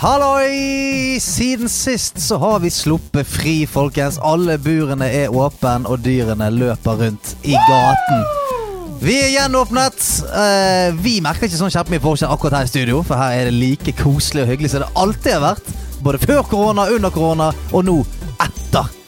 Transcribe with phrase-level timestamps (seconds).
[0.00, 1.20] Halloi!
[1.20, 4.18] Siden sist så har vi sluppet fri, folkens.
[4.24, 8.24] Alle burene er åpne, og dyrene løper rundt i gaten.
[9.00, 10.00] Vi er gjenåpnet.
[10.32, 13.56] Uh, vi merker ikke sånn kjempemye forskjell akkurat her i studio, for her er det
[13.56, 15.70] like koselig og hyggelig som det alltid har vært.
[16.04, 17.98] Både før korona, under korona og nå
[18.40, 18.59] etter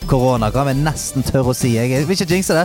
[0.08, 1.74] korona, kan vi nesten tørre å si.
[1.76, 2.64] Jeg vil ikke jinxe det,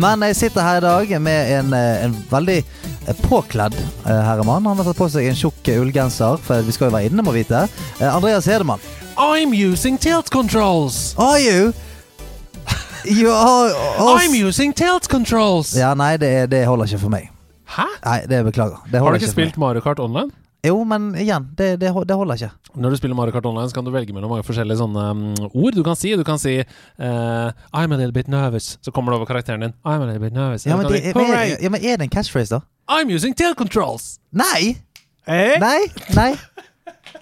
[0.00, 4.66] men jeg sitter her i dag med en, eh, en veldig eh, påkledd eh, herremann.
[4.66, 7.34] Han har tatt på seg en tjukk ullgenser, for vi skal jo være inne, må
[7.36, 7.66] vite.
[8.00, 8.82] Andreas Hedemann.
[9.16, 11.14] I'm using tilt controls!
[11.18, 11.72] Are you?
[13.04, 13.70] You are
[14.00, 15.74] I'm using tilt controls!
[15.76, 17.28] Ja, nei, det, det holder ikke for meg.
[17.74, 17.84] Hæ?
[18.04, 18.80] Nei, det beklager.
[18.90, 20.30] Det Har du ikke ikke spilt Mario Kart Online?
[20.64, 22.63] Jo, men igjen, det, det, det holder ikke.
[22.74, 25.24] Når du spiller Mario Kart Online, så kan du velge mellom mange forskjellige sånne um,
[25.54, 26.14] ord du kan si.
[26.18, 28.74] Du kan si uh, I'm a little bit nervous.
[28.82, 29.76] Så kommer det over karakteren din.
[29.84, 30.66] I'm a little bit nervous.
[30.66, 32.64] Ja, men, det, si, men, ja, men er det en catchphrase, da?
[32.90, 34.18] I'm using tail controls!
[34.30, 34.76] Nei!
[35.26, 35.54] Eh?
[35.62, 35.86] Nei!
[36.18, 36.32] Nei!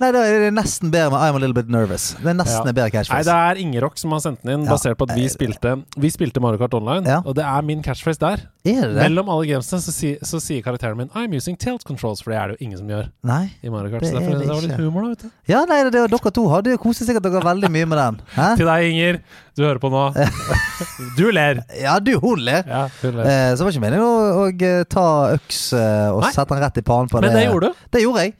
[0.00, 2.12] Nei, det er nesten bedre med I'm a little bit nervous.
[2.18, 2.72] Det er nesten Ja.
[2.72, 3.12] bedre catchphrase.
[3.12, 6.10] Nei, det er Ingerock som har sendt den inn, basert på at vi spilte Vi
[6.10, 7.20] spilte Mario Kart Online, Ja.
[7.24, 8.40] og det er min catchphrase der.
[8.64, 9.02] Er det det?
[9.10, 12.38] Mellom alle gamesene så, si, så sier karakteren min I'm using tilt controls, for det
[12.38, 13.50] er det jo ingen som gjør Nei.
[13.62, 14.00] i Mario Kart.
[14.00, 15.30] Det Så er derfor det det var litt humor, da, vet du.
[15.48, 18.20] Ja, nei, det, det, dere to hadde jo koset sikkert dere veldig mye med den.
[18.36, 18.56] Hæ?
[18.56, 19.20] Til deg, Inger.
[19.56, 20.04] Du hører på nå.
[21.16, 21.60] Du ler.
[21.80, 22.64] Ja, du, hun ler.
[22.66, 23.26] Ja, hun ler.
[23.26, 25.04] Eh, så det var ikke meningen å, å eh, ta
[25.36, 26.32] øks eh, og Nei.
[26.34, 27.84] sette den rett i pannen på Men det gjorde du.
[27.92, 28.34] Det gjorde jeg.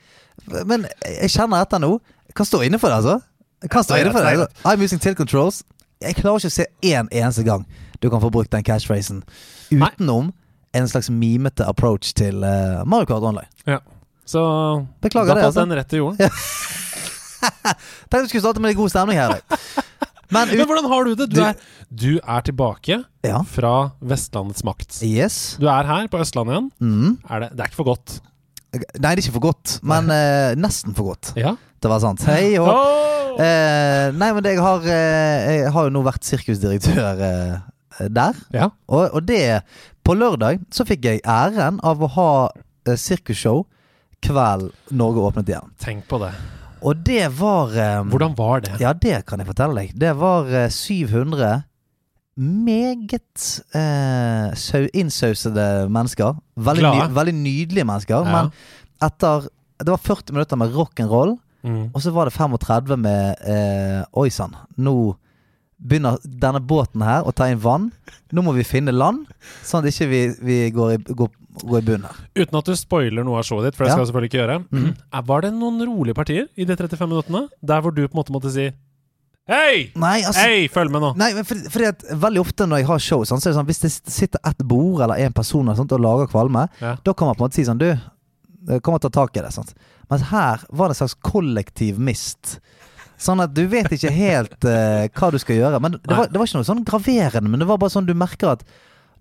[0.66, 1.96] Men jeg kjenner etter nå.
[2.32, 3.18] Hva kan stå inne for det, altså.
[3.68, 4.32] Hva står inne for det.
[4.38, 4.62] Altså.
[4.66, 5.62] I'm using tilt controls.
[6.02, 7.66] Jeg klarer ikke å se én eneste gang
[8.02, 9.20] du kan få brukt den catchphrasen
[9.70, 10.32] utenom
[10.74, 13.46] en slags mimete approach til uh, Mario Kart Online.
[13.68, 13.78] Ja.
[14.26, 14.40] Så
[15.04, 15.60] Beklager da falt altså.
[15.66, 16.18] den rett i jorden.
[18.10, 19.36] Tenkte vi skulle starte med litt god stemning her.
[20.32, 21.28] Men, Men Men hvordan har du det?
[21.30, 21.54] Du Du- er,
[21.92, 23.42] du er tilbake Ja.
[23.44, 25.02] fra Vestlandets makt.
[25.04, 25.56] Yes.
[25.60, 26.70] Du er her på Østlandet igjen.
[26.80, 27.18] Mm.
[27.30, 28.20] Er det, det er ikke for godt.
[28.72, 31.50] Nei, det er ikke for godt, men eh, nesten for godt Ja.
[31.82, 32.22] å være sant.
[32.24, 32.70] Hei og!
[33.42, 38.38] Eh, nei, men jeg har, eh, jeg har jo nå vært sirkusdirektør eh, der.
[38.52, 38.70] Ja.
[38.88, 39.62] Og, og det
[40.04, 42.30] På lørdag så fikk jeg æren av å ha
[42.88, 43.64] eh, sirkusshow
[44.24, 45.68] kveld Norge åpnet igjen.
[45.82, 46.32] Tenk på det.
[46.82, 48.76] Og det var eh, Hvordan var det?
[48.82, 49.92] Ja, det kan jeg fortelle deg.
[49.98, 51.52] Det var eh, 700
[52.36, 56.36] meget eh, innsausede mennesker.
[56.56, 58.24] Veldig, ny, veldig nydelige mennesker.
[58.24, 58.32] Ja.
[58.32, 58.52] Men
[59.02, 59.48] etter
[59.82, 61.36] Det var 40 minutter med rock'n'roll.
[61.62, 61.90] Mm.
[61.94, 65.16] Og så var det 35 med eh, Oi sann, nå
[65.82, 67.88] begynner denne båten her å ta inn vann.
[68.34, 69.26] Nå må vi finne land,
[69.66, 71.30] sånn at ikke vi, vi går, i, går,
[71.66, 72.20] går i bunnen her.
[72.38, 73.96] Uten at du spoiler noe av showet ditt, for det Ja.
[73.96, 74.94] skal jeg selvfølgelig ikke gjøre.
[75.10, 77.48] Er- Var det noen rolige partier i de 35 minuttene?
[77.62, 78.68] Der hvor du på en måte måtte si
[79.50, 79.90] Hei!
[79.98, 81.08] Altså Hei, følg med nå!
[81.18, 83.58] Nei, men fordi, fordi at Veldig ofte når jeg har show, sånn, så er det
[83.58, 86.92] sånn hvis det sitter ett bord eller en person og, sånt, og lager kvalme, Ja.
[87.02, 89.42] da kan man på en måte si sånn Du, eh, kom og ta tak i
[89.42, 89.50] det.
[89.52, 89.74] Sant?
[90.10, 92.60] Mens her var det en slags kollektiv mist.
[93.18, 95.78] Sånn at du vet ikke helt uh, hva du skal gjøre.
[95.82, 98.14] Men det var, det var ikke noe sånn graverende, men det var bare sånn du
[98.18, 98.64] merker at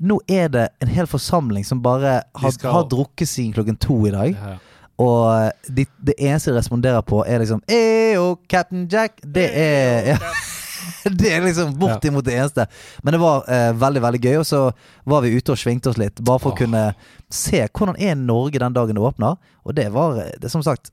[0.01, 3.97] nå er det en hel forsamling som bare har, skal- har drukket siden klokken to
[4.09, 4.33] i dag.
[4.37, 4.57] Ja, ja.
[5.01, 9.21] Og de, det eneste de responderer på, er liksom Eo, Captain Jack.
[9.23, 10.21] Det er ja.
[11.03, 12.65] Det er liksom bortimot det eneste.
[13.01, 14.37] Men det var eh, veldig veldig gøy.
[14.41, 14.61] Og så
[15.09, 16.83] var vi ute og svingte oss litt, bare for å kunne
[17.31, 19.37] se hvordan er Norge den dagen det åpner.
[19.65, 20.91] Og det var det, er som sagt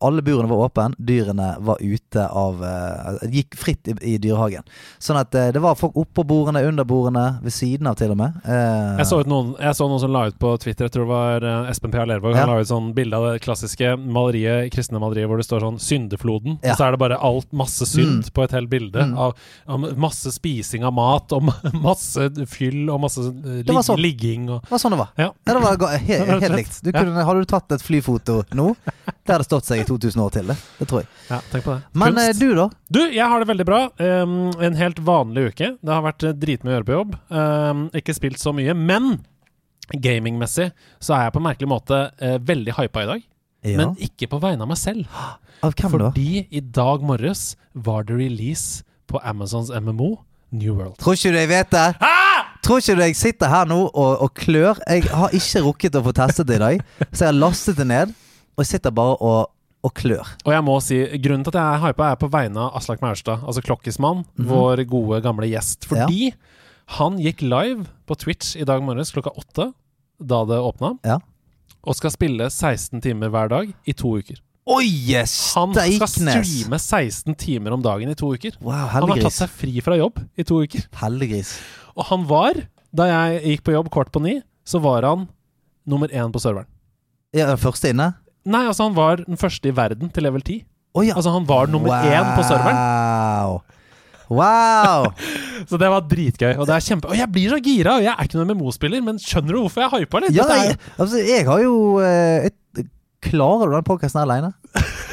[0.00, 4.62] alle burene var åpne, dyrene var ute av eh, Gikk fritt i, i dyrehagen.
[5.02, 8.16] Sånn at eh, det var folk oppå bordene, under bordene, ved siden av til og
[8.20, 8.38] med.
[8.46, 11.04] Eh, Jeg så, ut noen, jeg så noen som la ut på Twitter, jeg tror
[11.04, 11.98] det var Espen P.
[11.98, 12.46] Lervåg, Ja.
[12.46, 15.78] han la ut sånn bilde av det klassiske maleriet, kristne maleriet hvor det står sånn
[15.82, 16.72] 'Syndefloden', Ja.
[16.72, 18.32] og så er det bare alt, masse synd Mm.
[18.32, 19.02] på et helt bilde.
[19.02, 19.18] Mm.
[19.18, 19.34] Av,
[19.68, 21.42] av masse spising av mat, og
[21.74, 23.98] masse fyll, og masse eh, Det sånn.
[24.00, 25.10] ligging og Det var sånn det var.
[25.18, 25.30] Ja.
[25.44, 26.82] Det var ga- he, Det var rett og helt likt.
[26.84, 28.74] Du kunne, hadde du tatt et flyfoto nå,
[29.26, 30.50] der det hadde stått seg i 2000 år til.
[30.50, 31.08] Det, det tror jeg.
[31.28, 31.80] Ja, tenk på det.
[31.92, 32.28] Men Kunst.
[32.28, 32.66] eh, du, da?
[32.94, 33.80] Du, jeg har det veldig bra.
[33.98, 35.72] Um, en helt vanlig uke.
[35.82, 37.18] Det har vært eh, dritmye å gjøre på jobb.
[37.32, 38.76] Um, ikke spilt så mye.
[38.78, 39.18] Men
[39.92, 40.70] gamingmessig
[41.00, 43.26] så er jeg på en merkelig måte uh, veldig hypa i dag.
[43.66, 43.76] Ja.
[43.80, 45.08] Men ikke på vegne av meg selv.
[45.58, 46.12] Av hvem da?
[46.12, 50.12] Fordi i dag morges var det release på Amazons MMO
[50.54, 50.94] New World.
[51.02, 51.88] Tror ikke du jeg vet det?
[51.98, 52.18] Hæ?!
[52.68, 54.78] tror ikke du jeg sitter her nå og, og klør?
[54.88, 57.86] Jeg har ikke rukket å få testet det i dag, så jeg har lastet det
[57.88, 58.14] ned.
[58.58, 59.52] Og jeg sitter bare og,
[59.86, 60.26] og klør.
[60.44, 63.00] Og jeg må si, grunnen til at jeg er hypa, er på vegne av Aslak
[63.04, 64.48] Maurstad, altså Klokkismann, Mhm.
[64.50, 65.86] vår gode, gamle gjest.
[65.86, 66.32] Fordi
[66.98, 69.68] han gikk live på Twitch i dag morges klokka åtte,
[70.18, 71.18] da det åpna, Ja.
[71.86, 74.40] og skal spille 16 timer hver dag i to uker.
[74.68, 74.84] Oi,
[75.54, 78.52] Han skal streame 16 timer om dagen i to uker.
[78.60, 80.82] Wow, Han har tatt seg fri fra jobb i to uker.
[80.92, 81.54] Heldiggris.
[81.96, 82.52] Og han var,
[82.92, 85.28] da jeg gikk på jobb kvart på ni, så var han
[85.86, 86.66] nummer én på serveren.
[87.32, 88.14] Ja, første inne?
[88.48, 90.62] Nei, altså han var den første i verden til level 10.
[90.96, 91.14] Oh, ja.
[91.18, 92.78] Altså han var nummer én på serveren.
[92.78, 93.58] Wow.
[94.28, 95.06] Wow!
[95.70, 96.54] Så det var dritgøy.
[96.60, 97.94] Og det er kjempe Og jeg blir så gira!
[97.96, 100.36] Og jeg er ikke noen MMO-spiller, men skjønner du hvorfor jeg hypa litt?
[100.36, 101.74] Ja, er- jeg, altså, jeg har jo
[102.04, 102.82] eh, et,
[103.24, 104.52] Klarer du den podkasten aleine?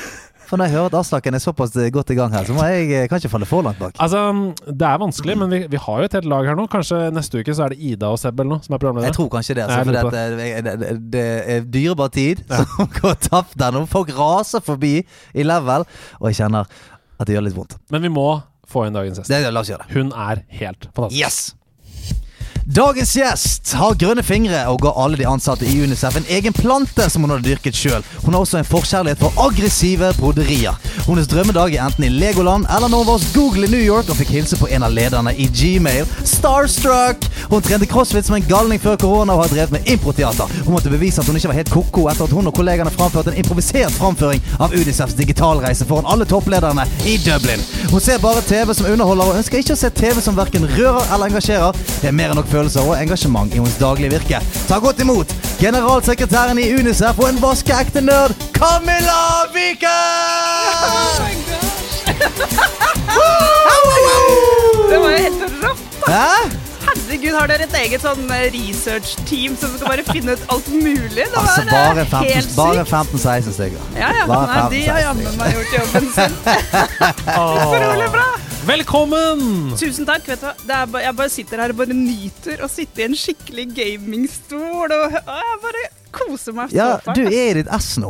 [0.49, 2.65] For når jeg hører at Aslaken er såpass eh, godt i gang her, så må
[2.69, 3.97] jeg kanskje falle for langt bak.
[4.03, 4.21] Altså,
[4.67, 6.67] det er vanskelig, men vi, vi har jo et helt lag her nå.
[6.71, 9.29] Kanskje neste uke så er det Ida og Seb eller noe som er Jeg tror
[9.33, 9.67] kanskje det.
[9.67, 11.25] Altså, for det, det, det, det
[11.55, 13.85] er dyrebar tid som går tapt der nå.
[13.89, 14.97] Folk raser forbi
[15.33, 15.87] i level,
[16.21, 16.69] og jeg kjenner
[17.15, 17.77] at det gjør litt vondt.
[17.93, 18.29] Men vi må
[18.69, 19.31] få inn dagens gjest.
[19.93, 21.21] Hun er helt fantastisk.
[21.21, 21.64] Yes!
[22.65, 27.05] Dagens gjest har grønne fingre og ga alle de ansatte i Unicef en egen plante
[27.13, 28.01] som hun hadde dyrket sjøl.
[28.23, 30.73] Hun har også en forkjærlighet for aggressive broderier.
[31.05, 34.09] Hennes drømmedag er enten i Legoland eller når hun var hos Google i New York
[34.09, 36.09] og fikk hilse på en av lederne i Gmail.
[36.25, 37.27] Starstruck!
[37.51, 40.57] Hun trente crossfit som en galning før korona og har drevet med improteater.
[40.65, 43.29] Hun måtte bevise at hun ikke var helt ko-ko etter at hun og kollegene framførte
[43.29, 47.61] en improvisert framføring av Unicefs digitalreise foran alle topplederne i Dublin.
[47.93, 51.05] Hun ser bare TV som underholder og ønsker ikke å se TV som verken rører
[51.13, 51.85] eller engasjerer.
[52.01, 54.39] Det er mer enn nok følelser og engasjement i hennes daglige virke.
[54.69, 59.23] Ta godt imot generalsekretæren i Unicef og en vaskeekte nerd, Camilla
[59.55, 61.35] Viken!
[64.89, 65.81] Det var jo helt rått.
[66.07, 66.27] Hæ?
[66.85, 71.15] Herregud, har dere et eget sånn eh, research-team som skal bare finne ut alt mulig?
[71.17, 72.93] Det var Altså, eh, bare 15 bare sykt.
[72.93, 73.87] 15-16 stykker.
[73.97, 74.27] Ja, ja.
[74.29, 76.37] bare Nei, de har 16 jammen meg gjort jobben sin.
[77.33, 78.27] For å holde bra.
[78.65, 79.75] Velkommen!
[79.77, 80.25] Tusen takk.
[80.25, 83.17] vet du er bare, Jeg bare sitter her og bare nyter å sitte i en
[83.19, 84.89] skikkelig gamingstol.
[84.89, 85.83] Og, og jeg bare
[86.15, 86.73] koser meg.
[86.73, 88.09] Ja, du er i ditt ess nå.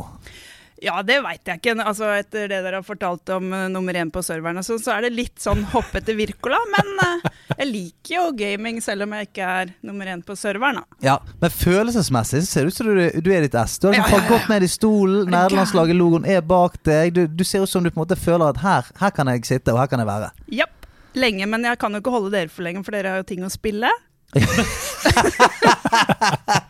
[0.85, 1.73] Ja, det veit jeg ikke.
[1.81, 4.93] Altså, etter det dere har fortalt om uh, nummer én på serveren, og sånn, så
[4.95, 6.57] er det litt sånn hoppete virkola, Wirkola.
[6.73, 10.81] Men uh, jeg liker jo gaming selv om jeg ikke er nummer én på serveren.
[10.81, 10.99] Da.
[11.05, 13.77] Ja, Men følelsesmessig så ser det ut som du, du er ditt ess.
[13.79, 17.13] Du har liksom falt godt ned i stolen, nederlandslaget-logoen er bak deg.
[17.15, 19.45] Du, du ser ut som du på en måte føler at her, her kan jeg
[19.49, 20.31] sitte, og her kan jeg være.
[20.61, 20.73] Japp.
[21.15, 23.45] Lenge, men jeg kan jo ikke holde dere for lenge, for dere har jo ting
[23.47, 23.88] å spille.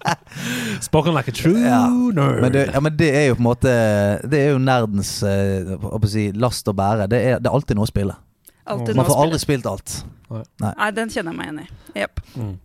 [0.82, 1.88] Spoken like a true Ja.
[1.90, 2.42] nerd.
[2.42, 3.72] Men det, ja, men det er jo på en måte
[4.30, 5.76] Det er jo nerdens eh,
[6.12, 7.08] si, last å bære.
[7.12, 8.16] Det er, det er alltid noe å spille.
[8.66, 9.24] Altid Man får spille.
[9.28, 9.96] aldri spilt alt.
[10.60, 12.00] Nei, den kjenner jeg meg igjen i.
[12.02, 12.22] Japp.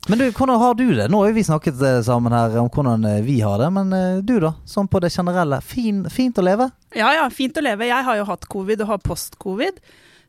[0.09, 1.09] Men du, hvordan har du det?
[1.13, 4.23] Nå har vi snakket eh, sammen her om hvordan eh, vi har det, men eh,
[4.25, 4.55] du da?
[4.67, 5.61] Sånn på det generelle.
[5.63, 6.71] Fin, fint å leve?
[6.97, 7.87] Ja ja, fint å leve.
[7.91, 9.77] Jeg har jo hatt covid og har post-covid,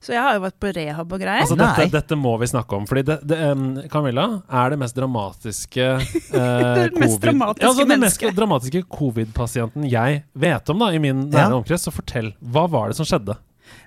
[0.01, 1.44] så jeg har jo vært på rehab og greier.
[1.45, 2.88] Altså, dette, dette må vi snakke om.
[2.89, 6.18] Fordi det, det, um, Camilla er det mest dramatiske uh,
[6.80, 8.36] Det mest covid- dramatiske ja, altså, mest mennesket.
[8.39, 11.59] dramatiske covid-pasienten jeg vet om da, i min nære Ja.
[11.62, 11.86] omkrets.
[11.86, 13.38] Så fortell, hva var det som skjedde?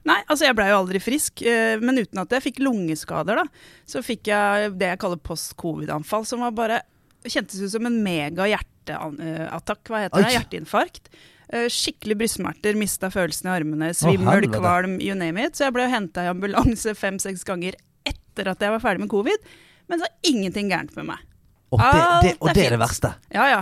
[0.08, 3.44] Nei, altså jeg blei jo aldri frisk, eh, men uten at jeg fikk lungeskader, da,
[3.88, 6.82] så fikk jeg det jeg kaller post-covid-anfall, som var bare
[7.24, 10.32] Kjentes ut som en mega hjerteattakk, hva heter det?
[10.34, 11.06] Hjerteinfarkt.
[11.52, 15.58] Eh, Skikkelig brystsmerter, mista følelsen i armene, svimmel, kvalm, you name it.
[15.58, 17.76] Så jeg ble henta i ambulanse fem-seks ganger
[18.08, 19.50] etter at jeg var ferdig med covid,
[19.88, 21.26] men så er ingenting gærent med meg.
[21.74, 21.90] Og det,
[22.22, 23.10] det, og Alt er det er det verste.
[23.34, 23.60] Ja, ja.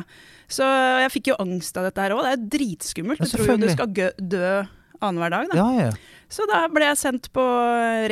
[0.53, 0.67] Så
[1.01, 2.27] jeg fikk jo angst av dette her òg.
[2.27, 3.23] Det er dritskummelt.
[3.23, 3.93] Ja, Du tror jo du skal
[4.37, 4.49] dø
[5.03, 5.57] annenhver dag, da.
[5.59, 5.93] Ja, ja.
[6.33, 7.43] Så da ble jeg sendt på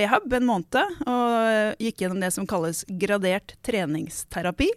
[0.01, 4.71] rehab en måned, og gikk gjennom det som kalles gradert treningsterapi.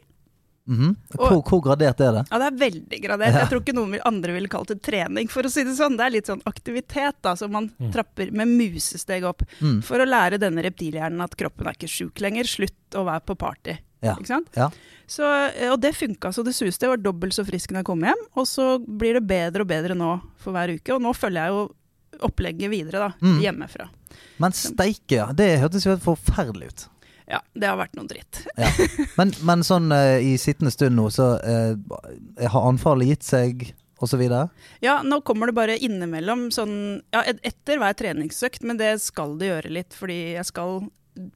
[0.64, 0.94] Mhm.
[1.18, 2.22] hvor, hvor gradert er det?
[2.32, 3.34] Ja, det er veldig gradert.
[3.34, 3.40] Ja.
[3.44, 5.98] Jeg tror ikke noen andre ville kalt det trening, for å si det sånn.
[6.00, 9.44] Det er litt sånn aktivitet, da, som man trapper med musesteg opp.
[9.60, 9.82] Mm.
[9.84, 12.48] For å lære denne reptilhjernen at kroppen er ikke sjuk lenger.
[12.48, 13.76] Slutt å være på party.
[14.04, 14.16] Ja.
[14.18, 14.50] Ikke sant?
[14.60, 14.70] Ja.
[15.08, 16.86] Så, eh, og det funka så det suste.
[16.86, 18.24] Jeg var dobbelt så frisk når jeg kom hjem.
[18.40, 20.96] Og så blir det bedre og bedre nå for hver uke.
[20.96, 21.64] Og nå følger jeg jo
[22.24, 23.12] opplegget videre, da.
[23.24, 23.38] Mm.
[23.44, 23.90] Hjemmefra.
[24.44, 25.30] Men steike, ja.
[25.36, 26.86] Det hørtes jo helt forferdelig ut.
[27.30, 28.42] Ja, det har vært noe dritt.
[28.60, 28.70] Ja.
[29.20, 32.02] Men, men sånn uh, i sittende stund nå, så uh,
[32.44, 33.64] har anfallet gitt seg,
[34.04, 34.50] og så videre?
[34.84, 36.74] Ja, nå kommer det bare innimellom sånn
[37.14, 40.82] Ja, et- etter hver treningsøkt, men det skal det gjøre litt, fordi jeg skal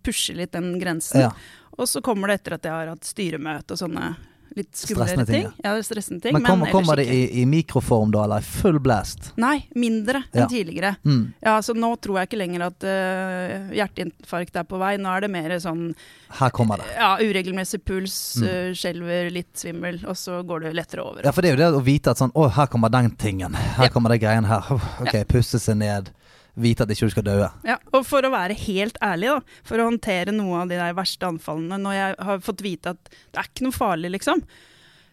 [0.04, 1.22] pushe litt den grensen.
[1.28, 1.32] Ja.
[1.78, 4.10] Og så kommer det etter at jeg har hatt styremøte og sånne
[4.56, 5.48] litt skumlere ting, ting.
[5.64, 6.34] Ja, stressende ting.
[6.34, 9.32] Men kommer, men kommer det i, i mikroform da, eller i full blast?
[9.38, 10.48] Nei, mindre enn Ja.
[10.48, 10.96] tidligere.
[11.06, 11.34] Mm.
[11.42, 14.96] Ja, så nå tror jeg ikke lenger at uh, hjerteinfarkt er på vei.
[14.98, 15.94] Nå er det mer sånn
[16.40, 16.90] Her kommer det.
[16.98, 18.48] ja, uregelmessig puls, Mm.
[18.48, 21.22] uh, skjelver, litt svimmel, og så går det lettere over.
[21.26, 23.54] Ja, for det er jo det å vite at sånn Å, her kommer den tingen.
[23.56, 23.90] Her Ja.
[23.90, 24.62] kommer det greien her.
[25.02, 26.10] Ok, puste seg ned.
[26.58, 27.36] Vite at ikke du skal dø.
[27.68, 30.96] Ja, og for å være helt ærlig, da, for å håndtere noe av de der
[30.98, 34.42] verste anfallene, når jeg har fått vite at det er ikke noe farlig, liksom,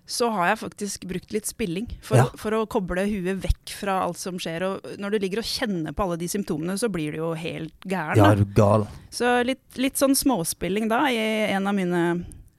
[0.06, 2.24] så har jeg faktisk brukt litt spilling for, Ja.
[2.28, 4.64] å, for å koble huet vekk fra alt som skjer.
[4.66, 7.72] Og når du ligger og kjenner på alle de symptomene, så blir du jo helt
[7.88, 8.16] gæren.
[8.20, 8.84] Ja, du gal.
[9.12, 11.16] Så litt, litt sånn småspilling da, i
[11.54, 12.02] en av mine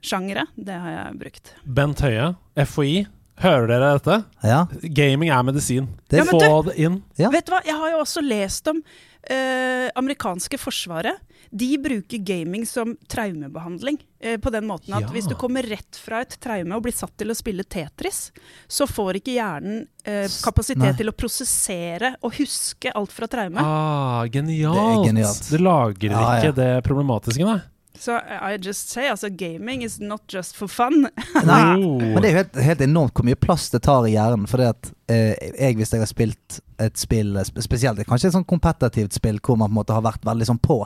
[0.06, 1.54] sjangere, det har jeg brukt.
[1.66, 2.32] Bent Høie,
[2.66, 3.06] FHI.
[3.44, 4.16] Hører dere dette?
[4.48, 4.62] Ja.
[4.96, 5.90] Gaming er medisin.
[6.10, 7.02] Det- Ja, Få det inn.
[7.18, 7.30] Ja.
[7.30, 8.82] Vet du hva, jeg har jo også lest om
[9.28, 11.18] eh, amerikanske forsvaret.
[11.52, 13.98] De bruker gaming som traumebehandling.
[14.22, 15.08] eh, på den måten at Ja.
[15.10, 18.32] hvis du kommer rett fra et traume og blir satt til å spille Tetris,
[18.68, 20.94] så får ikke hjernen eh, kapasitet nei.
[20.94, 23.58] til å prosessere og huske alt fra traume.
[23.60, 25.04] Ah, genialt.
[25.06, 25.50] Det genialt.
[25.52, 26.42] det lagrer Ja, ja.
[26.42, 27.62] ikke det problematiske, nei.
[28.06, 28.20] Så
[28.52, 31.08] I just say, altså gaming is not just for fun.
[31.46, 31.78] Nei.
[31.80, 34.46] Men det er jo helt, helt enormt hvor mye plass det tar i hjernen.
[34.50, 39.18] For at eh, jeg, hvis jeg har spilt et spill, spesielt kanskje et sånn kompetitivt
[39.18, 40.84] spill hvor man på en måte har vært veldig sånn på,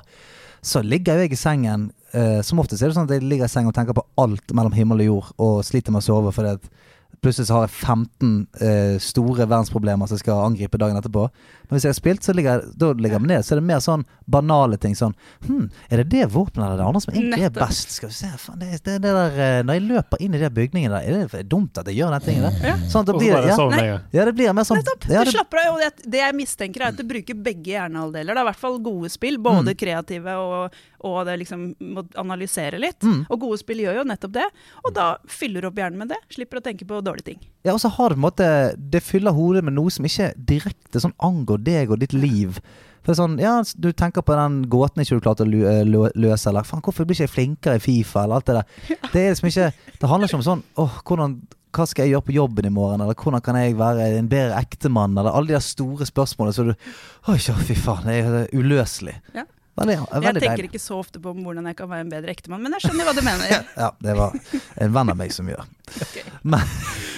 [0.63, 3.47] så ligger jo jeg i sengen eh, Som oftest er det sånn at jeg ligger
[3.47, 6.33] i sengen og tenker på alt mellom himmel og jord og sliter med å sove
[6.35, 6.67] fordi at
[7.23, 8.33] plutselig så har jeg 15
[8.63, 11.25] eh, store verdensproblemer som jeg skal angripe dagen etterpå.
[11.69, 13.45] Men hvis jeg har spilt, så ligger da ligger jeg meg ned.
[13.45, 14.95] Så er det mer sånn banale ting.
[14.97, 15.13] Sånn
[15.45, 17.93] hm, Er det det våpenet eller det andre som egentlig er best?
[17.93, 20.49] Skal vi se, faen, det, det, det der, eh, Når jeg løper inn i de
[20.55, 22.57] bygningene der, er det dumt at jeg gjør den tingen der?
[22.71, 22.75] Ja.
[22.89, 25.05] Sånn da det blir, det, ja, ja, det blir mer sånn Nettopp!
[25.13, 25.75] ja, du det, slapper av.
[25.75, 28.33] Og det, det jeg mistenker, er at du bruker begge hjernehalvdeler.
[28.33, 32.81] Det er i hvert fall gode spill, både kreative og, og det liksom må analysere
[32.81, 33.05] litt.
[33.05, 33.27] Mm.
[33.29, 34.49] Og gode spill gjør jo nettopp det.
[34.83, 36.19] Og da fyller du opp hjernen med det.
[36.33, 37.45] Slipper å tenke på dårlige ting.
[37.65, 38.45] Ja, og så har det på en måte
[38.91, 42.59] Det fyller hodet med noe som ikke direkte sånn angår deg og ditt liv.
[43.03, 46.49] For sånn, ja, Du tenker på den gåten ikke du klarte å eh, lø- løse,
[46.51, 48.97] eller faen, hvorfor blir ikke jeg flinkere i Fifa, eller alt det der.
[49.13, 51.39] Det er liksom ikke Det handler ikke om sånn åh, hvordan
[51.69, 54.57] hva skal jeg gjøre på jobben i morgen, eller hvordan kan jeg være en bedre
[54.57, 56.55] ektemann, eller alle de der store spørsmålene.
[56.55, 56.73] Så du
[57.29, 59.13] Oi, fy faen, det er uløselig.
[59.35, 59.43] Ja.
[59.79, 60.69] Veldig, Jeg tenker deilig.
[60.69, 63.13] ikke så ofte på hvordan jeg kan være en bedre ektemann, men jeg skjønner hva
[63.15, 63.65] du mener.
[63.79, 64.35] Ja, det var
[64.83, 65.63] en venn av meg som gjør.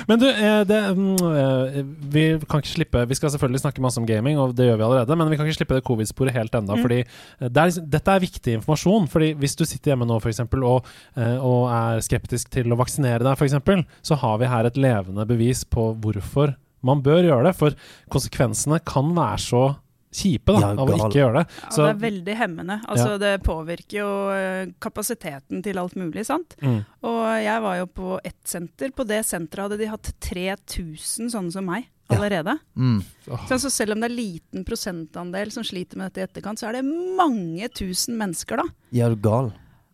[0.08, 1.82] Men du, eh, det, mm, eh,
[2.14, 4.86] vi kan ikke slippe Vi skal selvfølgelig snakke masse om gaming, og det gjør vi
[4.88, 6.78] allerede, men vi kan ikke slippe det covid-sporet helt ennå.
[6.78, 6.84] Mm.
[6.86, 9.08] Fordi eh, det er, liksom- dette er viktig informasjon.
[9.12, 10.86] Fordi hvis du sitter hjemme nå for eksempel, og,
[11.18, 15.64] og er skeptisk til å vaksinere deg, f.eks., så har vi her et levende bevis
[15.66, 17.56] på hvorfor man bør gjøre det.
[17.58, 17.78] For
[18.14, 19.64] konsekvensene kan være så
[20.12, 21.46] kjipe da, Ja, av å ikke gjøre det.
[21.62, 22.76] Ja, det er veldig hemmende.
[22.88, 26.56] Altså, Det påvirker jo eh, kapasiteten til alt mulig, sant.
[26.62, 28.92] mm, Og jeg var jo på ett senter.
[28.92, 32.18] På det senteret hadde de hatt 3000 sånne som meg Ja.
[32.18, 32.58] allerede.
[32.76, 33.02] Mm.
[33.26, 36.68] Så altså, selv om det er liten prosentandel som sliter med dette i etterkant, så
[36.68, 38.64] er det mange tusen mennesker, da.
[38.92, 39.54] Ja, du er gal.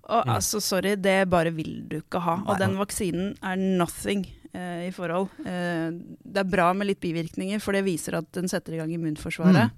[0.10, 0.36] Og Mm.
[0.38, 2.38] altså, sorry, det bare vil du ikke ha.
[2.38, 2.46] Nei.
[2.48, 5.30] Og den vaksinen er nothing eh, i forhold.
[5.46, 5.92] Eh,
[6.26, 9.70] det er bra med litt bivirkninger, for det viser at den setter i gang immunforsvaret.
[9.70, 9.72] Mm.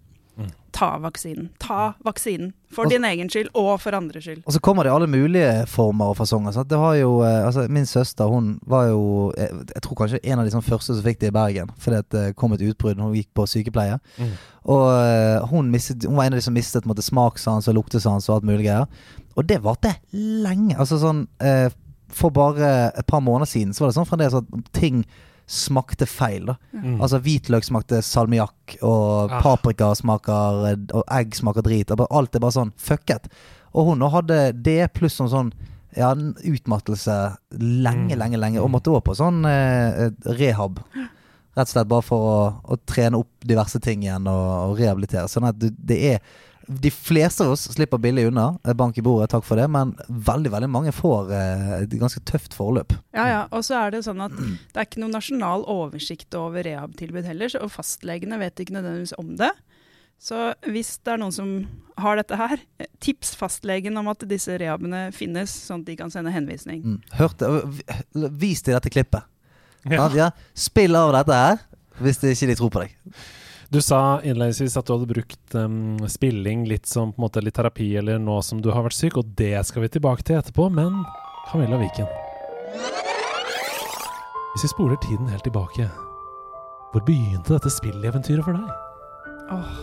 [0.71, 1.49] Ta vaksinen.
[1.59, 2.53] Ta vaksinen.
[2.71, 4.43] For Og- din egen skyld, og for andres skyld.
[4.45, 6.51] Og så kommer det i alle mulige former og fasonger.
[6.53, 6.69] Sant?
[6.69, 10.39] Det har jo, eh, altså Min søster hun var jo jeg, jeg tror kanskje en
[10.39, 11.69] av de sånn første som fikk det i Bergen.
[11.77, 12.99] Fordi at det kom et utbrudd.
[13.01, 13.99] Hun gikk på sykepleie.
[14.19, 14.31] Mm.
[14.65, 18.29] Og eh, hun, mistet, hun var en av de som mistet på smakssans og luktesans
[18.29, 18.85] og alt mulig greier.
[19.35, 20.77] Og det varte lenge.
[20.77, 21.69] Altså sånn eh,
[22.09, 25.05] For bare et par måneder siden så var det sånn fremdeles at ting
[25.49, 26.45] smakte feil.
[26.45, 26.99] da mm.
[27.01, 29.41] Altså Hvitløk smakte salmiakk, og Ah.
[29.41, 31.91] paprika smaker Og egg smaker drit.
[31.91, 33.25] Og Alt er bare sånn fucket.
[33.73, 35.51] Og hun hadde det pluss sånn sånn
[35.97, 38.19] ja, utmattelse lenge, Mm.
[38.19, 38.61] lenge, lenge.
[38.61, 40.79] Og måtte òg på sånn eh, rehab.
[41.57, 45.25] Rett og slett bare for å, å trene opp diverse ting igjen og, og rehabilitere.
[45.27, 46.19] Sånn at du, det er
[46.69, 48.59] De fleste av oss slipper billig unna.
[48.63, 49.65] eh, Bank i bordet, takk for det.
[49.73, 52.93] Men veldig veldig mange får eh, et ganske tøft forløp.
[53.17, 53.39] Ja, ja.
[53.51, 57.55] Og så er det sånn at det er ikke noen nasjonal oversikt over rehab-tilbud heller,
[57.63, 59.49] og fastlegene vet ikke nødvendigvis om det.
[60.19, 61.51] Så hvis det er noen som
[62.03, 66.11] har dette her, eh, tips fastlegen om at disse rehabene finnes, sånn at de kan
[66.11, 66.83] sende henvisning.
[66.83, 67.01] Mm.
[67.17, 67.49] Hørte
[68.13, 69.23] Vis til dette klippet.
[69.89, 70.09] Ja.
[70.13, 70.29] Ja.
[70.59, 71.61] Spill av dette her
[72.03, 72.93] hvis de ikke tror på deg.
[73.69, 77.53] Du sa innledningsvis at du hadde brukt um, spilling litt som på en måte litt
[77.53, 80.71] terapi, eller nå som du har vært syk, og det skal vi tilbake til etterpå,
[80.73, 81.03] men
[81.51, 82.09] Camilla Viken
[84.55, 85.85] Hvis vi spoler tiden helt tilbake,
[86.89, 88.73] hvor begynte dette spilleventyret for deg?
[89.53, 89.77] Åh,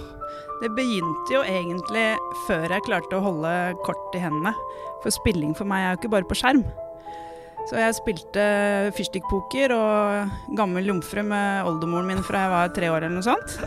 [0.65, 2.09] det begynte jo egentlig
[2.49, 3.55] før jeg klarte å holde
[3.87, 4.51] kort i hendene.
[5.05, 6.67] For spilling for meg er jo ikke bare på skjerm.
[7.67, 8.43] Så jeg spilte
[8.95, 13.57] fyrstikkpoker og gammel jomfru med oldemoren min fra jeg var tre år eller noe sånt.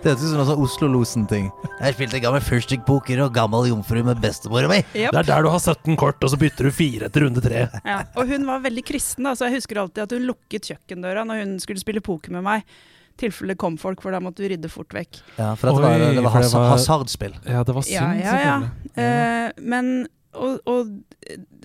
[0.00, 1.48] Det høres ut som noe sånn Oslo-losen-ting.
[1.82, 4.78] Jeg spilte gammel fyrstikkpoker og gammel jomfru med bestemora mi.
[4.96, 5.12] Yep.
[5.12, 7.66] Det er der du har 17 kort, og så bytter du fire etter runde tre.
[7.90, 7.98] Ja.
[8.16, 11.42] Og hun var veldig kristen, da, så jeg husker alltid at hun lukket kjøkkendøra når
[11.42, 12.64] hun skulle spille poker med meg.
[12.64, 15.20] I tilfelle det kom folk, for da måtte du rydde fort vekk.
[15.36, 17.36] Ja, for dette var, Oi, det var, for det has var- hasardspill.
[17.44, 18.56] Ja, det var synd, Ja, ja, ja.
[18.64, 19.04] selvfølgelig.
[19.04, 19.92] Eh, men
[20.34, 20.90] og, og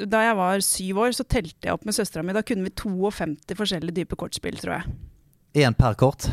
[0.09, 2.33] da jeg var syv år, så telte jeg opp med søstera mi.
[2.35, 4.95] Da kunne vi 52 forskjellige typer kortspill, tror jeg.
[5.65, 6.27] Én per kort.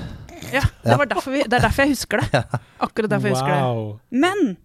[0.51, 2.43] Ja, det, var vi, det er derfor jeg husker det.
[2.87, 4.23] Akkurat derfor jeg husker det.
[4.25, 4.57] Men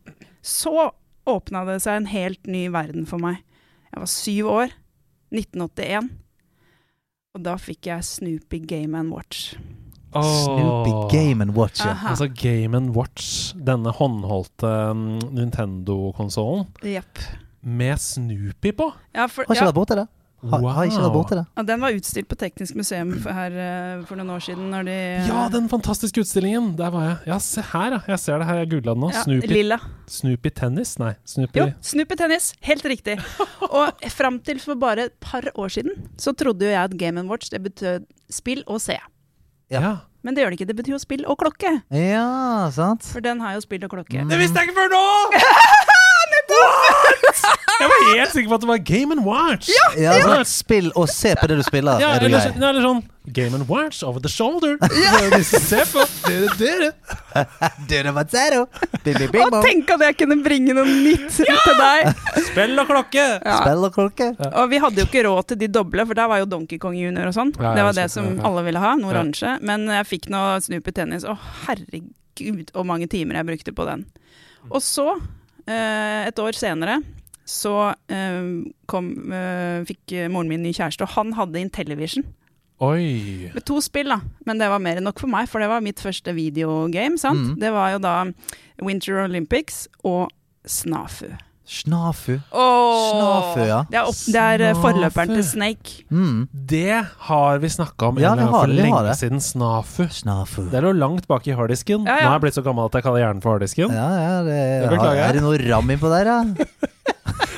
[0.41, 0.89] så
[1.27, 3.43] åpna det seg en helt ny verden for meg.
[3.91, 4.73] Jeg var syv år,
[5.35, 6.09] 1981,
[7.35, 9.53] og da fikk jeg Snoopy Game and Watch.
[10.15, 11.83] Snoopy Game and Watch.
[11.83, 11.91] ja.
[11.91, 12.15] Aha.
[12.15, 17.21] Altså Game Watch, denne håndholdte um, Nintendo-konsollen Jepp.
[17.61, 18.91] Med Snoopy på.
[19.15, 20.07] Ja, for, Har ikke ja, vært borti det.
[20.37, 21.43] Har, har ikke vært borti det.
[21.57, 24.67] ja, den var utstilt på Teknisk museum for, her eh, for noen år siden.
[24.69, 26.75] Når de, Ja, den fantastiske utstillingen!
[26.77, 27.17] Der var jeg.
[27.31, 27.99] Ja, se her, ja.
[28.13, 28.61] Jeg ser det her.
[28.61, 29.09] Jeg googla den nå.
[29.15, 29.79] Ja, Snoopy, Lilla.
[30.13, 30.93] Snoopy Tennis?
[31.01, 32.51] Nei, Snoopy Jo, Snoopy Tennis.
[32.69, 33.17] Helt riktig.
[33.81, 37.25] Og fram til for bare et par år siden så trodde jo jeg at Game
[37.27, 38.99] Watch det betød spill og se.
[39.73, 39.81] Ja.
[39.81, 39.97] Ja.
[40.21, 40.69] Men det gjør det ikke.
[40.69, 41.77] Det betyr jo spill og klokke.
[41.89, 43.09] Ja, sant?
[43.09, 44.21] For den har jo spill og klokke.
[44.21, 44.29] Mm.
[44.29, 45.93] Det visste jeg ikke før nå!
[47.77, 49.67] Jeg var helt sikker på at det var Game and Watch.
[49.69, 52.53] Ja, Ja, sånn, Spill og se på det du spiller, er du eller, grei.
[52.53, 53.03] så- eller sånn
[53.35, 54.77] Game and Watch over the shoulder.
[54.81, 55.39] Ja.
[55.43, 56.91] Se på dere, dere.
[57.87, 58.67] Du, var zero.
[59.03, 59.63] Bing, bing, bing, Og bong.
[59.65, 62.13] tenk at jeg kunne bringe noe nytt til deg!
[62.47, 63.25] Spill og klokke.
[63.43, 63.57] Ja.
[63.61, 64.29] Spill og klokke.
[64.53, 66.95] Og vi hadde jo ikke råd til de doble, for der var jo Donkey Kong
[66.97, 67.51] Junior og sånn.
[67.59, 68.43] Ja, det var det som ja.
[68.47, 69.19] alle ville ha, noe Ja.
[69.19, 69.57] oransje.
[69.61, 74.05] Men jeg fikk noe Snoopy Tennis, Å herregud hvor mange timer jeg brukte på den.
[74.71, 75.19] Og så,
[75.67, 77.01] et år senere,
[77.47, 77.73] så
[78.11, 78.49] eh,
[78.91, 82.27] kom, eh, fikk moren min ny kjæreste, og han hadde Intellivision.
[82.83, 83.49] Oi.
[83.55, 84.19] Med to spill, da.
[84.45, 87.17] Men det var mer enn nok for meg, for det var mitt første videogame.
[87.17, 87.55] sant?
[87.55, 87.59] Mm.
[87.63, 88.15] Det var jo da
[88.85, 90.29] Winter Olympics og
[90.67, 91.31] Snafu.
[91.67, 92.37] Snafu.
[92.55, 93.81] Oh, Snafu, ja.
[93.91, 95.97] Det er, opp, det er eh, forløperen til Snake.
[96.09, 96.45] Mm.
[96.71, 99.15] Det har vi snakka om Ja, en har for lenge det.
[99.19, 99.41] siden.
[99.43, 100.05] Snafu.
[100.09, 100.61] Snafu.
[100.71, 102.07] Det lå langt bak i harddisken.
[102.07, 102.29] Ja, ja.
[102.29, 103.91] Nå er jeg blitt så gammel at jeg kaller hjernen for harddisken.
[103.91, 105.27] Ja, ja, det, Det beklager jeg.
[105.27, 106.39] Er det noe ram innpå der, ja?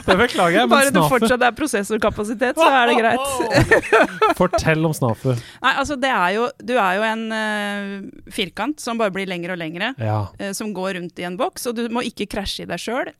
[0.09, 3.79] Det beklager jeg, men Bare det Snafu fortsatt er prosessorkapasitet, så er det greit.
[4.39, 5.35] Fortell om Snafu.
[5.61, 9.53] Nei, altså det er jo Du er jo en uh, firkant som bare blir lengre
[9.53, 10.23] og lengre, Ja.
[10.41, 13.11] eh, som går rundt i en boks, og du må ikke krasje i deg sjøl.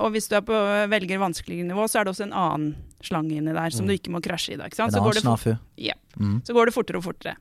[0.00, 0.56] Og hvis du er på,
[0.88, 2.70] velger vanskeligere nivå, så er det også en annen
[3.04, 3.88] slange inni der som Mm.
[3.88, 4.56] du ikke må krasje i.
[4.56, 4.92] Da, ikke En sant?
[4.94, 5.58] Så, annen går det fort, snafu.
[5.76, 5.94] Ja.
[6.16, 6.38] Mm.
[6.46, 7.36] så går det fortere og fortere.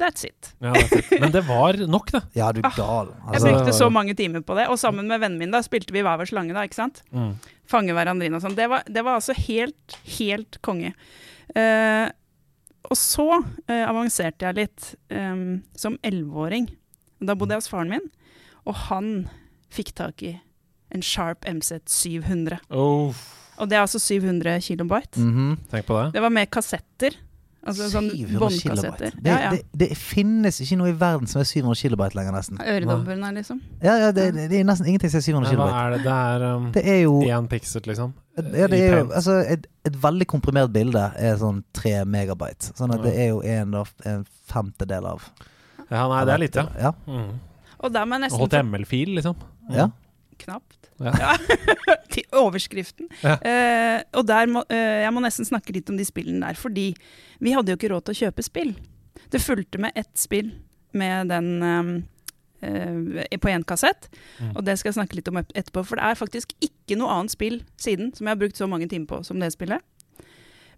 [0.00, 0.54] That's it.
[0.60, 1.20] ja that's it.
[1.20, 2.22] Men det var nok, det.
[2.34, 3.12] Ja, du gal.
[3.28, 5.92] Altså, Jeg brukte så mange timer på det, og sammen med vennen min da spilte
[5.92, 6.52] vi hver vår slange.
[6.56, 7.02] da, ikke sant?
[7.12, 7.34] Mm.
[7.68, 8.54] fange hverandre inn og sånn.
[8.56, 10.92] Det, var- det var altså helt, helt konge.
[11.56, 12.08] Uh,
[12.90, 16.68] og så uh, avanserte jeg litt um, som elleveåring.
[17.22, 18.08] Da bodde jeg hos faren min,
[18.66, 19.28] og han
[19.72, 20.34] fikk tak i
[20.94, 22.60] en Sharp MZ 700.
[22.70, 23.12] Oh,
[23.58, 25.20] Og det er altså 700 kilobyte.
[25.20, 25.58] mhm.
[25.70, 26.12] tenk på det.
[26.16, 27.18] Det var med kassetter.
[27.62, 29.12] Altså sånn 700 båndkassetter.
[29.22, 29.50] Det, Ja, ja.
[29.54, 32.58] det, det finnes ikke noe i verden som er 700 kilobyte lenger, nesten.
[32.58, 33.60] Øredobbelen her, liksom.
[33.84, 35.76] Ja, ja, det, det er nesten ingenting som er 700 kilobyte.
[35.76, 36.00] hva er det?
[36.02, 38.16] Det er um, Det er jo én pixel, liksom?
[38.34, 42.72] Ja, det er jo altså, et, et veldig komprimert bilde er sånn 3 megabyte.
[42.74, 43.78] Sånn at det er jo en,
[44.10, 45.30] en femtedel av
[45.86, 46.90] Ja, nei, det er lite, ja.
[47.06, 47.30] Mm.
[47.78, 49.38] Og da må jeg nesten HTML-fil, liksom.
[49.70, 49.86] Ja.
[50.42, 50.81] Knapt.
[51.04, 51.36] Ja.
[52.12, 53.08] Til overskriften.
[53.24, 53.36] Ja.
[53.40, 56.90] Uh, og der må, uh, jeg må nesten snakke litt om de spillene der, fordi
[57.42, 58.74] vi hadde jo ikke råd til å kjøpe spill.
[59.32, 60.50] Det fulgte med ett spill
[60.92, 61.92] med den eh,
[62.68, 64.10] uh, på én kassett,
[64.42, 64.56] Mm.
[64.56, 65.84] og det skal jeg snakke litt om etterpå.
[65.88, 68.88] For det er faktisk ikke noe annet spill siden som jeg har brukt så mange
[68.90, 69.80] timer på som det spillet.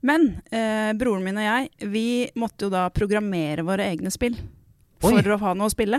[0.05, 2.07] Men eh, broren min og jeg, vi
[2.37, 4.37] måtte jo da programmere våre egne spill.
[5.01, 5.25] For Oi.
[5.25, 5.99] å ha noe å spille.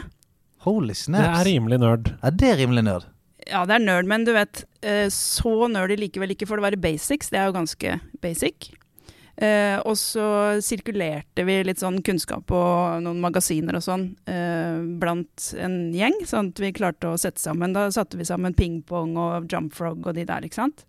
[0.65, 1.25] Holy snaps.
[1.25, 2.11] Det er rimelig nerd.
[2.21, 3.07] Ja, det er rimelig nerd.
[3.49, 6.81] Ja, det er nerd, men du vet, eh, så nerdy likevel ikke for det være
[6.81, 7.29] basics.
[7.29, 8.71] Det er jo ganske basic.
[9.36, 10.25] Eh, og så
[10.63, 16.53] sirkulerte vi litt sånn kunnskap og noen magasiner og sånn eh, blant en gjeng, sånn
[16.53, 17.75] at vi klarte å sette sammen.
[17.75, 20.86] Da satte vi sammen pingpong og jump frog og de der, ikke sant?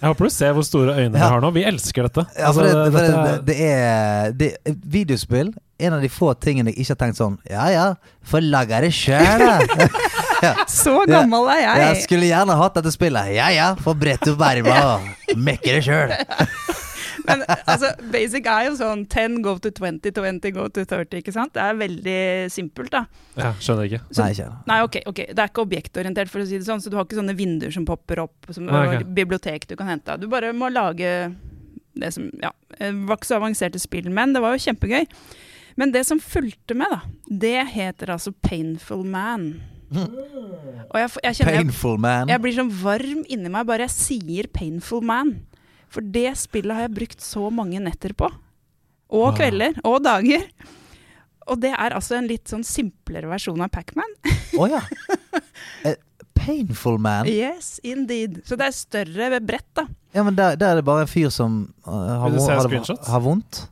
[0.00, 1.52] Jeg håper du ser hvor store øyne vi har nå.
[1.54, 2.24] Vi elsker dette.
[2.40, 6.02] Ja, for Altså, det, for dette det, er- det, er, det er Videospill en av
[6.02, 7.84] de få tingene jeg ikke har tenkt sånn Ja ja,
[8.26, 9.60] få lage det sjøl, da.
[10.82, 12.02] Så gammel er Jeg jeg!
[12.06, 13.32] skulle gjerne hatt dette spillet.
[13.36, 16.14] Ja ja, få brette opp erma og mekke det sjøl.
[17.26, 21.34] Men altså, basic er jo sånn 10 go to 20, 20 go to 30, ikke
[21.34, 21.52] sant?
[21.54, 23.02] Det er veldig simpelt, da.
[23.36, 24.00] ja, Skjønner ikke.
[24.08, 26.80] Så- Nei, ikke Nei, ok, ok, det er ikke objektorientert, for å si det sånn,
[26.80, 29.04] så du har ikke sånne vinduer som popper opp, som Nei, okay.
[29.20, 30.16] bibliotek du kan hente.
[30.22, 31.12] Du bare må lage
[32.00, 35.04] det som, ja, det var ikke så avanserte spill, men det var jo kjempegøy.
[35.76, 37.02] Men det som fulgte med, da,
[37.44, 39.50] det heter altså Painful Man.
[39.90, 42.30] Og jeg, jeg kjenner Painful man.
[42.30, 45.32] jeg blir sånn varm inni meg bare jeg sier Painful Man.
[45.90, 48.28] For det spillet har jeg brukt så mange netter på.
[49.10, 49.34] Og Wow.
[49.34, 49.80] kvelder.
[49.82, 50.44] Og dager.
[51.50, 54.12] Og det er altså en litt sånn simplere versjon av Pacman.
[54.58, 54.82] Å ja.
[55.84, 55.96] Eh,
[56.36, 57.26] Painful man.
[57.28, 58.38] Yes, indeed.
[58.48, 59.86] Så det er større ved brett, da.
[60.14, 63.22] Ja, men der, der er det bare en fyr som uh, har, se har, har
[63.24, 63.64] vondt.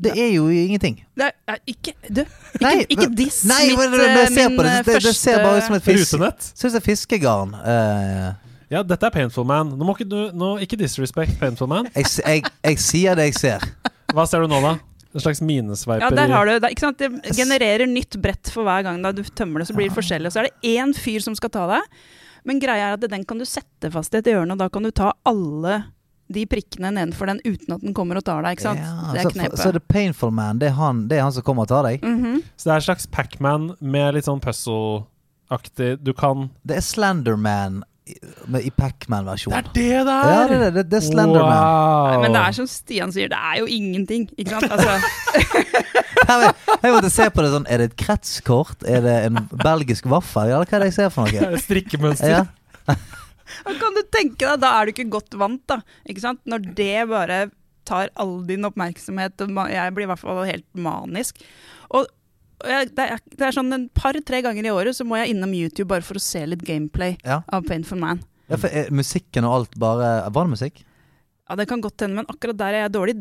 [0.00, 1.00] Det er jo ingenting.
[1.18, 4.48] Det er, ikke Du, ikke, Nei, ikke diss Nei, mitt, men når jeg eh, ser
[4.48, 6.46] min på det, eh, det, det ser bare ut som et fisk, Rutenett.
[6.54, 7.58] ser ut som fiskegarn.
[7.60, 8.30] Uh,
[8.70, 9.72] Ja, dette er Painful Man.
[9.74, 11.88] Nå må ikke du nå, Ikke disrespect Painful Man.
[11.90, 13.66] jeg, jeg, jeg sier det jeg ser.
[14.14, 14.76] Hva ser du nå, da?
[15.10, 16.04] En slags minesveiper?
[16.06, 16.70] Ja, der har du det.
[16.70, 17.02] Ikke sant?
[17.02, 20.30] Det genererer nytt brett for hver gang da du tømmer det, så blir det forskjellig.
[20.30, 21.96] Og så er det én fyr som skal ta deg.
[22.46, 24.86] Men greia er at den kan du sette fast i et hjørne, og da kan
[24.86, 25.80] du ta alle
[26.30, 28.56] de prikkene nedenfor den uten at den kommer og tar deg.
[28.58, 28.78] ikke sant?
[28.80, 29.58] Ja, det så, er knepet.
[29.58, 30.58] så så det Painful man.
[30.62, 32.02] Det er han, det er han som kommer og tar deg.
[32.06, 32.40] Mhm.
[32.56, 37.82] Så det er en slags Pac-Man med litt sånn puzzle-aktig Du kan Det er Slenderman
[38.10, 38.14] i,
[38.50, 39.52] med- i Pac-Man-versjon.
[39.74, 40.06] det der!
[40.08, 40.84] Ja, det er det.
[40.90, 41.50] Det er Slenderman.
[41.50, 42.06] Wow.
[42.10, 44.24] Nei, men det er som Stian sier, det er jo ingenting.
[44.38, 44.70] ikke sant?
[44.72, 44.90] Altså,
[46.30, 48.84] Jeg, jeg måtte se på det sånn Er det et kretskort?
[48.86, 50.50] Er det en belgisk vaffel?
[50.52, 51.52] Eller hva er det jeg ser for Det noe?
[51.56, 52.30] er Strikkemønster.
[52.30, 52.44] Ja.
[53.80, 55.80] Kan du tenke deg, da er du ikke godt vant, da.
[56.08, 56.40] Ikke sant?
[56.48, 57.40] Når det bare
[57.88, 61.40] tar all din oppmerksomhet, jeg blir i hvert fall helt manisk.
[61.90, 62.06] Og
[62.68, 65.54] jeg, det, er, det er sånn en par-tre ganger i året så må jeg innom
[65.56, 67.40] YouTube bare for å se litt gameplay Ja.
[67.48, 68.20] av Painful Man.
[68.50, 70.80] Ja, for er musikken og alt bare Var det musikk?
[71.48, 73.14] Ja, Det kan godt hende, men akkurat der er jeg dårlig.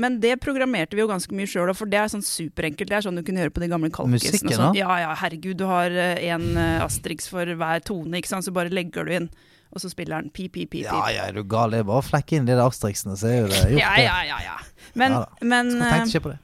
[0.00, 2.88] Men det programmerte vi jo ganske mye sjøl, for det er sånn superenkelt.
[2.88, 4.30] Det er sånn du kunne gjøre på de gamle kalkisene.
[4.32, 4.78] Musikken, sånn.
[4.78, 6.46] Ja, ja, herregud, du har én
[6.80, 9.28] Asterix for hver tone, ikke sant, så bare legger du inn.
[9.74, 10.84] Og så spiller han pip, pip, pip.
[10.86, 11.70] Ja, ja, er du gal?
[11.74, 13.80] Det er bare å flekke inn de der asterixene, så er jo det gjort.
[13.80, 14.56] Ja, ja, ja, ja.
[14.94, 15.46] Men, Ja da.
[15.54, 15.70] men.
[15.74, 16.38] Skal tenke ikke på det.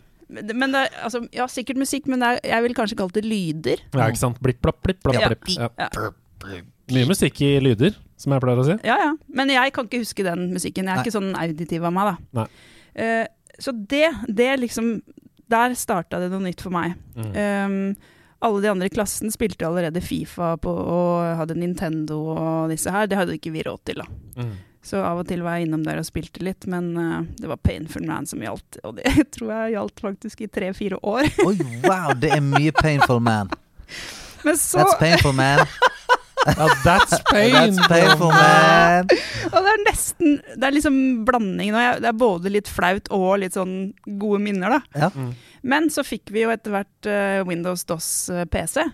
[0.51, 3.25] eh, men det, altså, ja, sikkert musikk, men det er, jeg vil kanskje kalle det
[3.25, 3.85] lyder.
[3.95, 4.41] Ja, ikke sant.
[4.43, 5.29] Blipp, blapp, blipp, blapp, Ja.
[5.31, 5.49] blipp.
[5.55, 5.69] Ja.
[5.79, 6.11] Ja.
[6.91, 8.75] Mye musikk i lyder, som jeg pleier å si.
[8.85, 9.11] Ja, ja.
[9.29, 10.89] Men jeg kan ikke huske den musikken.
[10.89, 11.05] Jeg er Nei.
[11.07, 12.41] ikke sånn auditiv av meg, da.
[12.41, 12.47] Nei.
[13.07, 13.27] Eh,
[13.61, 14.97] så det, det liksom
[15.51, 16.95] Der starta det noe nytt for meg.
[17.15, 17.31] Mm.
[17.37, 17.97] Um,
[18.41, 23.09] alle de andre i klassen spilte allerede Fifa på, og hadde Nintendo og disse her.
[23.11, 24.07] Det hadde ikke vi råd til, da.
[24.41, 24.55] Mm.
[24.83, 27.61] Så av og til var jeg innom der og spilte litt, men uh, det var
[27.61, 28.81] Painful Man som gjaldt.
[28.89, 31.29] Og det tror jeg gjaldt faktisk i tre-fire år.
[31.49, 33.53] Oi, wow, det er mye painful man.
[34.47, 35.67] Men så That's painful man.
[36.47, 37.53] Ja, that's pain!
[37.53, 39.11] That's painful man.
[39.51, 40.95] Og det er nesten Det er liksom
[41.29, 41.77] blandingen.
[42.01, 45.03] Det er både litt flaut og litt sånn gode minner, da.
[45.03, 45.11] Ja.
[45.13, 45.35] Mm.
[45.63, 48.85] Men så fikk vi jo etter hvert eh, Windows DOS eh, PC.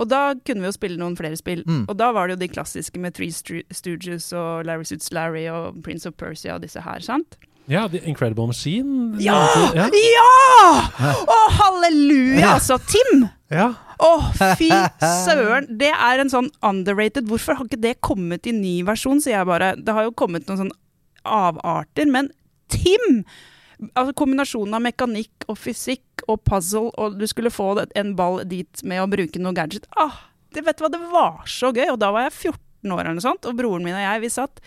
[0.00, 1.64] Og da kunne vi jo spille noen flere spill.
[1.66, 1.84] Mm.
[1.90, 5.80] Og da var det jo de klassiske med Three Stooges og Larry Suits Larry og
[5.84, 7.36] Prince of Persia og disse her, sant?
[7.70, 9.14] Ja, The Incredible Machine.
[9.22, 9.36] Ja!
[9.76, 9.86] ja!
[9.92, 11.12] Ja!
[11.26, 12.54] Å, halleluja, Ja.
[12.56, 12.78] altså!
[12.90, 13.28] Tim!
[13.50, 13.72] ja.
[14.00, 14.10] Å,
[14.56, 14.70] fy
[15.26, 15.66] søren!
[15.76, 19.48] Det er en sånn underrated Hvorfor har ikke det kommet i ny versjon, sier jeg
[19.50, 19.74] bare.
[19.76, 20.72] Det har jo kommet noen sånn
[21.28, 22.30] avarter, men
[22.72, 23.24] Tim!
[23.92, 28.84] Altså Kombinasjonen av mekanikk og fysikk og puzzle, og du skulle få en ball dit
[28.86, 29.88] med å bruke noe gadget.
[29.98, 30.22] Ah,
[30.54, 31.88] det, vet du hva, det var så gøy!
[31.92, 34.32] Og da var jeg 14 år eller noe sånt, og broren min og jeg, vi
[34.32, 34.62] satt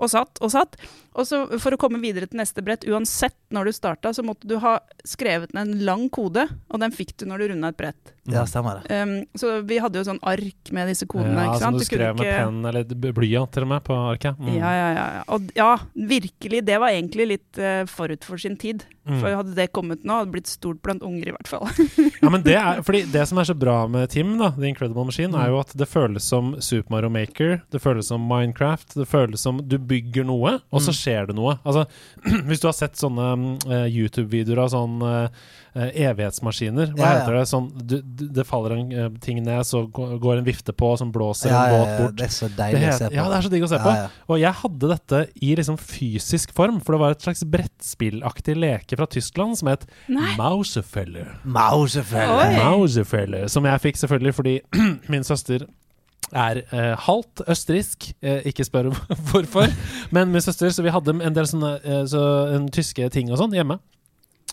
[0.00, 0.78] og satt og satt.
[1.18, 4.46] Og så for å komme videre til neste brett, uansett når du starta, så måtte
[4.46, 7.78] du ha skrevet ned en lang kode, og den fikk du når du runda et
[7.80, 8.12] brett.
[8.30, 8.94] Ja, stemmer det.
[8.94, 11.34] Um, så vi hadde jo sånn ark med disse kodene.
[11.34, 11.82] ja, ikke som sant?
[11.82, 14.38] du skrev med penn eller blyant til og med på arket.
[14.38, 14.52] Mm.
[14.60, 15.24] Ja, ja, ja, ja.
[15.34, 16.60] Og ja, virkelig.
[16.68, 18.84] Det var egentlig litt uh, forut for sin tid.
[19.08, 19.16] Mm.
[19.18, 21.66] For hadde det kommet nå, hadde det blitt stort blant unger i hvert fall.
[22.20, 25.08] Ja, men det er, fordi det som er så bra med Tim, da, The Incredible
[25.08, 25.40] Machine, Mm.
[25.42, 29.42] er jo at det føles som Super Mario Maker, det føles som Minecraft, det føles
[29.42, 30.99] som du bygger noe, og så Mm.
[31.00, 31.56] Skjer det noe.
[31.64, 31.86] Altså,
[32.48, 33.30] hvis du har sett sånne
[33.66, 35.40] eh, YouTube-videoer av sånn eh,
[35.74, 37.18] eh, evighetsmaskiner, hva Ja, ja.
[37.22, 37.44] heter det?
[37.50, 41.50] Sånn, du, du, det faller en ting ned, så går en vifte på, som blåser
[41.54, 42.16] Ja, en båt ja, bort.
[42.20, 43.16] det er så Det deilig å se på.
[43.18, 43.96] ja, det er så digg å se på.
[44.30, 49.00] Og jeg hadde dette i liksom fysisk form, for det var et slags brettspillaktig leke
[49.00, 49.88] fra Tyskland som het.
[50.38, 51.36] Mausefeller.
[52.60, 54.54] Mausefeller, som jeg fikk selvfølgelig fordi
[55.12, 55.66] min søster
[56.32, 58.10] er eh, halvt østerriksk.
[58.22, 58.90] Eh, ikke spør
[59.30, 59.72] hvorfor.
[60.14, 62.20] Men min søster, så vi hadde en del sånne eh, så,
[62.54, 63.78] en tyske ting og sånn hjemme.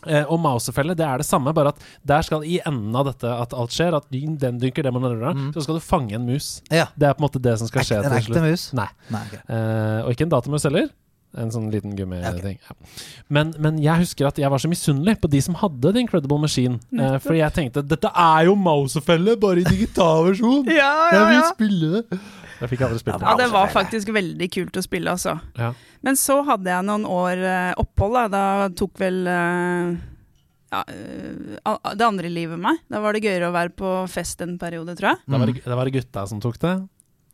[0.05, 3.29] Eh, og Mauserfelle, det er det samme, bare at der skal i enden av dette
[3.33, 5.49] at alt skjer, at den den dynker, det man hører, Mm.
[5.55, 6.61] så skal du fange en mus.
[6.69, 6.85] Ja.
[6.95, 8.67] Det er på en måte det som skal skje Ek, en ekte mus?
[8.77, 8.87] Nei.
[9.09, 9.41] Nei okay.
[9.49, 10.89] Eh, og ikke en datamus heller.
[11.37, 12.57] En sånn liten gummiting.
[12.65, 12.75] Ja.
[13.29, 16.39] Men, men jeg husker at jeg var så misunnelig på de som hadde The Incredible
[16.41, 16.79] Machine.
[16.97, 20.65] Eh, fordi jeg tenkte dette er jo Mousefelle, bare i digital versjon!
[20.71, 21.47] Ja, Jeg ja, vil ja.
[21.53, 22.19] spille det!
[22.57, 23.43] Jeg fikk aldri spilt Ja, det.
[23.45, 25.35] det var faktisk veldig kult å spille, altså.
[25.61, 25.71] Ja.
[26.01, 28.23] Men så hadde jeg noen år eh, opphold, da.
[28.33, 29.91] Da tok vel eh,
[30.73, 32.81] ja, eh, det andre livet meg.
[32.89, 35.21] Da var det gøyere å være på fest en periode, tror jeg.
[35.29, 36.73] Da var det, det var det gutta som tok det.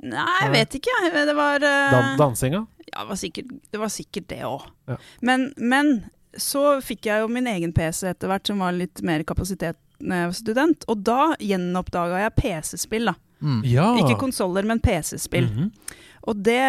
[0.03, 0.97] Nei, jeg vet ikke.
[1.13, 2.65] Det var uh, Dan dansinga.
[2.89, 4.67] Ja, det var sikkert det, var sikkert det òg.
[4.91, 4.97] Ja.
[5.25, 5.93] Men, men
[6.37, 10.19] så fikk jeg jo min egen PC etter hvert, som var litt mer kapasitet når
[10.19, 10.87] jeg var student.
[10.91, 13.15] Og da gjenoppdaga jeg PC-spill, da.
[13.43, 13.59] Mm.
[13.67, 13.89] Ja.
[13.99, 15.49] Ikke konsoller, men PC-spill.
[15.51, 15.99] Mhm.
[16.23, 16.63] Og det,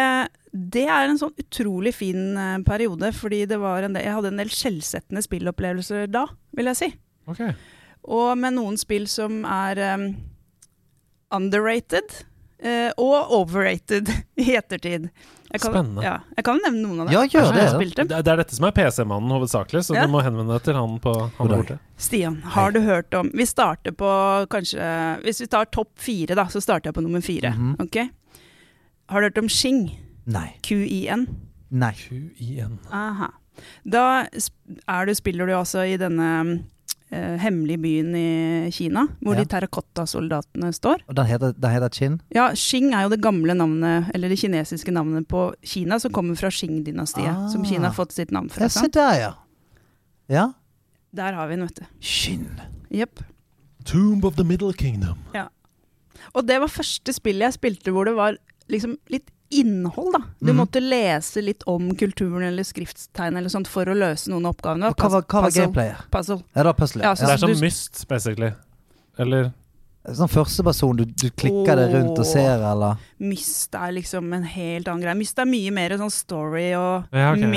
[0.51, 4.31] det er en sånn utrolig fin uh, periode, fordi det var en del, jeg hadde
[4.33, 6.25] en del skjellsettende spillopplevelser da,
[6.59, 6.89] vil jeg si.
[7.31, 7.39] Ok.
[8.11, 10.09] Og med noen spill som er um,
[11.33, 12.19] underrated
[12.65, 14.09] eh, og overrated
[14.45, 15.09] i ettertid.
[15.51, 16.03] Jeg kan, Spennende.
[16.03, 17.13] Ja, jeg kan nevne noen av dem.
[17.15, 17.93] Ja, gjør det.
[17.95, 20.03] Det, det er dette som er PC-mannen hovedsakelig, så Ja.
[20.03, 21.77] du må henvende deg til han på han borte.
[22.01, 24.09] Stian, har du hørt om Vi starter på
[24.51, 24.83] kanskje
[25.23, 27.53] Hvis vi tar topp fire, da, så starter jeg på nummer fire.
[27.55, 27.85] Mm -hmm.
[27.85, 28.09] okay?
[29.07, 29.99] Har du hørt om Xing?
[30.25, 30.57] Nei.
[30.61, 31.27] QIN?
[31.69, 31.93] Nei.
[31.93, 32.79] QIN.
[32.91, 33.31] Aha.
[33.83, 34.25] Da
[34.87, 36.65] er du, spiller du altså i denne
[37.11, 39.43] eh, hemmelige byen i Kina, hvor Ja.
[39.43, 41.03] de terrakottasoldatene står.
[41.07, 42.21] Og den heter, den heter Qin?
[42.35, 46.35] Ja, Xing er jo det gamle navnet, eller det kinesiske navnet på Kina, som kommer
[46.35, 47.47] fra Xing-dynastiet, Ah.
[47.49, 48.61] som Kina har fått sitt navn fra.
[48.65, 49.33] Ja, se der, ja.
[50.29, 50.51] Ja?
[51.15, 51.85] Der har vi den, vet du.
[52.01, 52.49] Qin.
[52.91, 53.23] Yep.
[53.85, 55.17] Tomb of the Middle Kingdom.
[55.33, 55.47] Ja.
[56.33, 58.35] Og det var første spillet jeg spilte hvor det var
[58.69, 60.21] liksom litt innhold, da.
[60.39, 60.57] Du mm.
[60.57, 64.89] måtte lese litt om kulturen eller skrifttegn eller sånt for å løse noen av oppgavene.
[64.91, 66.07] Og hva var, hva var gameplayet?
[66.11, 66.41] Puzzle.
[66.53, 67.03] Ja, det puzzle.
[67.03, 68.53] Ja, så- Det er som du- Myst, basically.
[69.17, 69.53] Eller
[70.05, 72.99] Sånn førsteperson, du, du klikker det rundt og ser, eller?
[73.25, 75.17] Myst er liksom en helt annen greie.
[75.17, 77.49] Myst er mye mer sånn story og Ja, ok, ja.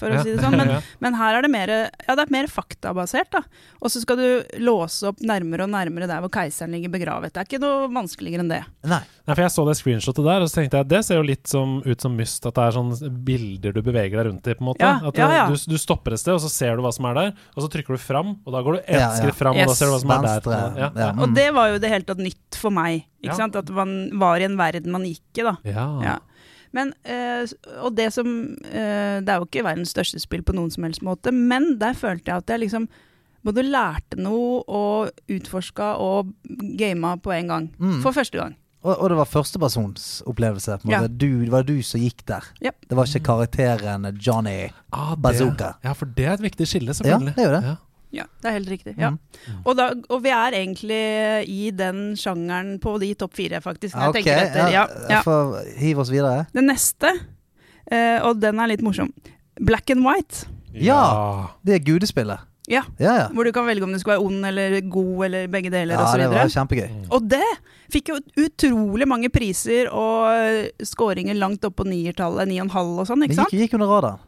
[0.00, 0.22] For å Ja.
[0.24, 0.56] si det sånn.
[0.56, 0.80] Men, Ja.
[1.04, 1.68] men her er det mer,
[2.08, 3.42] ja, det er mer faktabasert, da.
[3.82, 4.28] Og så skal du
[4.64, 7.32] låse opp nærmere og nærmere der hvor keiseren ligger begravet.
[7.34, 8.62] Det er ikke noe vanskeligere enn det.
[8.88, 9.00] Nei.
[9.28, 11.46] Nei, for Jeg så det screenshotet der, og så tenkte jeg det ser jo litt
[11.46, 12.46] som, ut som Myst.
[12.48, 14.54] At det er sånne bilder du beveger deg rundt i.
[14.58, 15.44] på en måte Ja, At ja, ja.
[15.48, 17.34] Du, du stopper et sted, og så ser du hva som er der.
[17.54, 19.12] Og så trykker du fram, og da går du ett Ja, ja.
[19.20, 20.40] skritt fram, og da ser du hva som er der.
[20.40, 20.90] Venstre, Ja, ja.
[20.96, 21.10] ja.
[21.22, 23.04] Og det var jo det hele tatt nytt for meg.
[23.22, 23.36] Ikke Ja.
[23.36, 23.56] sant?
[23.56, 25.56] At man var i en verden man gikk i, da.
[25.64, 26.18] Ja.
[26.72, 27.44] Men, eh,
[27.82, 28.28] og det som
[28.64, 31.96] eh, Det er jo ikke verdens største spill på noen som helst måte, men der
[31.98, 32.88] følte jeg at jeg liksom
[33.44, 36.30] både lærte noe og utforska og
[36.78, 37.68] gama på en gang.
[37.80, 38.02] Mm.
[38.04, 38.56] For første gang.
[38.82, 40.78] Og, og det var førstepersonsopplevelse.
[40.88, 41.02] Ja.
[41.06, 42.46] du, det var du som gikk der.
[42.64, 42.76] Yep.
[42.88, 44.70] Det var ikke karakteren Johnny.
[44.92, 45.72] Ah, det- Bazooka.
[45.84, 47.62] Ja, for det er et viktig skille, Ja, det er jo det.
[47.64, 47.74] Ja.
[48.10, 48.94] Ja, det er helt riktig.
[48.98, 49.12] Ja.
[49.14, 49.60] Mm.
[49.62, 51.02] Og, da, og vi er egentlig
[51.46, 53.94] i den sjangeren på de topp fire, faktisk.
[53.94, 54.72] Når Ok, jeg etter.
[54.74, 55.20] Ja, ja.
[55.26, 56.46] Får hive oss videre.
[56.56, 57.12] Den neste,
[57.86, 59.12] eh, og den er litt morsom,
[59.60, 60.48] Black and White.
[60.74, 61.02] Ja.
[61.66, 62.46] Det er gudespillet.
[62.70, 62.84] Ja.
[63.02, 63.26] Ja, ja.
[63.34, 66.02] Hvor du kan velge om du skal være ond eller god eller begge deler ja
[66.14, 66.34] det osv.
[66.36, 66.90] var kjempegøy.
[67.10, 67.46] Og det
[67.90, 70.28] fikk jo utrolig mange priser og
[70.78, 73.54] skåringer scoringer langt opp på niertallet, ni og en halv og sånn, Men ikke sant?
[73.54, 74.20] gikk, gikk under radaren.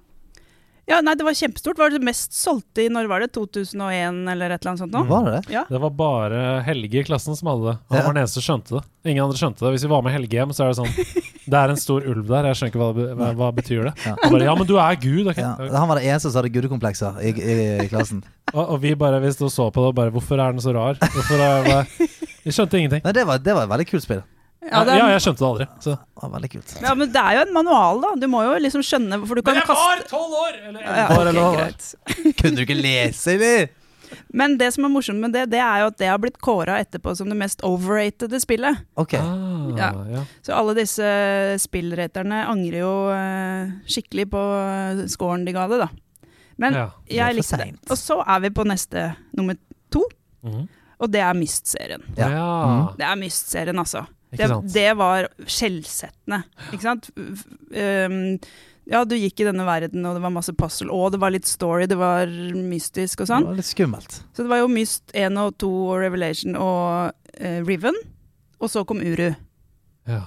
[0.91, 1.79] Ja, nei, det var kjempestort.
[1.79, 5.03] Var det mest solgte i, når var det, 2001 eller et eller annet sånt nå?
[5.07, 5.53] Var det det?
[5.55, 5.63] Ja.
[5.71, 7.75] Det var bare Helge i klassen som hadde det.
[7.93, 8.03] Han Ja.
[8.09, 8.83] var den eneste som skjønte det.
[9.13, 9.71] Ingen andre skjønte det.
[9.77, 12.27] Hvis vi var med Helge hjem, så er det sånn Det er en stor ulv
[12.27, 13.95] der, jeg skjønner ikke hva, det hva, hva betyr det.
[14.07, 14.15] Ja.
[14.27, 15.39] Bare, ja, men du er Gud, ok.
[15.43, 15.55] Ja.
[15.79, 18.23] Han var den eneste som hadde gudekomplekser i, i, i klassen.
[18.53, 20.61] Og, og vi bare vi sto og så på det og bare Hvorfor er den
[20.61, 20.99] så rar?
[21.01, 22.09] Hvorfor er det,
[22.45, 23.01] Vi skjønte ingenting.
[23.07, 24.21] Nei, det var, det var et veldig kult spill.
[24.63, 25.67] Ja, er, ja, jeg skjønte det aldri.
[25.83, 25.93] Så.
[25.99, 26.73] Det var veldig kult.
[26.85, 28.11] ja, men det er jo en manual, da.
[28.23, 30.59] Du må jo liksom skjønne for du kan kaste tolv år!
[30.69, 31.95] Eller ja, okay, år, eller hva greit.
[32.39, 33.71] Kunne du ikke lese, eller?
[34.31, 36.77] Men det som er morsomt med det, det er jo at det har blitt kåra
[36.85, 38.83] etterpå som det mest overratede spillet.
[39.01, 39.15] Ok.
[39.19, 39.89] Ah, Ja.
[40.13, 40.23] ja.
[40.45, 41.07] Så alle disse
[41.65, 45.89] spillraterne angrer jo eh, skikkelig på eh, scoren de ga det, da.
[46.61, 46.87] Men Ja.
[47.09, 47.71] Det jeg likte det.
[47.91, 49.57] Og så er vi på neste nummer
[49.91, 50.05] to,
[50.45, 50.69] Mhm.
[51.01, 52.03] og det er Myst-serien.
[52.17, 52.29] Ja.
[52.29, 52.47] ja.
[52.67, 52.97] Mhm.
[52.99, 54.05] Det er Myst-serien, altså.
[54.33, 56.43] Det, det var skjellsettende,
[56.73, 57.11] ikke sant?
[57.17, 58.39] Um,
[58.89, 61.47] ja, du gikk i denne verden, og det var masse puzzle, og det var litt
[61.47, 63.47] story, det var mystisk og sånn.
[63.47, 64.21] Det var litt skummelt.
[64.33, 67.99] Så det var jo Myst 1 og 2 og Revelation og uh, Riven,
[68.63, 69.31] og så kom Uru.
[70.11, 70.23] ja.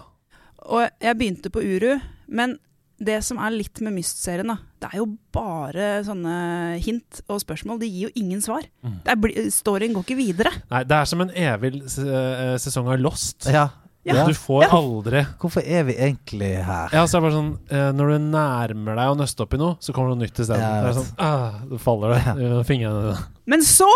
[0.66, 1.92] Og jeg begynte på Uru,
[2.26, 2.56] men
[2.98, 6.36] det som er litt med Myst-serien, da, det er jo bare sånne
[6.82, 7.80] hint og spørsmål.
[7.82, 8.66] De gir jo ingen svar.
[8.86, 8.96] Mm.
[9.06, 10.54] Det er, storyen går ikke videre.
[10.72, 13.50] Nei, det er som en evig eh, sesong av Lost.
[13.52, 13.68] Ja.
[14.06, 14.26] Ja.
[14.30, 14.70] Du får Ja.
[14.78, 16.90] aldri Hvorfor er vi egentlig her?
[16.94, 19.58] Ja, så er det bare sånn eh, Når du nærmer deg å nøste opp i
[19.58, 20.62] noe, så kommer det noe nytt isteden.
[20.62, 23.24] Ja, det sånn ah, Da faller det i fingrene dine.
[23.50, 23.90] Men så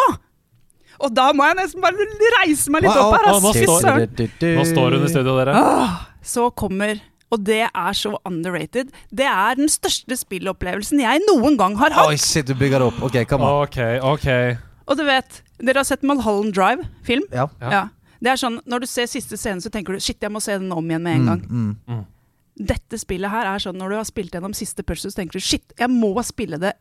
[0.99, 3.99] Og da må jeg nesten bare reise meg litt Wow, opp her, nå.
[4.01, 4.49] Du, du, du.
[4.57, 5.53] Nå står hun i studio, dere.
[5.55, 8.89] Ah, så kommer og det er så underrated.
[9.13, 12.09] Det er den største spillopplevelsen jeg noen gang har hatt.
[12.09, 13.03] Oi, shit, du bygger det opp.
[13.05, 13.67] Ok, come on.
[13.67, 14.57] Ok, ok.
[14.89, 17.27] Og du vet, dere har sett Mulholland Drive-film?
[17.29, 17.45] Ja.
[17.61, 17.83] Ja.
[18.19, 20.57] Det er sånn, Når du ser siste scene, så tenker du shit, jeg må se
[20.59, 21.43] den om igjen med en gang.
[21.47, 22.05] Mm, mm.
[22.69, 25.45] Dette spillet her er sånn når du har spilt gjennom siste puzzle, så tenker du
[25.45, 26.73] shit, jeg må spille det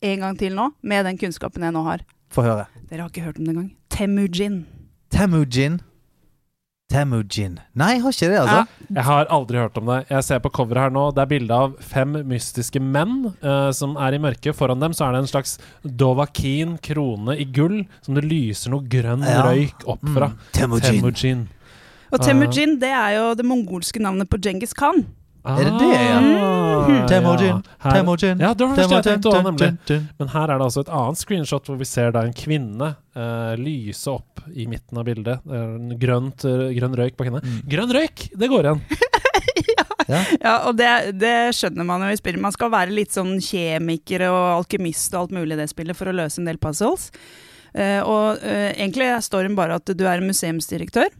[0.00, 2.04] en gang til nå, med den kunnskapen jeg nå har.
[2.32, 2.68] Få høre.
[2.88, 3.70] Dere har ikke hørt om det engang.
[3.92, 4.58] Temujin.
[5.12, 5.80] Temujin.
[6.88, 7.58] Temujin.
[7.76, 8.60] Nei, jeg har ikke det, altså.
[8.62, 8.86] Ja.
[8.96, 9.98] Jeg har aldri hørt om det.
[10.08, 11.02] Jeg ser på coveret her nå.
[11.12, 14.56] Det er bilde av fem mystiske menn uh, som er i mørket.
[14.56, 18.88] Foran dem så er det en slags Dovakin krone i gull som det lyser noe
[18.88, 19.42] grønn Ja.
[19.50, 20.30] røyk opp fra.
[20.32, 20.40] Mm.
[20.56, 20.96] Temujin.
[20.96, 21.44] Temujin.
[22.08, 25.04] Og Temujin det er jo det mongolske navnet på Genghis Khan.
[25.48, 26.18] Er det det, ja?
[26.88, 27.76] Temojin, Temojin, ja.
[27.84, 28.40] Her- Temujin.
[28.42, 29.98] Ja, det var det første jeg tenkte også, nemlig.
[30.18, 33.54] Men her er det altså et annet screenshot hvor vi ser da en kvinne uh,
[33.60, 35.44] lyse opp i midten av bildet.
[35.44, 37.42] Det en grønt, uh, grønn røyk bak henne.
[37.44, 37.58] Mm.
[37.74, 38.26] Grønn røyk!
[38.38, 38.82] Det går igjen.
[40.08, 40.22] Ja.
[40.40, 40.86] Ja, og det,
[41.20, 42.40] det skjønner man jo i spillet.
[42.40, 46.08] Man skal være litt sånn kjemiker og alkymist og alt mulig i det spillet for
[46.08, 47.10] å løse en del puzzles.
[47.76, 51.10] Eh, og egentlig er storyen bare at du er en museumsdirektør.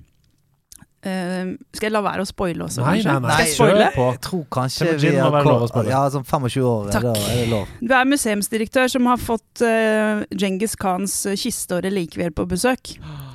[1.06, 3.12] Eh, skal jeg la være å spoile også, Nei, kanskje?
[3.12, 3.30] nei, nei.
[3.30, 3.90] Skal jeg spoile?
[3.94, 6.90] Jeg tror kanskje vi å kom- Ja, sånn 25 år.
[6.90, 7.04] Takk.
[7.04, 7.68] Er det lov.
[7.80, 12.98] Du er museumsdirektør som har fått uh, Djengis Khans kiste og relikvier på besøk.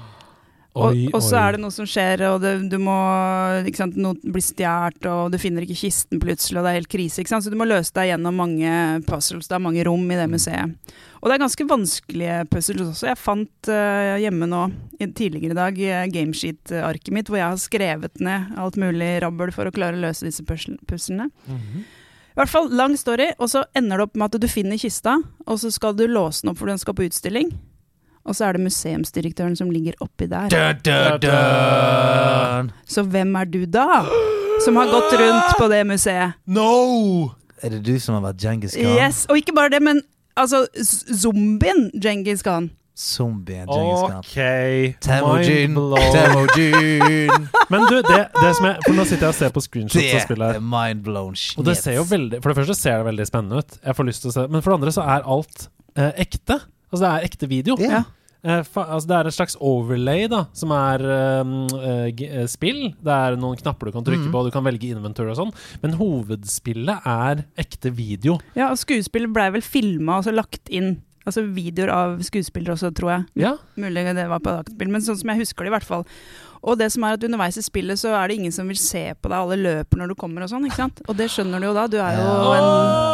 [0.73, 2.95] Oi, og så er det noe som skjer, og det, du må
[3.69, 6.89] ikke sant, Noe blir stjålet, og du finner ikke kisten plutselig, og det er helt
[6.89, 7.21] krise.
[7.21, 7.45] Ikke sant?
[7.45, 8.73] Så du må løse deg gjennom mange
[9.05, 9.49] puzzles.
[9.49, 10.73] Det er mange rom i det museet.
[11.21, 13.11] Og det er ganske vanskelige puzzles også.
[13.11, 14.63] Jeg fant uh, hjemme nå
[15.03, 19.69] tidligere i dag uh, gamesheet-arket mitt, hvor jeg har skrevet ned alt mulig rabbel for
[19.69, 21.83] å klare å løse disse puzzle- Mm -hmm.
[22.33, 25.21] I hvert fall, lang story, og så ender det opp med at du finner kista,
[25.45, 27.51] og så skal du låse den opp for den skal på utstilling.
[28.23, 30.47] Og så er det museumsdirektøren som ligger oppi der.
[30.53, 32.71] Dun, dun, dun.
[32.87, 34.03] Så hvem er du da?
[34.63, 36.37] Som har gått rundt på det museet.
[36.47, 37.33] No!
[37.63, 38.95] Er det du som har vært Djengis Khan?
[38.99, 40.01] Yes, Og ikke bare det, men
[40.39, 40.65] altså
[41.19, 42.69] zombien Djengis Khan.
[42.95, 44.19] Zombien Djengis Khan.
[44.19, 44.97] OK.
[45.01, 45.73] Temujin.
[45.73, 46.11] Mind blown.
[46.13, 47.47] Temujin.
[47.73, 50.11] Men du, det, det som jeg For nå sitter jeg og ser på screenshots Det
[50.19, 51.55] av spillet er mind blown shit.
[51.57, 53.79] Og det ser jo veldig For det første ser det veldig spennende ut.
[53.81, 55.65] Jeg får lyst til å se Men for det andre så er alt
[55.97, 56.59] eh, ekte.
[56.93, 57.75] Altså det er ekte video.
[57.81, 58.03] Ja.
[58.43, 62.43] Uh, fa altså det er et slags overlay, da, som er eh, uh, g- eh,
[62.51, 62.81] spill.
[62.99, 64.33] Det er noen knapper du kan trykke mm.
[64.35, 65.53] på, du kan velge inventory og sånn.
[65.81, 68.35] Men hovedspillet er ekte video.
[68.59, 70.97] Ja, og skuespillet blei vel filma og så lagt inn.
[71.23, 73.23] Altså videoer av skuespillere også, tror jeg.
[73.45, 73.53] Ja.
[73.79, 76.03] Mulig det var på dataspill, men sånn som jeg husker det i hvert fall.
[76.67, 79.05] Og det som er at underveis i spillet så er det ingen som vil se
[79.15, 80.99] på deg, alle løper når du kommer og sånn, ikke sant.
[81.07, 82.59] Og det skjønner du jo da, du er jo Ja.
[82.59, 82.67] en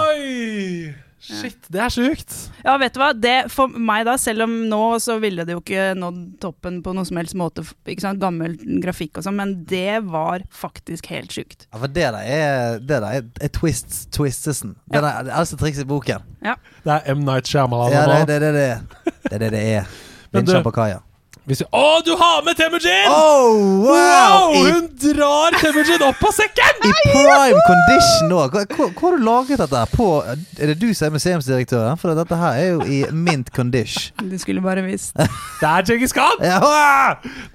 [0.10, 1.09] Oi!
[1.20, 2.34] Shit, det er sjukt.
[2.64, 5.60] Ja, vet du hva, det for meg da, selv om nå så ville det jo
[5.60, 9.52] ikke nådd toppen på noen som helst måte, ikke sant, gammel grafikk og sånn, men
[9.68, 11.68] det var faktisk helt sjukt.
[11.74, 14.78] Ja, for det der er, det der er, er twist, twistesen.
[14.88, 15.02] Det Ja.
[15.02, 16.24] der er altså trikset i boken.
[16.42, 17.26] Det er M.
[17.28, 17.92] Night Shyamalan.
[17.92, 19.94] Ja, det det det, det, det, er det, det er.
[20.32, 21.02] Vinsja på kaia.
[21.50, 23.08] Hvis vi, å, du har med Temujin!
[23.10, 23.90] Oh, wow!
[23.90, 24.52] Wow!
[24.54, 26.84] I, Hun drar Temujin opp på sekken!
[26.86, 28.58] I prime condition òg.
[28.76, 29.82] Hvor, har du laget dette?
[29.96, 31.98] På, er det du som er museumsdirektøren?
[31.98, 34.14] For dette her er jo i mint condition.
[34.30, 35.16] Du skulle bare visst.
[35.18, 36.44] Det er Djengis Khan!
[36.46, 36.60] Ja.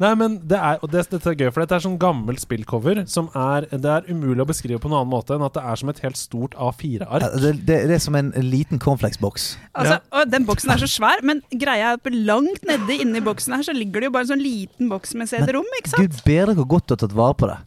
[0.02, 3.04] Nei, men det er, og det, dette er gøy, for dette er sånn gammelt spillcover
[3.07, 5.78] som er Det er umulig å beskrive på noen annen måte enn at det er
[5.78, 7.28] som et helt stort A4-ark.
[7.38, 9.52] Det, det, det er som en liten cornflakesboks.
[9.70, 10.26] Altså, ja.
[10.35, 13.70] den boksen er så svær, men greia er at langt nede inni boksen her så
[13.70, 16.03] ligger det jo bare en sånn liten boks med CD-rom, ikke sant?
[16.03, 17.59] Gud bedre hvor godt du har tatt vare på det.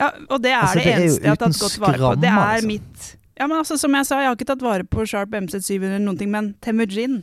[0.00, 2.12] Ja, og det er Altså, det, det er eneste jeg har tatt godt vare på.
[2.22, 2.68] Det er liksom.
[2.72, 3.08] mitt
[3.40, 6.04] Ja, men altså, som jeg sa, jeg har ikke tatt vare på Sharp MZ700 eller
[6.04, 7.20] noen ting, men Temujin.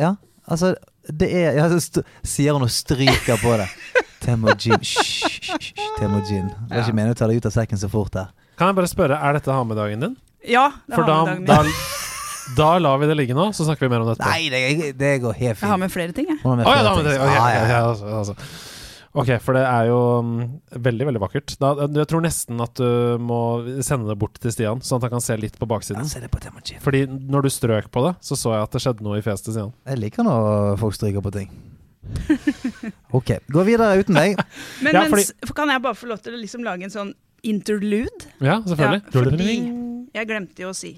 [0.00, 0.74] Ja, altså
[1.04, 3.68] Det er ja, st Sier hun og stryker på det.
[4.24, 4.76] Temujin.
[4.80, 5.52] Hysj,
[5.98, 6.52] Temujin.
[6.68, 8.32] Det er ikke meningen å ta deg ut av sekken så fort der.
[8.60, 10.16] Kan jeg bare spørre, er dette ha-med-dagen din?
[10.48, 11.48] Ja, det er ha med dagen min.
[11.48, 12.08] da
[12.56, 14.26] lar vi det ligge nå, så snakker vi mer om dette.
[14.26, 15.84] Nei, det, det går helt Jeg har fint.
[15.84, 16.40] med flere ting, jeg.
[16.42, 17.22] Har med ja, flere da, men det, ting.
[17.22, 18.36] Ja, ok, ja, altså, altså.
[19.10, 20.34] Ok, for det er jo um,
[20.70, 21.56] veldig, veldig vakkert.
[21.58, 23.40] Da, jeg tror nesten at du må
[23.82, 26.06] sende det bort til Stian, sånn at han kan se litt på Ja, baksiden.
[26.06, 26.38] se det på
[26.84, 29.48] Fordi når du strøk på det, så så jeg at det skjedde noe i fjeset
[29.48, 29.74] til Stian.
[29.90, 31.50] Jeg liker når folk stryker på ting.
[33.18, 34.38] Ok, gå videre uten deg.
[34.84, 38.30] Men Ja, mens, kan jeg bare få lov til å liksom lage en sånn interlude?
[38.38, 39.02] Ja, selvfølgelig.
[39.02, 39.54] Ja, fordi
[40.14, 40.94] jeg glemte jo å si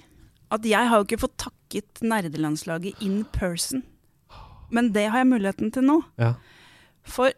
[0.52, 3.82] at jeg har jo ikke fått takket nerdelandslaget in person.
[4.72, 5.98] Men det har jeg muligheten til nå.
[6.20, 6.34] Ja.
[7.08, 7.32] For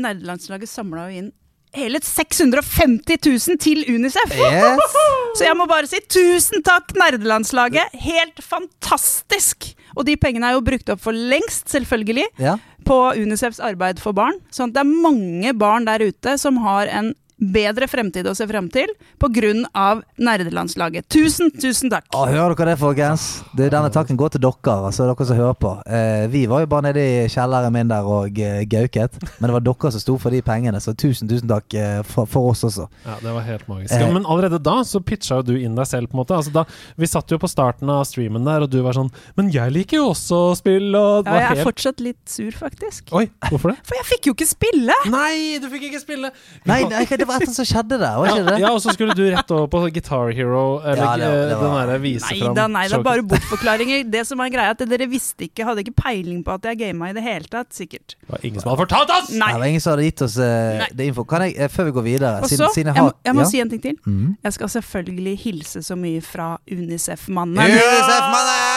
[0.00, 1.32] nerdelandslaget samla jo inn
[1.74, 3.16] hele 650
[3.50, 4.30] 000 til Unicef!
[4.38, 4.98] Yes.
[5.38, 7.96] Så jeg må bare si tusen takk, nerdelandslaget.
[8.04, 9.72] Helt fantastisk!
[9.98, 12.56] Og de pengene er jo brukt opp for lengst, selvfølgelig, Ja.
[12.86, 14.38] på Unicefs arbeid for barn.
[14.54, 18.46] Sånn at det er mange barn der ute som har en bedre fremtid å se
[18.48, 20.02] frem til pga.
[20.16, 21.08] nerdelandslaget.
[21.10, 22.06] Tusen, tusen takk!
[22.14, 23.24] Å, hører dere det, folkens?
[23.56, 25.72] Det, denne takken går til dere, altså dere som hører på.
[25.86, 29.56] Eh, vi var jo bare nede i kjelleren min der og eh, gauket, men det
[29.56, 32.64] var dere som sto for de pengene, så tusen, tusen takk eh, for, for oss
[32.68, 32.86] også.
[33.06, 33.92] Ja, det var helt magisk.
[33.92, 34.04] Eh.
[34.04, 36.38] Ja, men allerede da så pitcha jo du inn deg selv, på en måte.
[36.38, 36.66] Altså da,
[37.00, 39.98] vi satt jo på starten av streamen der, og du var sånn Men jeg liker
[39.98, 43.10] jo også spill, og det Ja, jeg er helt fortsatt litt sur, faktisk.
[43.16, 43.78] Oi, hvorfor det?
[43.88, 44.98] For jeg fikk jo ikke spille!
[45.10, 46.30] Nei, du fikk ikke spille!
[46.68, 48.56] Nei, nei, det var et eller annet som skjedde der, var ikke det?
[48.62, 51.52] ja, og så skulle du rett over på Guitar Hero, eller Ja, det var- det
[51.54, 54.04] eh, var- den derre vise Nei fram da, nei da, bare bortforklaringer.
[54.10, 57.10] Det som er greia, at dere visste ikke, hadde ikke peiling på at jeg gama
[57.10, 58.16] i det hele tatt, sikkert.
[58.20, 59.30] Det var ingen som hadde fortalt oss!
[59.32, 59.52] Nei.
[59.52, 61.24] Det var ingen som hadde gitt oss uh, det info.
[61.24, 63.40] Kan jeg, uh, før vi går videre Og siden, så, siden jeg, må, jeg må
[63.40, 63.48] ja?
[63.50, 63.96] si en ting til.
[64.06, 64.36] Mm.
[64.44, 67.58] Jeg skal selvfølgelig hilse så mye fra Unicef-mannen.
[67.58, 68.73] Unicef-mannen!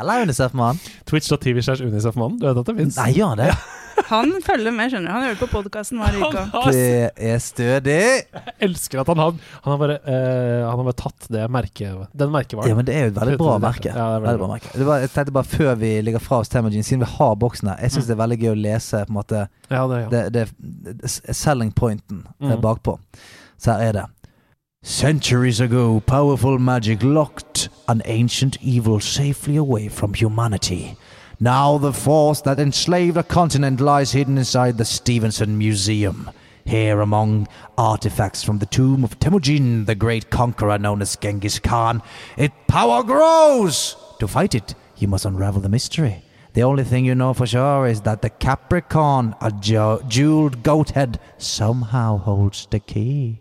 [0.00, 0.80] Eller Unicef-mannen.
[1.06, 2.38] Twitch.tv slash Unicef-mannen.
[2.40, 2.96] Du vet at det fins?
[3.00, 3.52] Nei, gjør han det?
[4.10, 5.12] Han følger med, skjønner du.
[5.12, 6.42] Han hører på podkasten hver uke.
[6.72, 7.96] Det er stødig.
[8.32, 9.34] Jeg elsker at han har,
[9.66, 12.70] han har bare, uh, han har bare tatt det merket, den merkevaren.
[12.72, 13.92] Ja, men det er jo et veldig bra merke.
[13.92, 14.72] Ja, det er veldig Veldig bra merke.
[14.80, 17.70] Det var, jeg tenkte bare Før vi ligger fra oss Temagene, siden vi har boksen
[17.74, 17.94] her Jeg Mm.
[17.98, 20.08] syns det er veldig gøy å lese på en måte Ja, det, ja.
[20.16, 20.46] det, det,
[21.04, 22.60] det, selling pointen eh, Mm.
[22.64, 22.96] bakpå.
[23.60, 24.06] Så her er det.
[24.82, 30.96] Centuries ago, powerful magic locked an ancient evil safely away from humanity.
[31.38, 36.30] Now the force that enslaved a continent lies hidden inside the Stevenson Museum.
[36.64, 42.02] Here, among artifacts from the tomb of Temujin, the great conqueror known as Genghis Khan,
[42.38, 43.96] its power grows!
[44.18, 46.24] To fight it, you must unravel the mystery.
[46.54, 50.90] The only thing you know for sure is that the Capricorn, a jo- jeweled goat
[50.90, 53.40] head, somehow holds the key.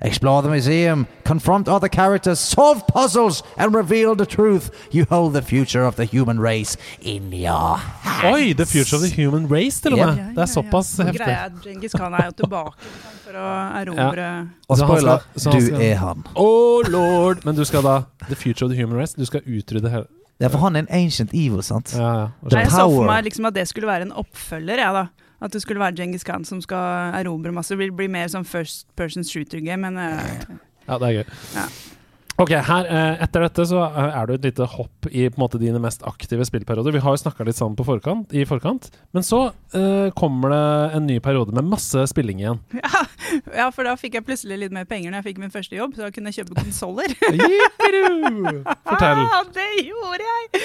[0.00, 4.70] Explore the museum, confront other characters, solve puzzles, and reveal the truth.
[4.92, 8.24] You hold the future of the human race in your hands.
[8.34, 8.52] Oi!
[8.52, 10.06] The future of the human race, til og Ja.
[10.06, 10.34] med.
[10.34, 11.20] Det er såpass heftig.
[11.24, 13.46] Greia at Djengis Khan er jo tilbake liksom, for å
[13.80, 16.24] erobre Og spoiler, skal- du er han.
[16.36, 17.44] Oh lord!
[17.44, 19.14] Men du skal da The future of the human race?
[19.14, 20.06] Du skal utrydde hele
[20.40, 21.94] Ja, for han er en ancient evil, sant?
[21.96, 22.26] Ja, ja.
[22.50, 25.06] The Nei, Jeg så for meg liksom at det skulle være en oppfølger, jeg, da.
[25.40, 27.74] At det skulle være Djengis Khan som skal erobre masse.
[27.74, 30.56] Det blir, blir mer som first person shooter game, men eh,
[30.86, 31.24] Ja, det er gøy.
[31.54, 31.66] Ja.
[32.36, 35.40] Ok, her, eh, Etter dette så eh, er det et lite hopp i på en
[35.40, 36.92] måte dine mest aktive spillperioder.
[36.92, 39.38] Vi har jo snakka litt sammen på forkant, i forkant, men så
[39.72, 40.66] uh, kommer det
[40.98, 42.60] en ny periode med masse spilling igjen.
[42.84, 43.02] ja,
[43.56, 45.96] ja, for da fikk jeg plutselig litt mer penger når jeg fikk min første jobb,
[45.96, 47.16] så da kunne jeg kjøpe konsoller.
[48.90, 49.24] Fortell.
[49.24, 50.62] Ah, det gjorde jeg!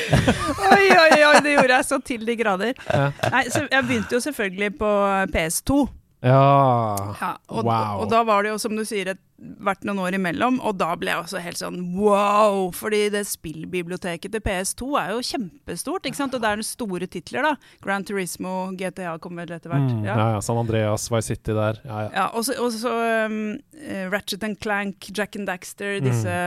[0.68, 2.76] Oi, oi, oi, det gjorde jeg så til de grader.
[2.92, 3.08] Ja.
[3.32, 4.94] Nei, så jeg begynte jo selvfølgelig på
[5.32, 5.82] PS2.
[6.22, 7.16] Ja.
[7.18, 8.04] Ja, og, Wow.
[8.04, 10.92] og da var det jo, som du sier, et, vært noen år imellom, og da
[10.96, 12.68] ble jeg også helt sånn wow!
[12.78, 16.36] Fordi det spillbiblioteket til PS2 er jo kjempestort, ikke sant?
[16.38, 17.56] Og det er store titler, da.
[17.82, 19.90] Grand Turismo, GTA kom vel etter hvert.
[19.90, 20.16] Mm, ja.
[20.36, 20.42] ja.
[20.46, 21.82] San Andreas, Vice City der.
[21.84, 22.12] Ja, ja.
[22.20, 22.94] Ja, og så,
[23.26, 23.40] um,
[23.82, 26.06] eh, Ratchet and Clank, Jack and Daxter, Mm.
[26.06, 26.38] disse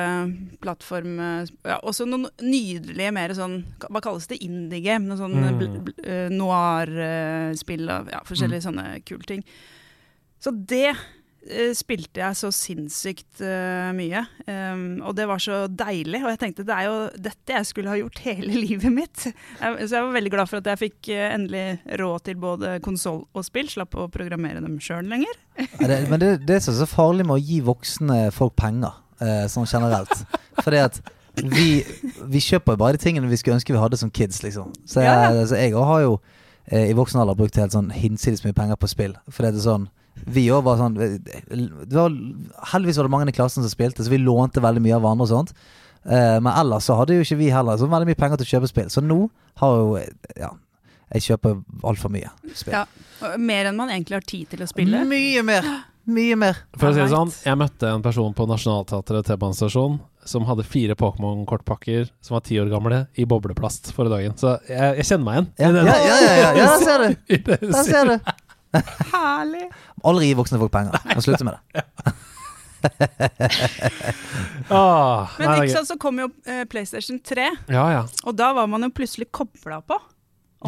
[0.63, 1.19] plattform...
[1.19, 4.39] eh, Ja, også noen nydelige mer sånn Hva kalles det?
[4.45, 5.09] Indie-game?
[5.11, 6.31] Noe sånn Mm.
[6.39, 8.67] noir-spill og ja, forskjellige Mm.
[8.69, 9.45] sånne kule ting.
[10.41, 10.95] Så det
[11.77, 14.23] spilte jeg så sinnssykt uh, mye.
[14.49, 16.23] Um, og det var så deilig.
[16.25, 19.27] Og jeg tenkte det er jo dette jeg skulle ha gjort hele livet mitt.
[19.29, 21.65] Jeg, så jeg var veldig glad for at jeg fikk uh, endelig
[22.01, 23.69] råd til både konsoll og spill.
[23.71, 25.37] Slapp å programmere dem sjøl lenger.
[25.59, 29.45] Ja, det, men det, det er så farlig med å gi voksne folk penger, uh,
[29.51, 30.25] sånn generelt
[30.65, 30.99] Fordi at
[31.35, 31.83] vi,
[32.31, 34.73] vi kjøper jo bare de tingene vi skulle ønske vi hadde som kids, liksom.
[34.87, 35.47] Så jeg, Ja.
[35.47, 36.13] så jeg har jo
[36.71, 39.17] eh, i voksen alder brukt helt sånn hinsides mye penger på spill.
[39.29, 42.13] Fordi det er sånn vi òg var sånn det var,
[42.73, 45.27] Heldigvis var det mange i klassen som spilte, så vi lånte veldig mye av hverandre
[45.27, 45.55] og sånt.
[46.05, 48.53] Uh, men ellers så hadde jo ikke vi heller så veldig mye penger til å
[48.55, 48.93] kjøpe spill.
[48.93, 49.25] Så nå
[49.63, 49.99] har jo
[50.37, 50.53] Ja.
[51.15, 52.75] Jeg kjøper altfor mye spill.
[52.75, 55.05] Ja, Mer enn man egentlig har tid til å spille.
[55.07, 55.69] Mye mer!
[56.05, 56.59] Mye mer.
[56.77, 59.97] For å si det sånn, jeg møtte en person på Nationaltheatret T-banestasjon
[60.29, 64.37] som hadde fire Pokémon-kortpakker som var ti år gamle, i bobleplast forrige dagen.
[64.41, 65.49] Så jeg, jeg kjenner meg igjen.
[65.61, 67.55] Ja, ja, ja, ja, ja, ja der ser du!
[67.71, 68.35] Der ser du.
[69.13, 69.69] Herlig!
[70.05, 70.99] Aldri gi voksne folk penger.
[71.17, 71.85] Og slutte med det.
[74.69, 78.03] Ah, Men nei, ikke sant, så kom jo eh, PlayStation 3, Ja, ja.
[78.29, 79.97] og da var man jo plutselig kobla på.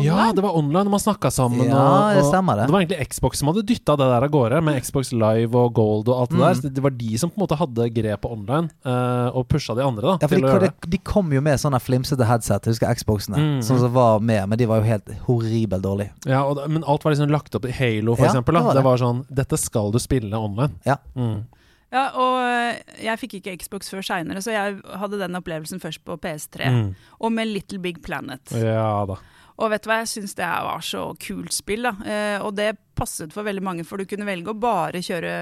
[0.05, 1.67] Ja, det var online, man snakka sammen.
[1.69, 2.67] Ja, og, det og, stemmer det.
[2.67, 5.73] Det var egentlig Xbox som hadde dytta det der av gårde, med Xbox Live og
[5.75, 6.45] Gold og alt det Mm.
[6.47, 6.55] der.
[6.55, 9.83] Så det var de som på en måte hadde grep online, uh, og pusha de
[9.83, 10.73] andre da, Ja, for de, det.
[10.83, 13.59] de, de kom jo med sånne flimsete headset, jeg husker Xboxene, Mm.
[13.63, 16.11] sånn som var med, men de var jo helt horribelt dårlige.
[16.27, 18.53] Ja, og, det- men alt var liksom lagt opp til Halo, for Ja, eksempel.
[18.55, 18.85] det var Det det.
[18.85, 20.73] var sånn Dette skal du spille online.
[20.85, 20.97] Ja.
[21.17, 21.45] Mm.
[21.93, 26.01] Ja, og eh, jeg fikk ikke Xbox før seinere, så jeg hadde den opplevelsen først
[26.05, 26.67] på PS3.
[26.67, 26.95] Mm.
[27.21, 28.41] Og med Little Big Planet.
[28.53, 29.15] Ja da.
[29.59, 31.95] Og vet du hva, jeg syns det var så kult spill, da.
[32.05, 35.33] Eh, og det passet for veldig mange, for du kunne velge å bare kjøre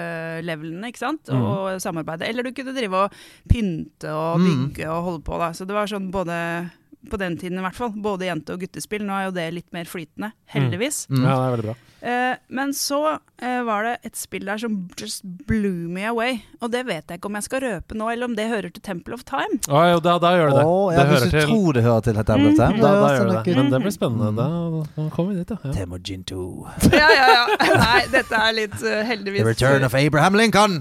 [0.47, 1.43] levelene, ikke sant, Mm.
[1.43, 2.29] og samarbeide.
[2.29, 3.13] Eller du kunne drive og
[3.51, 4.47] pynte og Mm.
[4.75, 5.51] bygge og holde på, da.
[5.53, 6.71] Så det var sånn både
[7.11, 9.05] på den tiden i hvert fall, både jente- og guttespill.
[9.07, 11.05] Nå er jo det litt mer flytende, heldigvis.
[11.11, 11.23] Mm.
[11.23, 11.77] Ja, det er veldig bra.
[12.05, 16.43] Eh, men så eh, var det et spill der som just blew me away.
[16.61, 18.85] Og det vet jeg ikke om jeg skal røpe nå, eller om det hører til
[18.85, 19.57] Temple of Time.
[19.73, 20.65] Å, jo, da, da gjør det det.
[20.69, 22.91] Å, det ja, hører hvis du til tror det hører til Temple of Time, da,
[22.91, 23.57] da da, gjør det det.
[23.57, 24.29] Men det blir spennende.
[24.35, 24.37] Mm.
[24.37, 25.73] Da, da kommer vi dit, ja.
[25.79, 26.43] Temujin 2.
[27.05, 27.79] Ja, ja, ja.
[27.81, 30.77] Nei, dette er litt uh, heldigvis The Return of Abraham Lincoln.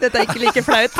[0.00, 0.96] Dette er ikke like flaut.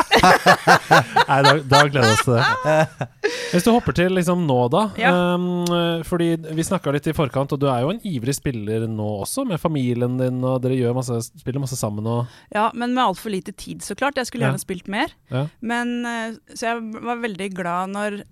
[1.31, 3.09] Nei, da, da gleder vi oss til det.
[3.53, 4.83] Hvis du hopper til liksom nå, da.
[4.99, 5.11] Ja.
[5.35, 5.65] Um,
[6.07, 9.45] fordi vi snakka litt i forkant, og du er jo en ivrig spiller nå også,
[9.47, 13.51] med familien din, og dere masse, spiller masse sammen og Ja, men med altfor lite
[13.51, 14.15] tid, så klart.
[14.15, 14.51] Jeg skulle Ja.
[14.51, 15.11] gjerne spilt mer.
[15.31, 15.47] Ja.
[15.61, 18.23] Men, eh, så jeg var veldig glad når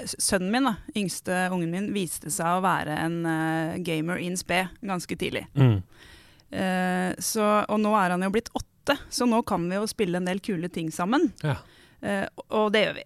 [0.00, 4.68] sønnen min, da, yngste ungen min, viste seg å være en uh, gamer in spe
[4.82, 5.46] ganske tidlig.
[5.54, 5.82] mm.
[6.50, 10.18] Uh, så, og nå er han jo blitt åtte, så nå kan vi jo spille
[10.18, 11.28] en del kule ting sammen.
[11.44, 11.58] Ja.
[12.02, 13.04] Uh, og det gjør vi.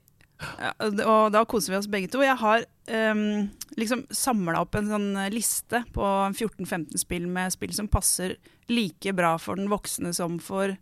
[0.61, 0.73] Ja,
[1.09, 2.23] og da koser vi oss begge to.
[2.25, 2.65] Jeg har
[3.13, 8.37] um, liksom samla opp en sånn eh, liste på 14-15 spill med spill som passer
[8.73, 10.77] like bra for den voksne som for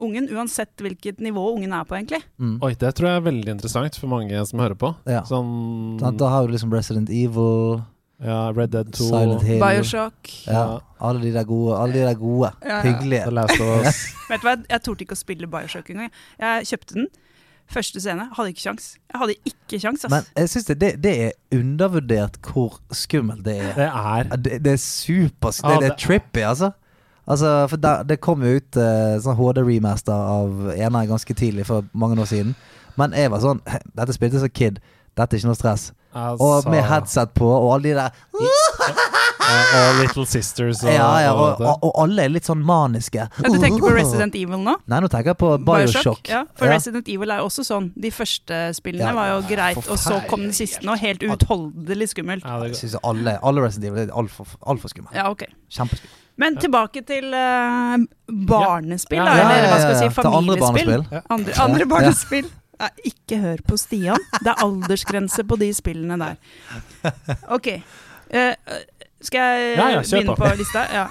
[0.00, 2.22] ungen, uansett hvilket nivå ungen er på, egentlig.
[2.40, 2.58] Mm.
[2.64, 4.94] Oi, det tror jeg er veldig interessant for mange som hører på.
[5.10, 5.22] Ja.
[5.28, 7.82] Sånn Da har du liksom Resident Evil,
[8.24, 10.32] ja, Red Dead 2 Silent Hill Bioshock.
[10.46, 11.76] Ja, alle de der gode.
[11.78, 12.52] Alle de der gode.
[12.62, 12.82] Ja, ja.
[12.88, 13.28] Hyggelige.
[14.30, 16.12] Vet du hva, jeg torde ikke å spille Bioshock engang.
[16.40, 17.10] Jeg kjøpte den.
[17.70, 18.26] Første scene.
[18.34, 18.86] Hadde ikke kjangs.
[19.12, 20.10] Jeg hadde ikke kjangs, ass.
[20.10, 23.72] Men jeg syns det, det, det er undervurdert hvor skummelt det er.
[23.78, 26.70] Det er Det, det er super Det, Ja, det er trippy, altså.
[27.30, 31.86] Altså, for der, Det kom jo ut uh, sånn HD-remaster av eneren ganske tidlig, for
[31.92, 32.56] mange år siden.
[32.98, 33.62] Men jeg var sånn
[33.94, 34.80] Dette spilte jeg som kid.
[35.18, 35.92] Dette er ikke noe stress.
[36.14, 38.10] altså, Og med headset på, og alle de der
[38.80, 43.26] Og Little Sisters og, Ja, ja, og og, og, alle er litt sånn maniske.
[43.26, 44.76] Ja, du tenker på Resident Evil nå?
[44.90, 46.30] Nei, nå tenker jeg på Bioshock.
[46.30, 46.76] Ja, for Ja.
[46.76, 47.90] Resident Evil er jo også sånn.
[47.98, 50.96] De første spillene Ja, var jo greit, og så kom den siste nå.
[51.00, 52.44] Helt uutholdelig skummelt.
[52.46, 55.12] Ja, Jeg syns alle, alle Resident Evil er altfor alt skumle.
[55.14, 55.46] Ja, ok.
[55.70, 56.16] Kjempeskummelt.
[56.40, 57.98] Men tilbake til uh,
[58.48, 59.24] barnespill, Ja.
[59.24, 59.36] da.
[59.36, 60.38] Ja, Eller hva skal vi si, familiespill.
[60.38, 61.22] andre barnespill.
[61.36, 62.50] Andre, andre barnespill.
[63.04, 64.16] Ikke hør på Stian.
[64.40, 66.38] Det er aldersgrense på de spillene der.
[67.56, 67.68] OK.
[68.30, 68.54] Eh,
[69.20, 70.44] skal jeg Ja, ja, begynne på.
[70.46, 70.84] på lista?
[70.94, 71.08] Ja.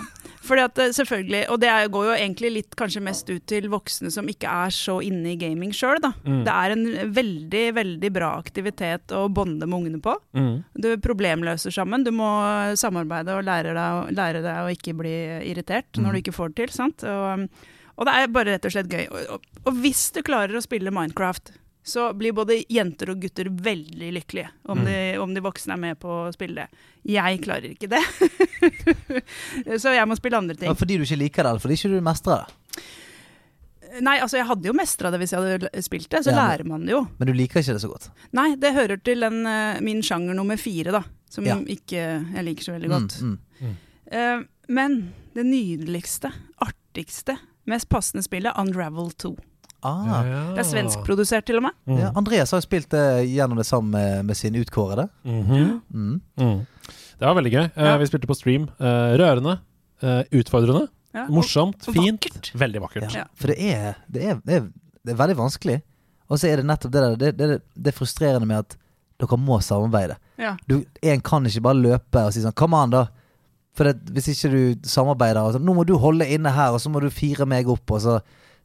[0.49, 4.09] Fordi at eh, selvfølgelig, Og det går jo egentlig litt kanskje mest ut til voksne
[4.11, 5.99] som ikke er så inne i gaming sjøl.
[6.25, 6.39] Mm.
[6.47, 10.15] Det er en veldig veldig bra aktivitet å bonde med ungene på.
[10.33, 10.63] mm.
[10.79, 12.03] Du problemløser sammen.
[12.07, 12.29] Du må
[12.79, 15.13] samarbeide og lære deg, lære deg å ikke bli
[15.51, 16.73] irritert når du ikke får det til.
[16.79, 17.03] sant?
[17.03, 17.49] Og,
[17.99, 19.05] og det er bare rett og slett gøy.
[19.11, 21.51] Og, og, og hvis du klarer å spille Minecraft,
[21.89, 25.99] så blir både jenter og gutter veldig lykkelige om, de, om de voksne er med
[26.01, 26.85] på å spille det.
[27.09, 28.03] Jeg klarer ikke det.
[29.81, 30.69] så jeg må spille andre ting.
[30.69, 32.85] Ja, fordi du ikke liker det, eller fordi ikke du mestrer det.
[34.05, 36.49] Nei, altså jeg hadde jo mestra det hvis jeg hadde spilt det, så Ja, men-
[36.51, 37.01] lærer man det jo.
[37.17, 38.09] Men du liker ikke det så godt.
[38.37, 41.03] Nei, det hører til den, eh, min sjanger nummer fire, da.
[41.29, 41.55] Som Ja.
[41.57, 41.97] ikke
[42.35, 43.21] jeg liker så veldig godt.
[43.21, 43.75] Mm, mm.
[44.11, 46.31] Eh, men det nydeligste,
[46.61, 49.35] artigste, mest passende spillet, Unravel 2.
[49.83, 50.23] Ah,
[50.55, 51.71] Det er svenskprodusert til og med.
[51.87, 51.97] Mm.
[52.01, 55.07] ja, Andreas har jo spilt det gjennom det sammen med, med sin utkårede.
[55.23, 55.81] Mhm.
[55.93, 56.21] Mm.
[56.39, 56.65] Mm.
[57.19, 57.63] Det var veldig gøy.
[57.75, 57.97] Eh, Ja.
[57.97, 58.69] vi spilte på stream.
[58.79, 59.59] Uh, rørende.
[60.01, 60.87] eh, utfordrende.
[61.13, 61.87] Ja, Morsomt.
[61.87, 62.23] og Fint.
[62.23, 62.51] vakkert.
[62.55, 63.13] Veldig vakkert.
[63.13, 63.19] Ja.
[63.19, 63.23] Ja.
[63.35, 64.67] For det er, det, er, det, er,
[65.05, 65.81] det er veldig vanskelig.
[66.29, 68.77] Og så er det nettopp det der Det, det, det er frustrerende med at
[69.19, 70.15] dere må samarbeide.
[70.37, 70.55] Ja.
[70.69, 73.07] Du, En kan ikke bare løpe og si sånn Kom an, da.
[73.75, 76.79] For det, hvis ikke du samarbeider og sånn, Nå må du holde inne her, og
[76.79, 78.19] så må du fire meg opp, og så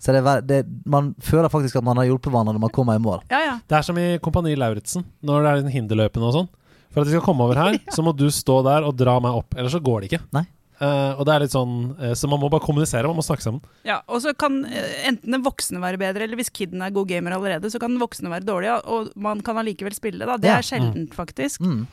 [0.04, 2.98] så det, er det, Man føler faktisk at man har hjulpet hverandre når man kommer
[2.98, 3.22] i mål.
[3.32, 3.54] ja, ja.
[3.68, 6.50] Det er som i Kompani Lauritzen, når det er en hinderløypen og sånn.
[6.92, 9.32] For at vi skal komme over her, så må du stå der og dra meg
[9.40, 9.56] opp.
[9.56, 10.20] Ellers så går det ikke.
[10.36, 10.44] Nei.
[10.74, 13.44] Uh, og det er litt sånn uh, Så man må bare kommunisere, man må snakke
[13.46, 13.62] sammen.
[13.86, 14.00] ja.
[14.10, 17.36] Og så kan uh, enten den voksne være bedre, eller hvis kiden er god gamer
[17.36, 20.26] allerede, så kan den voksne være dårlig, og man kan allikevel spille.
[20.26, 20.36] da.
[20.36, 20.58] Det Ja.
[20.58, 21.62] er sjeldent, faktisk.
[21.62, 21.86] Mm.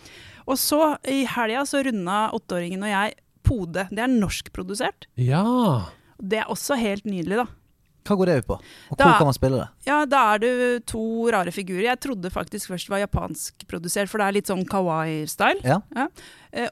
[0.49, 3.87] Og så, i helga, så runda åtteåringen og jeg Pode.
[3.89, 5.07] Det er norskprodusert.
[5.17, 5.89] Ja.
[6.21, 7.45] Det er også helt nydelig, da.
[8.03, 8.55] Hva går det ut på?
[8.91, 9.67] Og Da- hvor kan man spille det?
[9.85, 11.83] Ja, da er det to rare figurer.
[11.83, 15.61] Jeg trodde faktisk først det var japansk produsert, for det er litt sånn kawaii-style.
[15.63, 15.81] Ja.
[15.95, 16.07] Ja.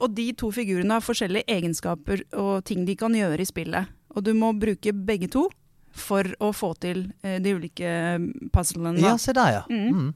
[0.01, 3.87] Og de to figurene har forskjellige egenskaper og ting de kan gjøre i spillet.
[4.15, 5.47] Og du må bruke begge to
[5.91, 7.89] for å få til eh, de ulike
[8.51, 8.99] puzzlene.
[8.99, 9.63] Ja, se der, ja.
[9.69, 9.89] Mm.
[9.93, 10.13] Mm.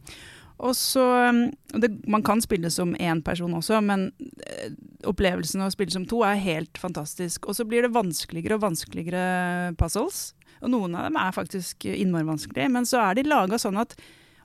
[0.64, 1.40] Og så um,
[1.80, 4.12] det, Man kan spille som én person også, men
[4.48, 4.70] eh,
[5.10, 7.48] opplevelsen av å spille som to er helt fantastisk.
[7.50, 10.34] Og så blir det vanskeligere og vanskeligere puzzles.
[10.64, 13.96] Og noen av dem er faktisk innmari vanskelige, men så er de laga sånn at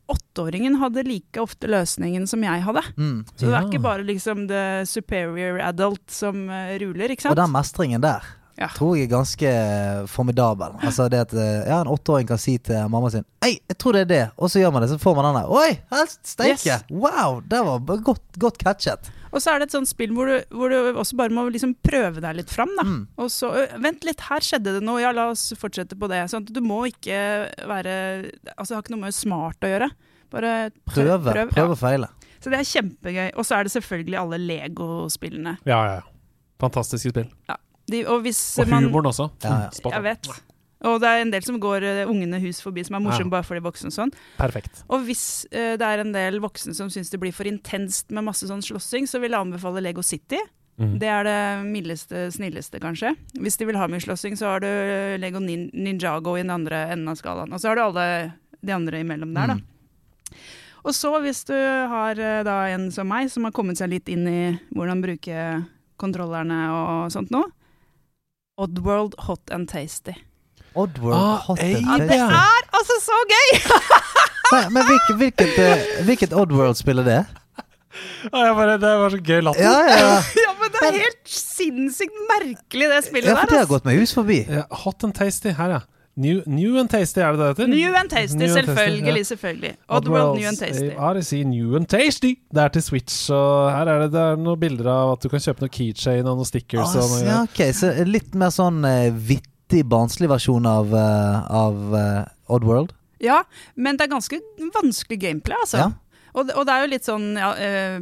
[0.09, 2.83] åtteåringen hadde like ofte løsningen som jeg hadde.
[2.97, 3.19] Mm.
[3.37, 3.67] Så det er Ja.
[3.69, 8.23] ikke bare liksom the superior adult som eh, ruler, ikke Og den mestringen der
[8.59, 8.67] Ja.
[8.75, 10.73] tror jeg er ganske formidabel.
[10.83, 13.93] Altså det at eh, ja, en åtteåring kan si til mamma sin Hei, jeg tror
[13.93, 15.51] det er det, og så gjør man det, så får man den der.
[15.51, 15.79] Oi,
[16.25, 16.67] steike!
[16.67, 16.85] Yes.
[16.91, 19.11] Wow, det var godt, godt catchet.
[19.33, 21.75] Og så er det et sånt spill hvor du, hvor du også bare må liksom
[21.85, 22.71] prøve deg litt fram.
[22.79, 22.85] Da.
[22.89, 23.01] Mm.
[23.21, 23.51] Og så
[23.83, 26.23] Vent litt, her skjedde det noe, ja la oss fortsette på det.
[26.33, 27.19] Sånn at du må ikke
[27.69, 27.97] være
[28.57, 29.91] Altså det har ikke noe med smart å gjøre.
[30.33, 30.55] Bare
[30.89, 31.77] prøv- Prøve, prøv, prøve ja.
[31.77, 32.09] og feile.
[32.39, 33.31] Så det er kjempegøy.
[33.37, 35.57] Og så er det selvfølgelig alle Lego-spillene.
[35.67, 36.03] Ja, ja, ja.
[36.63, 37.31] Fantastiske spill.
[37.89, 39.31] De, og hvis Og man også.
[39.45, 39.91] Ja, ja.
[39.95, 40.29] Jeg vet.
[40.87, 43.39] Og det er en del som går eh, ungene hus forbi, som er morsomme Ja.
[43.39, 44.13] bare for de voksne og sånn.
[44.39, 44.85] Perfekt.
[44.89, 48.29] Og hvis uh, det er en del voksne som syns det blir for intenst med
[48.29, 50.39] masse sånn slåssing, så vil jeg anbefale Lego City.
[50.79, 50.93] Mm.
[51.03, 53.17] Det er det mildeste, snilleste, kanskje.
[53.43, 54.71] Hvis de vil ha mye slåssing, så har du
[55.19, 57.51] Lego Nin Ninjago i den andre enden av skalaen.
[57.51, 58.07] Og så har du alle
[58.63, 59.59] de andre imellom der, da.
[59.59, 60.39] Mm.
[60.87, 64.09] Og så, hvis du har eh, da en som meg, som har kommet seg litt
[64.09, 65.49] inn i hvordan bruke
[65.99, 67.43] kontrollerne og sånt nå,
[68.59, 70.15] Oddworld Hot and Tasty.
[70.75, 73.51] Oddworld Ah, Hot ei, and Ja, Det er altså så gøy!
[74.53, 77.19] Men, men hvilket, hvilket, eh, hvilket Oddworld-spill er det?
[78.33, 79.61] Ah, jeg bare, det var så gøy latter.
[79.61, 80.15] Ja, ja, ja.
[80.47, 83.35] Ja, men det er helt sinnssykt merkelig, det spillet der.
[83.35, 84.39] ja for det har gått meg hus forbi.
[84.49, 85.81] Ja, hot and tasty her, ja.
[86.19, 87.69] New, new and tasty, er det det heter?
[87.71, 89.17] New and tasty, New and selvfølgelig.
[89.21, 89.23] ja.
[89.29, 89.75] selvfølgelig.
[89.89, 90.89] Oddworld New and Tasty.
[90.99, 92.33] Odyssey New and Tasty.
[92.55, 95.29] Det er til Switch, og her er det, det er noen bilder av at du
[95.31, 96.97] kan kjøpe noe keychain og noen stickers.
[96.97, 99.13] Ah, og noe, ja, ok, Så litt mer sånn eh,
[99.69, 102.93] vittig, barnslig versjon av, eh, av eh, Oddworld?
[103.21, 103.43] Ja,
[103.77, 104.39] men det er ganske
[104.75, 105.77] vanskelig gameplay, altså.
[105.79, 105.91] Ja.
[106.35, 107.99] Og, det- og det er jo litt sånn ja, eh,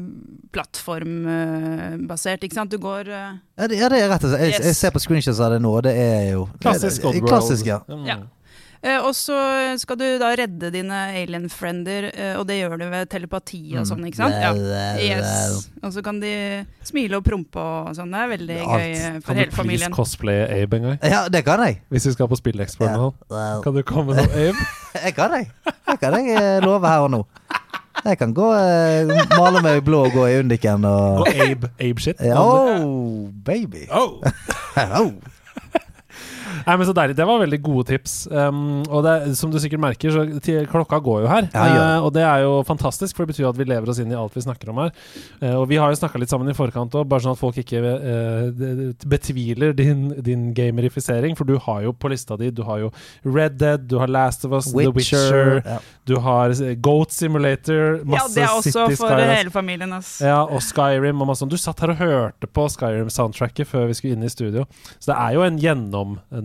[0.52, 2.70] plattformbasert, ikke sant.
[2.70, 4.40] Du går Ja, det, ja, det er rett og slett.
[4.40, 4.64] Jeg, Yes.
[4.66, 7.28] jeg ser på screenshots av det nå, og det er jo Klassisk Oddworld.
[7.28, 7.78] Klassisk, ja.
[7.88, 8.06] Mm.
[8.06, 8.16] Ja.
[8.87, 9.37] Eh, Og så
[9.82, 13.89] skal du da redde dine alien-friender, eh, og det gjør du ved telepati og Mm.
[13.91, 14.34] sånn, ikke sant?
[14.34, 14.53] Ja.
[14.97, 15.68] Yes.
[15.82, 16.32] Og så kan de
[16.87, 18.11] smile og prompe og sånn.
[18.14, 18.70] Det er veldig Alt.
[18.80, 19.51] gøy hele familien.
[19.51, 20.99] Kan du please cosplaye Abe en gang?
[21.03, 21.80] Ja, det kan jeg.
[21.91, 23.11] Hvis vi skal på Spilleksperten Ja.
[23.11, 23.62] og sånn.
[23.62, 24.66] Kan du komme med noe Abe?
[25.05, 25.51] jeg kan jeg.
[25.87, 27.24] Det kan jeg eh, love her og nå.
[28.07, 29.09] Jeg kan gå eh,
[29.39, 32.20] male meg blå og gå i Undiken og Og Abe, Abe-shit.
[32.20, 33.87] Ja, Oh, baby.
[33.91, 34.20] Oh.
[34.76, 35.12] Oh.
[36.66, 37.16] Nei, men så deilig.
[37.18, 38.14] Det var veldig gode tips.
[38.30, 40.24] Um, og det, som du sikkert merker, så
[40.70, 41.48] klokka går jo her.
[41.52, 41.74] Ja, ja.
[41.74, 41.86] det.
[41.86, 44.18] Eh, og det er jo fantastisk, for det betyr at vi lever oss inn i
[44.18, 44.92] alt vi snakker om her.
[45.42, 47.59] Uh, og vi har jo snakka litt sammen i forkant òg, bare sånn at folk
[47.62, 48.48] ikke uh,
[49.09, 51.36] betviler din, din gamerifisering.
[51.38, 52.90] For du har jo på lista di Du har jo
[53.24, 55.78] Red Dead, du har Last of Us, The Witcher, Ja.
[56.07, 59.34] du har Goat Simulator, Ja, det er også City for Skyrim.
[59.34, 60.20] hele familien, ass.
[60.24, 61.52] Ja, og Skyrim og masse sånt.
[61.52, 64.66] Du satt her og hørte på Skyrim-soundtracket før vi skulle inn i studio.
[64.98, 65.59] Så det er jo en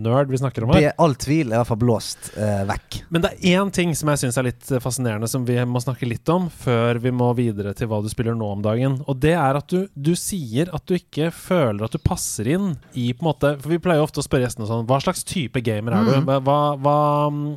[0.02, 0.80] gjennom-nerd vi snakker om her.
[0.80, 2.98] Det, all tvil er i hvert fall blåst eh, vekk.
[3.12, 5.80] Men det er én ting som jeg syns er litt eh, fascinerende, som vi må
[5.82, 8.98] snakke litt om før vi må videre til hva du spiller nå om dagen.
[9.06, 12.72] Og det er at du, du sier at du ikke føler at du passer inn
[12.92, 15.22] i på en måte For vi pleier jo ofte å spørre gjestene sånn Hva slags
[15.28, 16.12] type gamer er du?
[16.20, 16.42] Mhm.
[16.46, 16.96] Hva, hva,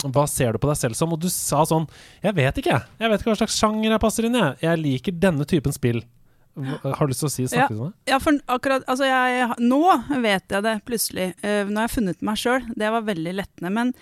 [0.06, 1.14] hva ser du på deg selv som?
[1.16, 1.88] Og du sa sånn
[2.24, 3.10] Jeg vet ikke, jeg.
[3.12, 4.46] Vet ikke hva slags sjanger jeg passer inn i.
[4.64, 6.04] Jeg liker denne typen spill.
[6.56, 8.12] Har du lyst til å si snakke litt om det?
[8.12, 9.82] Ja, for akkurat Altså, jeg Nå
[10.24, 11.28] vet jeg det plutselig.
[11.44, 12.64] Uh, nå har jeg funnet meg sjøl.
[12.80, 13.72] Det var veldig lettende.
[13.76, 13.94] Men,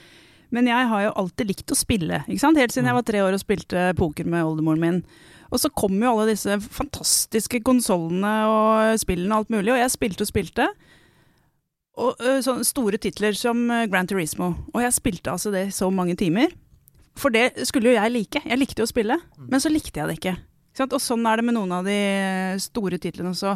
[0.53, 2.21] men jeg har jo alltid likt å spille.
[2.27, 2.61] Ikke sant?
[2.61, 5.01] Helt siden jeg var tre år og spilte poker med oldemoren min.
[5.53, 9.93] Og så kom jo alle disse fantastiske konsollene og spillene og alt mulig, og jeg
[9.93, 10.69] spilte og spilte.
[12.01, 14.53] Og uh, sånne store titler som Grand Gran Turismo.
[14.73, 16.53] Og jeg spilte altså det i så mange timer.
[17.17, 18.41] For det skulle jo jeg like.
[18.45, 20.37] Jeg likte jo å spille, men så likte jeg det ikke.
[20.73, 20.93] Ikke sant?
[20.97, 21.97] Og sånn er det med noen av de
[22.63, 23.55] store titlene også.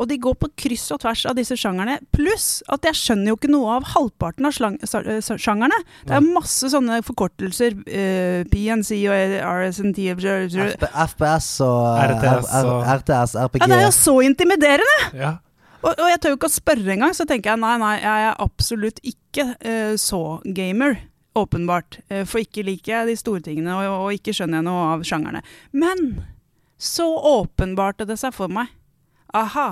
[0.00, 1.98] Og de går på kryss og tvers av disse sjangerne.
[2.16, 5.76] Pluss at jeg skjønner jo ikke noe av halvparten av slang, sa- eh, sa- sjangerne.
[6.08, 7.76] Det er masse sånne forkortelser.
[7.84, 12.00] Uh, PNC og RSNT FPS og
[12.96, 13.60] RTS RPG.
[13.60, 14.98] Ja, det er jo så intimiderende!
[15.12, 15.34] Ja.
[15.82, 18.26] Og, og jeg tør jo ikke å spørre engang, så tenker jeg nei, nei, jeg
[18.30, 20.22] er absolutt ikke uh, så
[20.56, 21.02] gamer.
[21.36, 22.00] Åpenbart.
[22.08, 25.04] Uh, for ikke liker jeg de store tingene, og, og ikke skjønner jeg noe av
[25.04, 25.44] sjangerne.
[25.76, 26.22] Men
[26.82, 28.70] så åpenbarte det seg for meg.
[29.38, 29.68] Aha.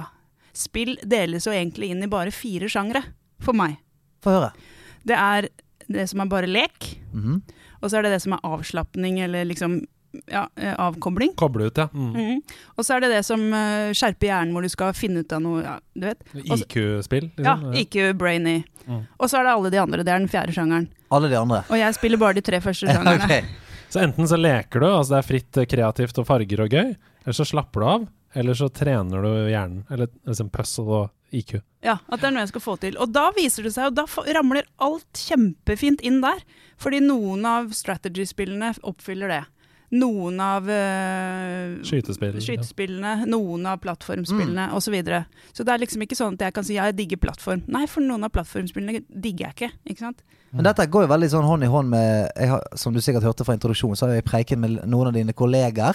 [0.56, 3.02] Spill deles jo egentlig inn i bare fire sjangre.
[3.42, 3.78] For meg.
[4.22, 4.50] Få høre.
[5.06, 5.48] Det er
[5.90, 6.92] det som er bare lek.
[7.12, 7.40] Mhm.
[7.80, 9.78] Og så er det det som er avslapning, eller liksom
[10.28, 11.32] ja, eh, avkobling.
[11.38, 11.86] Koble ut, ja.
[11.94, 12.10] Mm.
[12.12, 12.40] Mm.
[12.76, 15.40] Og så er det det som eh, skjerper hjernen, hvor du skal finne ut av
[15.40, 16.20] noe, ja, du vet.
[16.44, 17.46] IQ-spill, Liksom.
[17.46, 18.58] Ja, IQ-brainy.
[18.84, 19.06] Mm.
[19.16, 20.04] Og så er det alle de andre.
[20.04, 20.90] Det er den fjerde sjangeren.
[21.10, 21.62] Alle de andre.
[21.70, 23.24] Og jeg spiller bare de tre første sjangerne.
[23.24, 23.69] Ok.
[23.90, 26.92] Så enten så leker du, altså det er fritt, eh, kreativt og farger og gøy,
[27.24, 29.82] eller så slapper du av, eller så trener du hjernen.
[29.90, 31.56] Eller liksom puzzle og IQ.
[31.82, 32.98] Ja, At det er noe jeg skal få til.
[33.02, 36.42] Og da viser det seg, og da ramler alt kjempefint inn der.
[36.80, 39.42] Fordi noen av strategy-spillene oppfyller det.
[39.90, 42.44] Noen av eh, Skytespill, ja.
[42.44, 44.74] skytespillene, noen av plattformspillene Mm.
[44.76, 44.84] osv.
[44.90, 45.24] Så, videre.
[45.52, 47.62] så det er liksom ikke sånn at jeg kan si ja, jeg digger plattform.
[47.66, 49.70] Nei, for noen av plattformspillene digger jeg ikke.
[49.90, 50.22] ikke sant?
[50.52, 53.22] Men dette går jo veldig sånn hånd i hånd med jeg har, Som du sikkert
[53.22, 55.94] hørte fra introduksjonen, så har jeg preiket med noen av dine kolleger.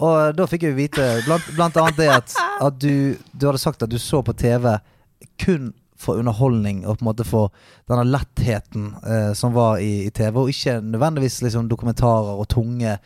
[0.00, 2.34] Og da fikk jeg vite blant, blant annet det at,
[2.64, 4.78] at du, du hadde sagt at du så på TV
[5.38, 7.52] kun for underholdning og på en måte for
[7.90, 12.96] denne lettheten eh, som var i, i TV, og ikke nødvendigvis liksom dokumentarer og tunge,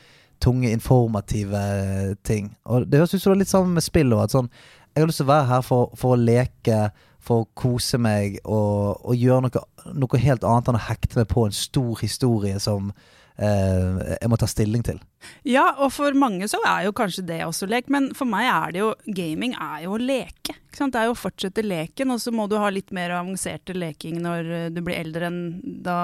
[0.43, 2.53] tunge informative eh, ting.
[2.65, 4.15] Og det høres ut som det er litt sammen med spill.
[4.21, 4.51] At sånn,
[4.95, 6.79] jeg har lyst til å være her for, for å leke,
[7.25, 9.67] for å kose meg og, og gjøre noe,
[9.97, 12.93] noe helt annet enn å hekte meg på en stor historie som
[13.39, 15.01] jeg må ta stilling til.
[15.49, 18.75] Ja, og for mange så er jo kanskje det også lek, men for meg er
[18.77, 20.55] det jo Gaming er jo å leke.
[20.75, 24.21] Det er jo å fortsette leken, og så må du ha litt mer avanserte leking
[24.23, 25.41] når eh, du blir eldre enn
[25.87, 25.99] da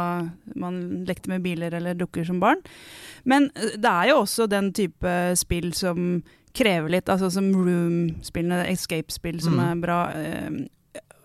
[0.59, 2.62] man lekte med biler eller dukker som barn.
[3.24, 6.22] Men eh, det er jo også den type spill som
[6.55, 9.64] krever litt, altså som Room-spillene, Escape-spill som Mm.
[9.70, 10.01] er bra.
[10.18, 10.51] eh,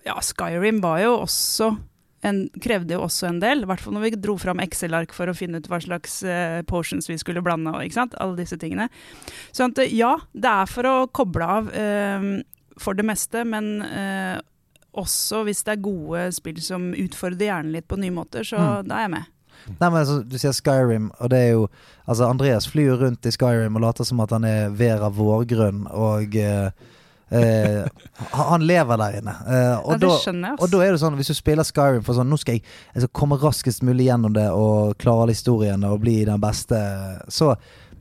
[0.05, 1.71] Ja, Skyrim var jo også
[2.25, 5.29] en, krevde jo også en del, i hvert fall når vi dro fram Excel-ark for
[5.31, 8.57] å finne ut hva slags uh, potions vi skulle blande og ikke sant, alle disse
[8.61, 8.89] tingene.
[9.55, 12.27] Så at, eh, ja, det er for å koble av uh,
[12.81, 14.41] for det meste, men uh,
[14.95, 18.87] også hvis det er gode spill som utfordrer hjernen litt på nye måter, så Mm.
[18.87, 19.31] da er jeg med.
[19.79, 21.67] Nei, men altså, Du sier Skyrim, og det er jo
[22.07, 26.35] Altså, Andreas flyr rundt i Skyrim og later som at han er Vera Vårgrønn, og
[26.37, 26.69] eh,
[27.31, 27.85] eh,
[28.33, 29.33] Han lever der inne.
[29.47, 32.29] Uh, og, Ja, da, og da er det sånn, hvis du spiller Skyrim for sånn
[32.29, 36.03] Nå skal jeg, jeg skal komme raskest mulig gjennom det og klare alle historiene og
[36.05, 36.79] bli den beste,
[37.31, 37.55] så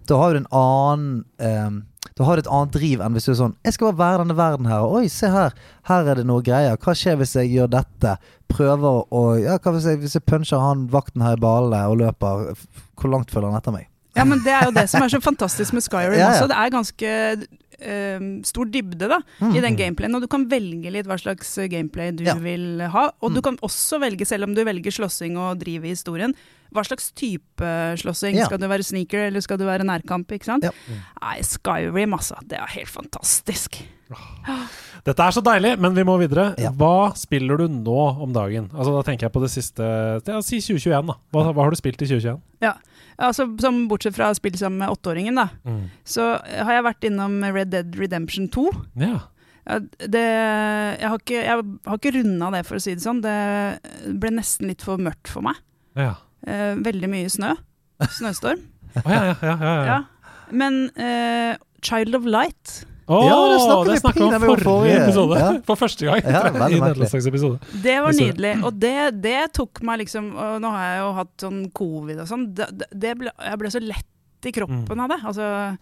[0.09, 1.77] da har du en annen um,
[2.19, 4.19] Da har du et annet driv enn hvis du er sånn Jeg skal bare være
[4.25, 4.85] denne verden her.
[4.85, 5.57] Oi, se her.
[5.89, 6.77] Her er det noe greier.
[6.77, 8.19] Hva skjer hvis jeg gjør dette?
[8.53, 11.99] Prøver å Ja, hva hvis jeg, hvis jeg puncher han vakten her i ballene og
[12.05, 12.53] løper?
[13.01, 13.89] Hvor langt følger han etter meg?
[14.15, 16.29] Ja, men det er jo det som er så fantastisk med Skyrim Ja, ja.
[16.37, 16.47] også.
[16.53, 17.15] Det er ganske
[18.45, 19.55] stor dybde da, Mm.
[19.57, 22.35] i den gameplayen, og du kan velge litt hva slags eh, gameplay du Ja.
[22.35, 23.11] vil ha.
[23.23, 23.43] Og du Mm.
[23.43, 26.35] kan også velge, selv om du velger slåssing og driver historien,
[26.73, 27.63] hva slags type
[27.97, 28.35] slåssing.
[28.37, 28.47] Ja.
[28.47, 30.27] Skal du være sneaker, eller skal du være nærkamp?
[30.33, 30.65] ikke sant?
[30.65, 30.71] Ja.
[31.23, 32.35] Nei, Skyrim, altså.
[32.47, 33.83] Det er helt fantastisk.
[35.05, 36.55] Dette er så deilig, men vi må videre.
[36.61, 36.71] Ja.
[36.71, 38.71] Hva spiller du nå om dagen?
[38.73, 39.83] Altså Da tenker jeg på det siste
[40.27, 41.15] ja, Si 2021, da.
[41.33, 42.41] Hva, hva har du spilt i 2021?
[43.19, 45.91] Altså, som Bortsett fra spill sammen med åtteåringen, da, Mm.
[46.05, 48.67] så har jeg vært innom Red Dead Redemption 2.
[48.97, 49.21] Ja.
[49.67, 50.21] Ja, det,
[51.01, 53.23] jeg har ikke, jeg har ikke runda det, for å si det sånn.
[53.25, 55.57] Det ble nesten litt for mørkt for meg.
[55.97, 56.17] Ja.
[56.47, 57.55] Eh, veldig mye snø.
[58.13, 58.61] Snøstorm.
[59.01, 59.85] oh, ja, ja, ja, ja, ja.
[59.87, 59.99] Ja.
[60.53, 65.01] Men eh, Child of Light, Å, Ja, det snakket det vi om forrige forrige.
[65.05, 65.39] episode.
[65.39, 65.49] Ja.
[65.69, 66.79] For første gang Ja, i.
[67.29, 67.59] Episode.
[67.83, 68.53] det var nydelig.
[68.65, 72.27] Og det, det tok meg liksom Og nå har jeg jo hatt sånn covid og
[72.31, 72.47] sånn.
[72.55, 75.01] Det, det- ble, jeg ble så lett i kroppen Mm.
[75.05, 75.21] av det.
[75.25, 75.79] Altså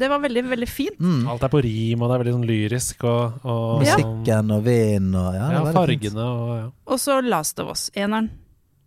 [0.00, 0.98] Det var veldig, veldig fint.
[0.98, 1.26] Mm.
[1.28, 3.04] Alt er på rim, og det er veldig sånn lyrisk.
[3.04, 5.74] Og, og Musikken og vinden og Ja, ja, fint.
[5.76, 6.70] fargene og ja.
[6.86, 8.30] Og så Last of Us, eneren.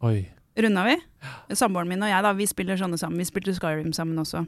[0.01, 0.27] Oi.
[0.57, 0.95] Runda vi.
[1.53, 3.17] Samboeren min og jeg, da, vi spiller sånne sammen.
[3.21, 4.45] Vi spilte Skyrim sammen også.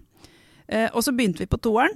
[0.67, 1.93] Eh, og så begynte vi på toeren.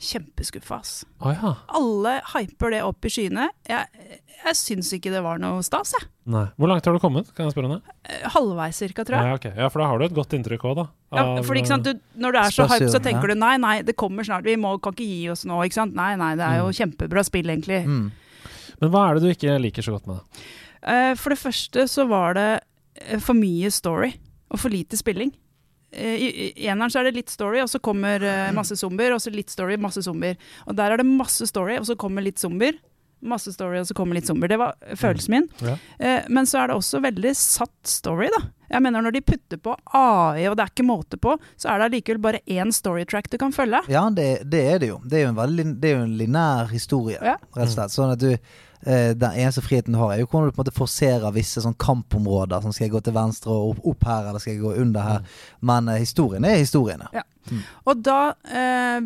[0.00, 1.04] Kjempeskuffa, ass.
[1.20, 1.50] Oh, ja.
[1.76, 3.50] Alle hyper det opp i skyene.
[3.68, 6.06] Jeg, jeg syns ikke det var noe stas, jeg.
[6.30, 6.46] Nei.
[6.56, 7.28] Hvor langt har du kommet?
[7.36, 7.96] Kan jeg spørre om det?
[8.08, 9.28] Eh, Halvveis cirka, tror jeg.
[9.28, 9.52] Ja, okay.
[9.60, 10.86] ja, for da har du et godt inntrykk òg, da.
[11.12, 13.34] Ja, av- for ikke sant, du, Når du er så hype, hyped, så tenker ja.
[13.36, 14.48] du nei, nei, det kommer snart.
[14.48, 15.60] Vi må, kan ikke gi oss nå.
[15.68, 15.94] ikke sant?
[15.98, 16.78] Nei, nei, det er jo Mm.
[16.80, 17.82] kjempebra spill, egentlig.
[17.84, 18.10] Mm.
[18.80, 20.48] Men hva er det du ikke liker så godt med det?
[20.94, 22.48] Eh, for det første så var det
[23.04, 24.14] eh, for mye story
[24.50, 25.34] og for lite spilling.
[25.92, 29.20] Eh, I eneren så er det litt story, og så kommer eh, masse zombier, og
[29.22, 30.36] så litt story, masse zombier.
[30.66, 32.78] Og der er det masse story, og så kommer litt zombier.
[33.20, 34.48] Masse story, og så kommer litt zombier.
[34.48, 35.48] Det var følelsen min.
[35.60, 35.74] Ja.
[35.98, 38.46] Eh, men så er det også veldig satt story, da.
[38.70, 41.80] Jeg mener Når de putter på AI, og det er ikke måte på, så er
[41.82, 43.82] det allikevel bare én storytrack du kan følge.
[43.90, 45.00] Ja, det, det er det jo.
[45.04, 47.34] Det er jo en, veldig, det er jo en linær historie, Ja.
[47.56, 47.92] rett og slett.
[47.98, 48.30] Sånn at du
[48.84, 51.74] Den eneste friheten du har, er jo hvordan du på en måte forserer visse sånn
[51.80, 52.62] kampområder.
[52.64, 55.04] Sånn, skal jeg gå til venstre og opp, opp her, eller skal jeg gå under
[55.04, 55.26] her?
[55.60, 57.10] Men eh, historien er historiene.
[57.12, 57.26] Ja.
[57.88, 58.16] Og da
[58.46, 59.00] eh,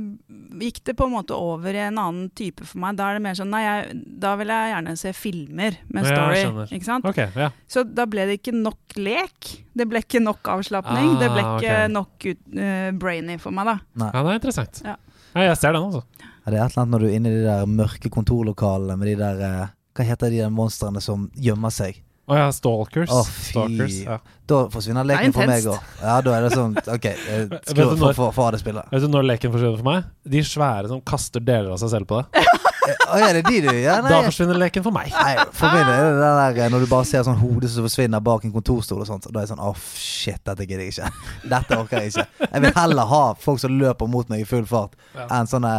[0.60, 2.98] gikk det på en måte over i en annen type for meg.
[2.98, 6.40] Da er det mer sånn Nei, jeg, da vil jeg gjerne se filmer med story.
[6.42, 7.08] Ja, ikke sant?
[7.10, 7.50] Okay, ja.
[7.70, 9.52] Så da ble det ikke nok lek.
[9.74, 11.16] Det ble ikke nok avslapning.
[11.22, 11.92] det ble Ah, ikke ok.
[11.94, 13.76] nok ut, uh, brainy for meg, da.
[14.04, 14.10] Nei.
[14.14, 14.82] ja, det er interessant.
[14.86, 14.96] Ja.
[15.34, 16.04] Ja, jeg ser den, altså.
[16.44, 18.96] Ja, det er et eller annet når du er inne i de der mørke kontorlokalene
[19.00, 22.00] med de der eh, Hva heter de der monstrene som gjemmer seg?
[22.24, 23.10] Å ja, Stalkers.
[23.12, 23.50] Å, fy.
[23.50, 24.14] Stalkers ja.
[24.48, 25.90] Da forsvinner er leken for meg òg.
[26.00, 28.88] Ja, da er det sånn OK, eh, skru du for, for, for det spillet.
[28.92, 30.06] Vet du når leken forsvinner for meg?
[30.32, 32.44] De svære som kaster deler av seg selv på det.
[32.84, 35.08] Å, er det de du ja, Da forsvinner leken for meg.
[35.12, 37.84] nei, for min er det den der eh, når du bare ser sånn hode som
[37.86, 39.28] forsvinner bak en kontorstol og sånt.
[39.28, 39.70] Og da er jeg sånn Å,
[40.00, 41.12] shit, dette gidder jeg ikke.
[41.54, 42.26] Dette orker jeg ikke.
[42.48, 45.28] Jeg vil heller ha folk som løper mot meg i full fart, Ja.
[45.38, 45.76] enn sånne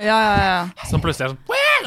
[0.00, 0.86] Ja, ja, ja.
[0.88, 1.40] Som plutselig er sånn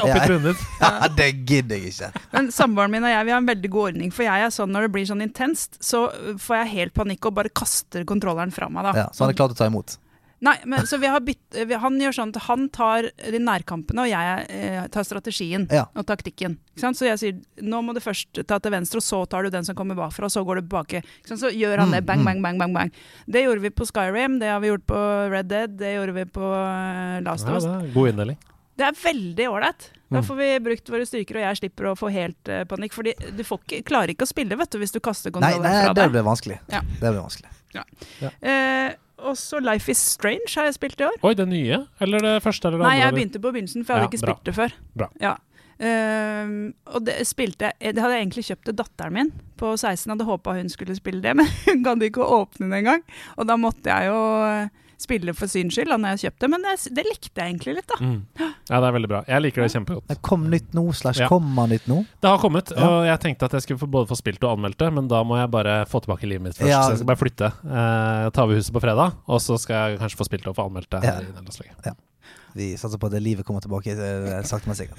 [0.04, 0.26] oppi Ja.
[0.26, 0.62] trynet ditt.
[0.84, 2.10] Ja, det gidder jeg ikke.
[2.34, 4.12] Men samboeren min og jeg vi har en veldig god ordning.
[4.14, 6.04] For jeg er sånn når det blir sånn intenst, så
[6.38, 8.86] får jeg helt panikk og bare kaster kontrolleren fra meg.
[8.86, 9.96] da Ja, så han er klar til å ta imot.
[10.44, 14.04] Nei, men så vi har bytt vi, Han gjør sånn at han tar de nærkampene,
[14.04, 15.86] og jeg eh, tar strategien Ja.
[15.96, 16.58] og taktikken.
[16.74, 16.98] Ikke sant?
[17.00, 19.64] Så jeg sier nå må du først ta til venstre, og så tar du den
[19.64, 21.02] som kommer bakfra, og så går du tilbake.
[21.24, 22.02] Så gjør han det.
[22.04, 22.26] Mm, Bang, mm.
[22.28, 22.92] bang, bang, bang, bang.
[23.26, 25.00] Det gjorde vi på Skyrim, det har vi gjort på
[25.32, 27.64] Red Dead, det gjorde vi på eh, Last Ja, of Us.
[27.64, 28.38] det er god inndeling.
[28.74, 29.90] Det er veldig ålreit.
[30.10, 30.26] Da Mm.
[30.28, 32.92] får vi brukt våre styrker, og jeg slipper å få helt uh, panikk.
[32.94, 35.62] Fordi du får ikke, klarer ikke å spille vet du, hvis du kaster Nei, kontrollen
[35.64, 36.58] nei, fra det blir vanskelig.
[36.70, 36.80] Ja.
[37.00, 37.50] Det blir vanskelig.
[38.42, 41.16] Eh, også Life Is Strange har jeg spilt i år.
[41.24, 41.80] Oi, det nye?
[42.04, 42.68] Eller det første?
[42.68, 43.04] Eller det Nei, andre?
[43.06, 44.34] jeg begynte på begynnelsen, for jeg hadde Ja, ikke bra.
[44.34, 44.76] spilt det før.
[45.02, 45.08] Bra.
[45.20, 45.34] Ja.
[45.84, 50.06] Ehm, og det spilte Det hadde jeg egentlig kjøpt til datteren min på 16.
[50.12, 53.02] Hadde håpa hun skulle spille det, men hun gadd ikke å åpne det engang.
[53.38, 54.20] Og da måtte jeg jo
[55.04, 57.74] spille for syns skyld da når jeg kjøpte det, men det, det likte jeg egentlig
[57.78, 57.98] litt, da.
[58.00, 58.16] Mm.
[58.40, 59.20] Ja, det er veldig bra.
[59.28, 60.06] Jeg liker det kjempegodt.
[60.10, 61.28] Det kom nytt nå, slash Ja.
[61.30, 62.00] kommer nytt nå.
[62.24, 62.88] Det har kommet, Ja.
[62.88, 65.38] og jeg tenkte at jeg skulle både få spilt og anmeldt det, men da må
[65.40, 66.70] jeg bare få tilbake livet mitt først.
[66.72, 66.82] Ja.
[66.88, 67.52] Så jeg skal bare flytte.
[67.64, 70.66] Eh, ta over huset på fredag, og så skal jeg kanskje få spilt og få
[70.70, 71.04] anmeldt det.
[71.04, 71.94] Ja.
[72.54, 73.94] Vi satser på at livet kommer tilbake
[74.46, 74.98] sakte, men sikkert.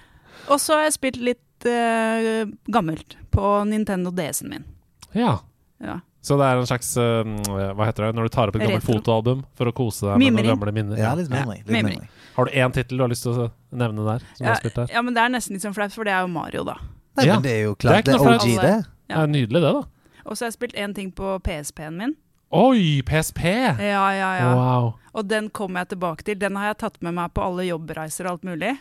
[0.50, 2.42] Og så har jeg spilt litt eh,
[2.72, 4.64] gammelt på Nintendo DS-en min.
[5.14, 5.36] Ja.
[5.78, 6.00] Ja.
[6.20, 7.24] Så det er en slags uh,
[7.72, 10.36] Hva heter det når du tar opp et gammelt fotoalbum for å kose deg med
[10.36, 10.98] noen gamle minner?
[11.00, 11.62] Ja, litt mimring.
[11.64, 12.08] Litt mimring.
[12.36, 14.26] Har du én tittel du har lyst til å nevne der?
[14.36, 14.92] Som Ja, har der?
[14.92, 16.76] ja, men det er nesten litt sånn flaut, for det er jo Mario, da.
[17.16, 17.34] Nei, Ja.
[17.34, 18.20] men det er jo Det er Det er.
[18.20, 18.86] OG, det.
[19.08, 19.82] Det er nydelig, det, da.
[20.26, 22.14] Og så har jeg spilt én ting på PSP-en min.
[22.52, 23.40] Oi, PSP!
[23.78, 24.54] Ja, ja, ja.
[24.54, 24.94] Wow.
[25.14, 26.34] Og den kommer jeg tilbake til.
[26.38, 28.76] Den har jeg tatt med meg på alle jobbreiser og alt mulig.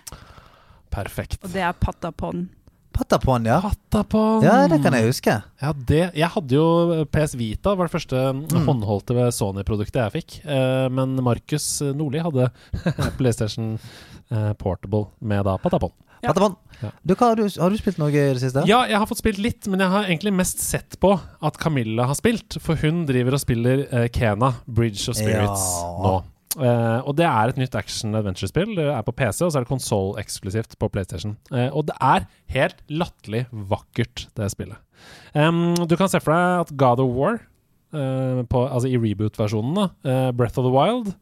[0.89, 1.37] Perfekt.
[1.43, 2.49] Og det er Patapon.
[2.93, 3.59] Patapon, ja.
[3.61, 4.41] Patapon!
[4.43, 5.35] Ja, det kan jeg huske.
[5.61, 8.65] Ja, det, jeg hadde jo PS Vita, var det første Mm.
[8.67, 10.37] håndholdte ved Sony-produktet jeg fikk.
[10.45, 12.49] Eh, men Markus Nordli hadde
[13.19, 13.77] PlayStation
[14.31, 15.93] eh, Portable med da Patapon.
[16.21, 16.33] Ja.
[16.81, 16.89] Ja.
[17.07, 18.65] Du, hva, har, du, har du spilt noe i det siste?
[18.67, 22.09] Ja, jeg har fått spilt litt, men jeg har egentlig mest sett på at Camilla
[22.09, 22.57] har spilt.
[22.59, 25.93] For hun driver og spiller eh, Kena, Bridge of Spirits, Ja.
[26.03, 26.17] nå.
[26.57, 28.71] Eh, og det er et nytt action adventure-spill.
[28.79, 31.35] Det er på PC, og så er det konsoll-eksklusivt på PlayStation.
[31.53, 32.25] Uh, og det er
[32.55, 34.79] helt latterlig vakkert, det spillet.
[35.37, 37.37] Um, du kan se for deg at God of War,
[37.93, 39.91] uh, på, altså i reboot-versjonen,
[40.37, 41.13] Breath of the Wild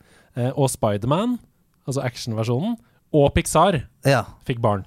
[0.53, 1.39] og Spiderman,
[1.89, 2.77] altså action-versjonen,
[3.17, 4.23] og Pixar Ja.
[4.45, 4.85] fikk barn.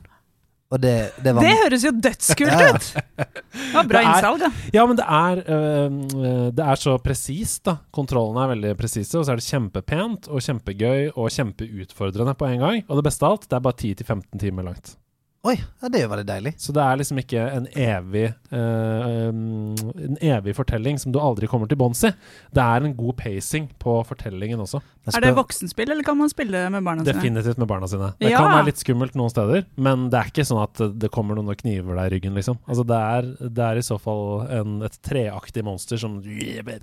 [0.71, 2.69] Og det, det var Det høres jo dødskult Ja.
[2.77, 2.91] ut!
[3.19, 4.51] Det var bra Det er- innsalg, da.
[4.77, 7.77] Ja, men det er, øh, det er så presist, da.
[7.93, 12.61] Kontrollene er veldig presise, og så er det kjempepent og kjempegøy og kjempeutfordrende på en
[12.63, 12.83] gang.
[12.89, 14.95] Og det beste av alt, det er bare 10-15 timer langt.
[15.41, 16.51] Oi, ja, det er jo veldig deilig.
[16.61, 21.71] Så det er liksom ikke en evig um, En evig fortelling som du aldri kommer
[21.71, 22.11] til bunns i.
[22.53, 24.83] Det er en god pacing på fortellingen også.
[25.15, 27.15] Er det voksenspill, eller kan man spille med barna sine?
[27.17, 28.11] Definitivt med barna sine.
[28.21, 28.37] Det Ja.
[28.45, 31.49] kan være litt skummelt noen steder, men det er ikke sånn at det kommer noen
[31.49, 32.61] og kniver deg i ryggen, liksom.
[32.69, 36.21] Altså det er, det er i så fall en, et treaktig monster som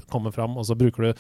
[0.09, 1.13] kommer fram, og så bruker du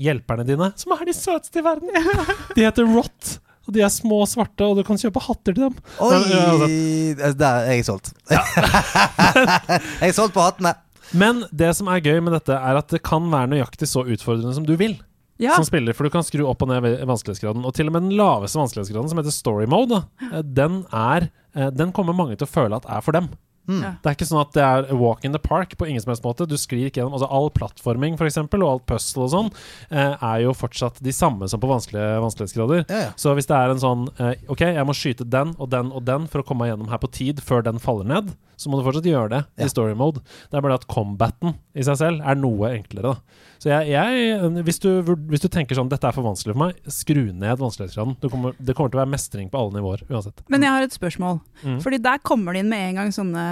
[0.00, 1.92] hjelperne dine, som er de søteste i verden.
[2.56, 3.36] De heter Rot.
[3.64, 5.78] Og de er små og svarte, og du kan kjøpe hatter til dem.
[6.04, 6.12] Oi!
[6.30, 7.32] Ja, altså.
[7.40, 8.12] Der er jeg solgt.
[8.30, 10.74] jeg er solgt på hattene.
[11.14, 14.54] Men det som er gøy med dette, er at det kan være nøyaktig så utfordrende
[14.56, 14.98] som du vil.
[15.42, 15.56] Ja.
[15.56, 17.64] som spiller, for du kan skru opp og ned vanskelighetsgraden.
[17.66, 19.98] Og til og med den laveste vanskelighetsgraden, som heter story mode,
[20.28, 23.32] eh, den, er, eh, den kommer mange til å føle at er for dem.
[23.66, 23.80] Mm.
[23.82, 23.90] Ja.
[24.02, 26.10] Det er ikke sånn at det er a walk in the park på ingen som
[26.12, 26.46] helst måte.
[26.48, 29.50] Du sklir ikke gjennom altså All plattforming for eksempel, og alt puzzle og sånn
[29.90, 32.84] eh, er jo fortsatt de samme som på vanskelige vanskelighetsgrader.
[32.92, 33.12] Ja, ja.
[33.16, 36.04] Så hvis det er en sånn eh, OK, jeg må skyte den og den og
[36.04, 38.78] den for å komme meg gjennom her på tid før den faller ned, så må
[38.78, 39.64] du fortsatt gjøre det Ja.
[39.66, 40.20] i story mode.
[40.50, 43.40] Det er bare det at combaten i seg selv er noe enklere, da.
[43.64, 44.90] Så jeg, jeg hvis, du,
[45.30, 48.18] hvis du tenker sånn dette er for vanskelig for meg, skru ned vanskelighetsgraden.
[48.20, 50.42] Det kommer, det kommer til å være mestring på alle nivåer uansett.
[50.52, 51.38] Men jeg har et spørsmål.
[51.62, 51.78] Mm.
[51.80, 53.44] Fordi der kommer det inn med en gang sånne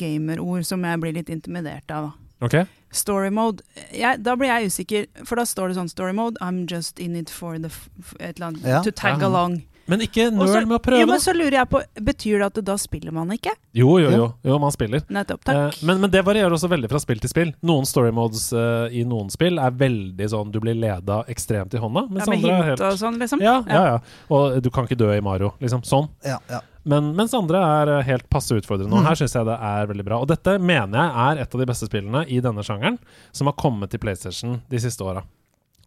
[0.00, 2.08] gamerord som jeg blir litt intimidert av.
[2.40, 2.56] Ok?
[2.96, 3.60] Story mode.
[3.92, 7.12] Jeg, da blir jeg usikker, for da står det sånn story mode I'm just in
[7.20, 7.68] it for the
[8.16, 8.80] et eller annet Ja.
[8.86, 9.28] To tag Ja.
[9.28, 9.60] along.
[9.90, 11.00] Men ikke nøl med å prøve.
[11.02, 13.52] Jo, men så lurer jeg på, Betyr det at da spiller man ikke?
[13.76, 15.02] Jo, jo, jo, jo, man spiller.
[15.10, 15.82] Nettopp, Eh, takk.
[15.88, 17.52] men, men det varierer også veldig fra spill til spill.
[17.66, 21.82] Noen story modes eh, i noen spill er veldig sånn du blir leda ekstremt i
[21.82, 22.06] hånda.
[22.10, 23.42] Mens ja, med andre er hint helt og sånn, liksom?
[23.44, 23.98] ja, ja, ja.
[24.30, 25.82] Og du kan ikke dø i Mario, liksom.
[25.86, 26.08] Sånn.
[26.26, 26.60] Ja, ja.
[26.88, 28.94] Men, mens andre er eh, helt passe utfordrende.
[28.96, 30.20] Og her syns jeg det er veldig bra.
[30.22, 32.96] Og dette mener jeg er et av de beste spillene i denne sjangeren
[33.36, 35.26] som har kommet til PlayStation de siste åra.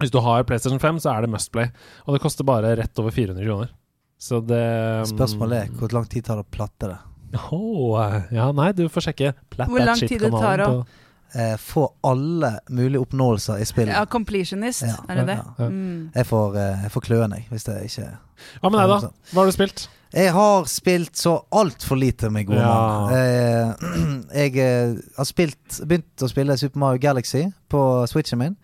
[0.01, 1.70] Hvis du har PlayStation 5, så er det Must Play.
[2.06, 3.72] Og det koster bare rett over 400 kroner.
[4.24, 4.64] Så det
[5.10, 7.00] Spørsmålet er hvor lang tid tar det å platte det?
[7.52, 7.98] Oh,
[8.32, 10.84] Ja, nei, du får sjekke Platt Hvor lang tid det tar å-
[11.34, 13.90] Eh, få alle mulige oppnåelser i spillet.
[13.96, 15.36] Ja, completionist, Ja, er det det?
[15.40, 15.70] ja, ja.
[15.70, 16.12] Mm.
[16.14, 18.06] Jeg får, eh, jeg får kløen, jeg, hvis det ikke
[18.62, 19.10] Hva med deg, da?
[19.32, 19.88] Hva har du spilt?
[20.14, 22.70] Jeg har spilt så altfor lite, med gode Ja.
[22.70, 23.14] mann.
[23.14, 23.74] Eh,
[24.43, 28.55] jeg eh, har spilt begynt å spille Super Mario Galaxy på switchen min.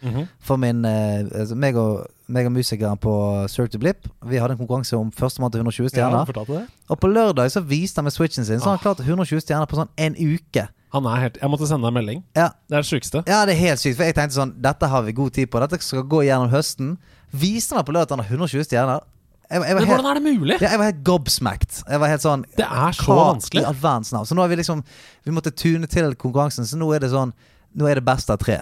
[0.46, 3.14] For min eh, altså, meg, og, meg og musikeren på
[3.50, 6.46] Cirque du Blip Vi hadde en konkurranse om førstemann til 120 Ja, stjerner.
[6.54, 6.62] Ja.
[6.94, 8.78] Og på lørdag så viste han med switchen sin, så han Ah.
[8.78, 10.68] har klart 120 stjerner på sånn en uke.
[10.94, 12.24] Han er helt Jeg måtte sende deg en melding.
[12.38, 13.24] Ja, Det er det sjukeste.
[13.28, 13.98] ja, det er helt sykt.
[13.98, 15.60] For jeg tenkte sånn Dette har vi god tid på.
[15.66, 16.98] Dette skal gå gjennom høsten.
[17.34, 19.02] Viste han meg på lørdag at han har 120 stjerner.
[19.50, 20.56] Jeg, jeg, var Men helt, hvordan er det mulig?
[20.62, 21.80] ja, jeg var helt gobsmacked.
[21.90, 23.64] Jeg var helt sånn Det er så vanskelig.
[23.66, 24.26] i?
[24.30, 24.84] Så nå har vi liksom
[25.26, 27.34] Vi måtte tune til konkurransen, så nå er det sånn
[27.74, 28.62] Nå er det best av tre.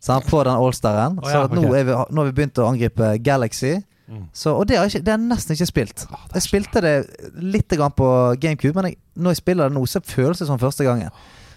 [0.00, 0.28] Sant?
[0.28, 1.16] På den allstaren.
[1.24, 1.76] Så ja, at nå, ok.
[1.76, 3.74] er vi, nå har vi begynt å angripe Galaxy.
[4.06, 4.28] Mm.
[4.32, 6.04] Så, og det har, jeg ikke, jeg nesten ikke spilt.
[6.14, 6.94] Oh, Jeg spilte det
[7.42, 8.08] litt grann på
[8.40, 11.12] GameCube, men jeg, når jeg spiller det nå, så føles det som første gangen.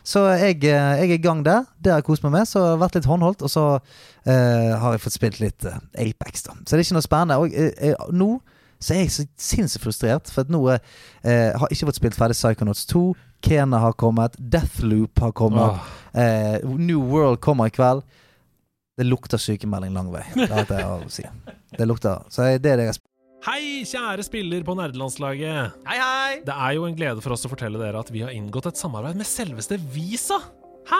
[0.10, 1.68] Så jeg, eh, jeg er i gang der.
[1.78, 2.48] Det har jeg kost meg med.
[2.50, 3.44] Så det har vært litt håndholdt.
[3.46, 6.56] Og så uh, har jeg fått spilt litt uh, Apex, da.
[6.64, 7.38] Så det er ikke noe spennende.
[7.44, 8.32] Og uh, nå
[8.80, 12.18] så er jeg så sinnssykt frustrert, for at nå eh, har jeg ikke fått spilt
[12.20, 13.04] ferdig Psychonauts 2.
[13.44, 14.36] Kena har kommet.
[14.40, 15.76] Deathloop har kommet.
[15.76, 15.96] oh.
[16.20, 18.02] Eh, New World kommer i kveld.
[19.00, 20.26] Det lukter sykemelding lang vei.
[20.36, 21.24] Det er det jeg har å si.
[21.78, 22.26] Det lukter.
[22.32, 23.06] Så det er det jeg
[23.48, 25.78] Hei, kjære spiller på nerdelandslaget.
[25.88, 26.40] Hei, hei!
[26.44, 28.82] Det er jo en glede for oss å fortelle dere at vi har inngått et
[28.82, 30.42] samarbeid med selveste Visa.
[30.90, 31.00] Hæ?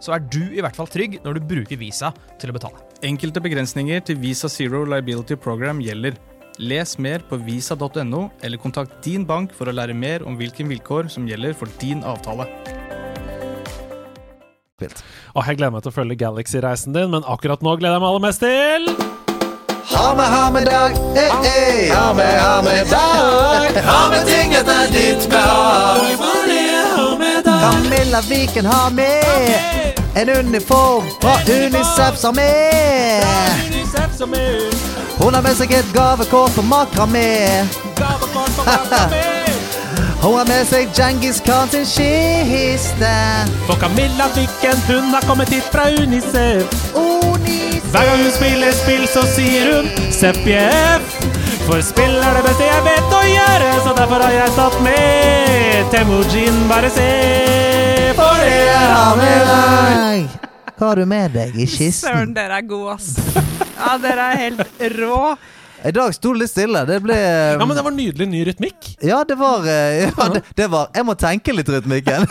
[0.00, 2.80] så er du i hvert fall trygg når du bruker Visa til å betale.
[3.06, 6.16] Enkelte begrensninger til Visa Zero Liability Program gjelder.
[6.56, 11.10] Les mer på visa.no, eller kontakt din bank for å lære mer om hvilke vilkår
[11.12, 12.48] som gjelder for din avtale.
[15.36, 18.10] Og jeg gleder meg til å følge Galaxy-reisen din, men akkurat nå gleder jeg meg
[18.10, 18.88] aller mest til
[19.86, 21.94] Ha med, ha med dag, eh, eh.
[21.94, 23.82] Ha med, ha med dag.
[23.86, 26.16] Ha med ting etter ditt behag.
[27.46, 29.85] Camilla Viken har med
[30.16, 33.24] en uniform fra Unicef som er.
[35.18, 37.64] Hun har med seg et gavekort på makramé.
[40.22, 41.84] Hun har med seg Djengis Khan sin
[42.48, 43.12] kiste.
[43.68, 46.64] For Camilla fikk en hund, har kommet hit fra Unicef.
[46.96, 47.90] Unicef.
[47.92, 51.35] Hver gang hun spiller spill, så sier hun CPF.
[51.66, 55.88] For spill er det beste jeg vet å gjøre, så derfor har jeg tatt med
[55.90, 57.06] Temujin, bare se.
[58.16, 60.36] For det jeg har med deg.
[60.76, 62.06] Hva har du med deg i kisten?
[62.06, 63.08] Søren, dere er gode, ass.
[63.76, 64.62] Ja, dere er helt
[64.94, 65.20] rå.
[65.86, 66.80] I dag sto det litt stille.
[66.88, 68.86] Det ble Ja, men det var nydelig ny rytmikk.
[69.04, 72.26] Ja, det var, eh, ja, det, det var Jeg må tenke litt, rytmikken.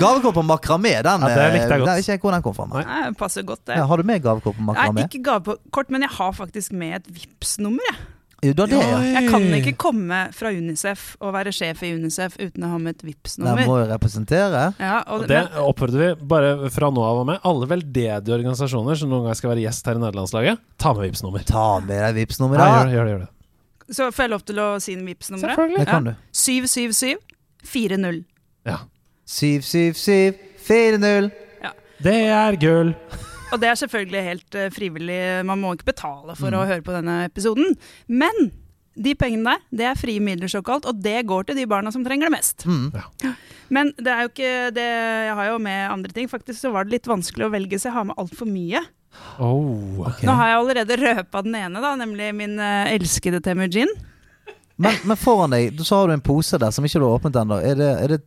[0.00, 1.90] Gavekort på makramé, den, Ja, det likte jeg eh, godt.
[1.92, 2.66] den, ikke hvor den kom fra.
[2.72, 2.84] Nei.
[2.88, 3.76] Nei, passer godt, det.
[3.78, 5.06] Ja, har du med gavekort på Nei, makramé?
[5.08, 7.82] ikke gavekort, men jeg har faktisk med et Vipps-nummer.
[7.92, 8.10] jeg.
[8.44, 8.98] Jo, det, ja.
[9.00, 12.98] Jeg kan ikke komme fra Unicef og være sjef i Unicef uten å ha med
[12.98, 14.66] et vips nummer Den må jo representere.
[14.76, 17.40] Ja, og, Og det oppfordrer vi bare fra nå av og med.
[17.48, 21.24] Alle veldedige organisasjoner som noen gang skal være gjest her i nederlandslaget, ta med vips
[21.24, 22.60] nummer Ta med deg Vipps-nummeret.
[22.68, 22.92] Ja, da.
[22.92, 23.96] gjør gjør gjør det.
[23.96, 25.54] så får jeg lov til å si Vipps-nummeret?
[25.56, 25.80] Selvfølgelig.
[25.80, 26.14] Det kan du.
[26.44, 27.16] 777
[27.64, 28.24] 40.
[29.24, 29.30] Ja.
[29.36, 31.30] 77740.
[32.04, 32.94] Det er gull.
[33.54, 36.58] Og det er selvfølgelig helt uh, frivillig, man må ikke betale for Mm.
[36.58, 37.76] å høre på denne episoden.
[38.10, 38.50] Men
[38.94, 42.02] de pengene der, det er frie midler såkalt, og det går til de barna som
[42.06, 42.64] trenger det mest.
[42.66, 42.90] Mm.
[43.74, 46.28] Men det er jo ikke det Jeg har jo med andre ting.
[46.30, 48.82] Faktisk så var det litt vanskelig å velge, så jeg har med altfor mye.
[49.38, 50.02] Oh.
[50.08, 50.26] okay.
[50.26, 53.90] Nå har jeg allerede røpa den ene, da, nemlig min uh, elskede Temujin.
[54.76, 57.36] Men, men foran deg så har du en pose der som ikke du har åpnet
[57.44, 57.60] ennå.
[57.62, 58.22] Er det, er det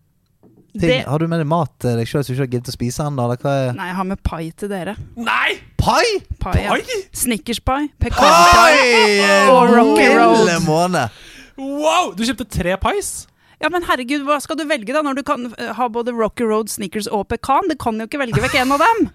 [0.73, 2.71] ting Det- Har du med deg mat til deg sjøl som du ikke har giddet
[2.73, 4.95] å spise ennå, er Nei, jeg har med pai til dere.
[5.15, 5.57] Nei!
[5.77, 6.03] Pai!
[6.39, 6.75] Pai, ja.
[6.75, 6.99] Pai?
[7.13, 8.53] Snickerspai, pekanpai.
[8.53, 9.49] Pai!
[9.53, 11.09] Og Rocky Road.
[11.57, 12.13] Wow!
[12.13, 13.27] Du kjøpte tre pais?
[13.61, 16.45] Ja, men herregud, hva skal du velge da, når du kan eh, ha både Rocky
[16.45, 17.71] Road, Snickers og pekan?
[17.71, 19.07] Du kan jo ikke velge vekk en av dem!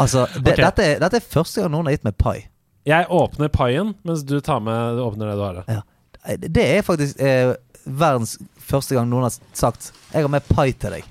[0.02, 0.64] Altså, det, okay.
[0.64, 2.47] dette, er, dette er første gang noen har gitt meg pai.
[2.89, 5.82] Jeg åpner paien, mens du tar med du åpner det du har Ja.
[6.41, 7.52] Det er faktisk eh,
[7.86, 11.07] verdens første gang noen har sagt 'Jeg har med pai til deg'.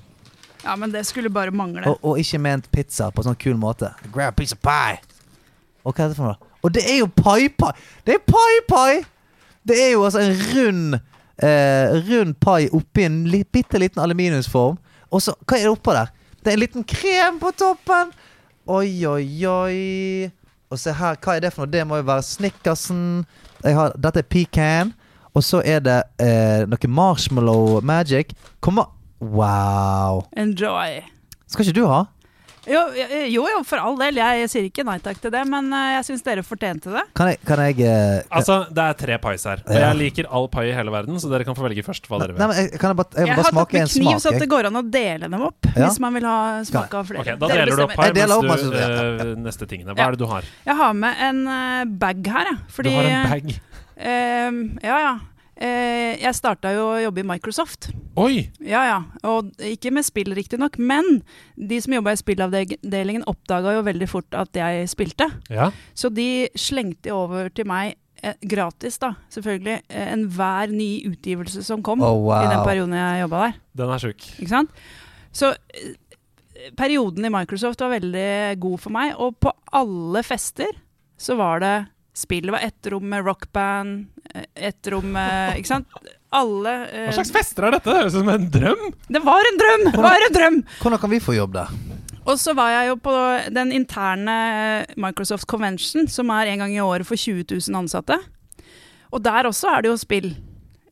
[0.63, 1.87] Ja, men det skulle bare mangle.
[1.87, 3.93] Og, og ikke ment pizza på sånn kul måte.
[4.13, 4.99] Grab a piece of pie.
[5.83, 6.51] Og hva er det for noe?
[6.61, 7.71] Og det er jo pai-pai!
[8.05, 9.01] Det er pai-pai!
[9.65, 10.99] Det er jo altså en rund
[11.41, 14.77] eh, Rund pai oppi en li, bitte liten aluminiumsform.
[15.11, 16.13] Og så, hva er det oppå der?
[16.41, 18.13] Det er en liten krem på toppen!
[18.69, 20.31] Oi, oi, oi.
[20.71, 21.73] Og se her, hva er det for noe?
[21.73, 23.25] Det må jo være Snickersen.
[23.65, 24.93] Jeg har, dette er pecan.
[25.35, 28.33] Og så er det eh, noe marshmallow magic.
[28.59, 28.89] Kommer.
[29.21, 30.25] Wow.
[30.35, 31.01] Enjoy.
[31.47, 32.05] Skal ikke du ha?
[32.69, 34.19] Jo, jo, jo, for all del.
[34.21, 37.01] Jeg, sier ikke nei takk til det, men eh, jeg syns dere fortjente det.
[37.17, 39.63] Kan jeg, kan jeg eh, kan, Altså, det er tre pais her.
[39.65, 39.87] Og Ja.
[39.87, 42.35] jeg liker all pai i hele verden, så dere kan få velge først hva dere
[42.35, 42.51] Nei, vil.
[42.51, 44.21] men jeg, kan jeg bare, jeg Jeg har tatt med kniv, smak.
[44.21, 45.71] så at det går an å dele dem opp.
[45.71, 45.87] Ja.
[45.87, 46.37] Hvis man vil ha
[46.69, 47.23] smak av flere.
[47.25, 49.95] Ok, Da Dere deler du opp pai Jeg opp, du øh, eh, neste tingene.
[49.95, 50.07] Hva Ja.
[50.07, 50.45] er det du har?
[50.69, 52.57] Jeg har med en eh, bag her, jeg.
[52.77, 53.59] Fordi Du har en bag.
[54.01, 54.51] Eh,
[54.83, 55.13] Ja, ja.
[55.61, 57.91] Eh, jeg starta jo å jobbe i Microsoft.
[58.17, 58.47] Oi!
[58.65, 58.95] Ja, ja.
[59.29, 61.19] Og ikke med spill, riktignok, men
[61.53, 65.27] de som jobba i spillavdelingen, oppdaga jo veldig fort at jeg spilte.
[65.53, 65.67] Ja.
[65.93, 67.93] Så de slengte over til meg
[68.23, 72.41] eh, gratis, da, selvfølgelig, eh, enhver ny utgivelse som kom Oh, wow.
[72.41, 73.61] i den perioden jeg jobba der.
[73.83, 74.27] Den er sjuk.
[74.41, 74.83] Ikke sant?
[75.31, 75.93] Så eh,
[76.77, 80.73] perioden i Microsoft var veldig god for meg, og på alle fester
[81.21, 81.75] så var det
[82.13, 82.45] spill.
[82.49, 85.87] Det var ett rom med rockband, eh, ett rom med Ikke sant?
[86.31, 87.89] Alle eh, Hva slags fester er dette?
[87.89, 88.83] Det høres ut som en drøm!
[89.11, 89.87] Det var en drøm!
[89.91, 90.59] Det var en drøm!
[90.81, 91.73] Hvordan kan vi få jobb der?
[92.21, 93.15] Og så var jeg jo på
[93.51, 94.35] den interne
[94.95, 98.19] Microsoft Convention, som er en gang i året for 20 000 ansatte.
[99.11, 100.29] Og der også er det jo spill.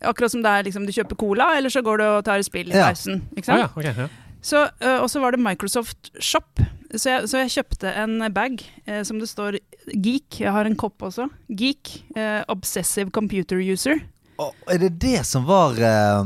[0.01, 2.71] Akkurat som det er liksom du kjøper cola, eller så går du og tar spill
[2.73, 2.89] i Ja.
[2.89, 3.53] Ikke sant?
[3.53, 4.07] Ah, ja, ok, ja.
[4.41, 6.59] Så, ø, og så var det Microsoft Shop.
[6.95, 9.59] Så jeg, så jeg kjøpte en bag eh, som det står
[9.93, 10.39] Geek.
[10.41, 11.27] Jeg har en kopp også.
[11.49, 12.03] Geek.
[12.17, 14.01] eh, obsessive computer user.
[14.39, 16.23] Oh, er det det som var eh,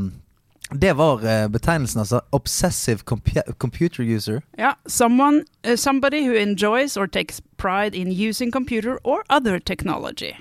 [0.80, 2.22] Det var eh, betegnelsen, altså.
[2.32, 4.41] Obsessive compu computer user.
[4.57, 10.34] Ja, someone, uh, somebody who enjoys or takes pride in using computer or other technology.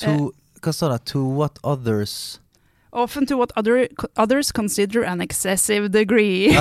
[0.00, 0.32] To
[0.62, 1.04] Hva står det?
[1.12, 2.40] To what others
[2.94, 6.54] Often to what other, others consider an excessive degree.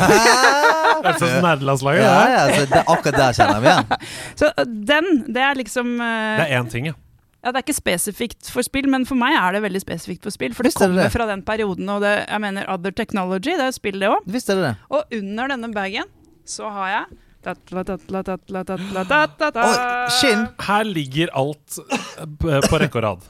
[0.93, 2.81] Ah, det er sånn nederlandslaget, ja, ja, altså, det.
[2.91, 4.03] Akkurat der kjenner vi igjen.
[4.39, 4.59] Så uh,
[4.91, 6.93] den, det er liksom uh, Det er én ting, ja.
[7.41, 10.35] Ja, Det er ikke spesifikt for spill, men for meg er det veldig spesifikt for
[10.35, 10.53] spill.
[10.55, 11.09] For det kommer det?
[11.15, 14.29] fra den perioden, og det, jeg mener Other Technology, det er spill, det òg.
[14.93, 16.07] Og under denne bagen
[16.47, 17.05] så har jeg
[20.15, 20.45] Skinn!
[20.63, 23.25] Her ligger alt eh, på rekke og rad.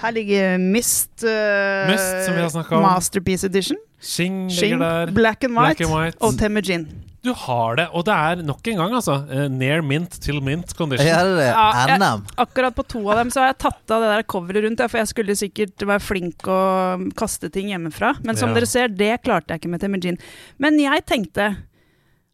[0.00, 2.82] Her ligger Mist, uh, Myst, som vi har om.
[2.82, 3.76] Masterpiece Edition.
[4.00, 5.10] Shing Shing, der.
[5.16, 6.18] Black and White, Black and white.
[6.20, 6.86] og Temujin.
[7.24, 9.14] Du har det, og det er nok en gang, altså.
[9.32, 11.06] eh, near mint til mint condition.
[11.08, 11.46] Ja, det er det.
[11.56, 14.62] Ja, jeg- Akkurat på to av dem så har jeg tatt av det der coveret
[14.66, 18.18] rundt, for jeg skulle sikkert være flink og kaste ting hjemmefra.
[18.22, 18.54] Men som Ja.
[18.56, 20.18] dere ser, det klarte jeg ikke med Temujin.
[20.58, 21.56] Men jeg tenkte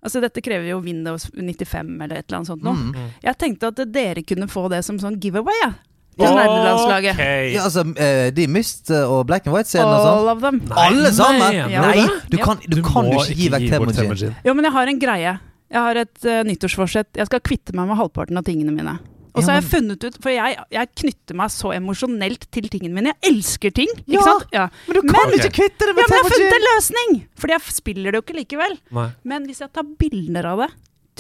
[0.03, 2.63] Altså Dette krever jo Windows 95 eller et eller annet sånt.
[2.63, 2.73] noe.
[2.73, 3.11] Mm.
[3.23, 5.53] Jeg tenkte at dere kunne få det som sånn giveaway.
[5.63, 5.73] Ja.
[6.21, 7.15] Til nerdelandslaget.
[7.19, 7.53] Ok.
[7.55, 10.19] Ja, altså, eh, de Mist og Black and White-scenen og sånn.
[10.19, 10.61] All of them.
[10.77, 11.55] Alle sammen?
[11.57, 11.69] Ja.
[11.69, 14.35] du Nei, du kan, du Du kan må jo ikke gi vekk Temujin.
[14.45, 15.39] Jo, men jeg har en greie.
[15.71, 17.13] Jeg har et uh, nyttårsforsett.
[17.17, 18.99] Jeg skal kvitte meg med halvparten av tingene mine.
[19.31, 22.67] Og så Ja, har jeg funnet ut, for jeg, jeg knytter meg så emosjonelt til
[22.73, 23.13] tingene mine.
[23.15, 24.47] Jeg elsker ting, ikke Ja, sant?
[24.51, 24.65] Ja.
[24.89, 27.13] Men du kan Men- ikke kvitte det ja, men jeg har funnet en løsning!
[27.39, 28.75] Fordi jeg spiller det jo ikke likevel.
[28.99, 29.07] Nei.
[29.23, 30.71] Men hvis jeg tar bilder av det,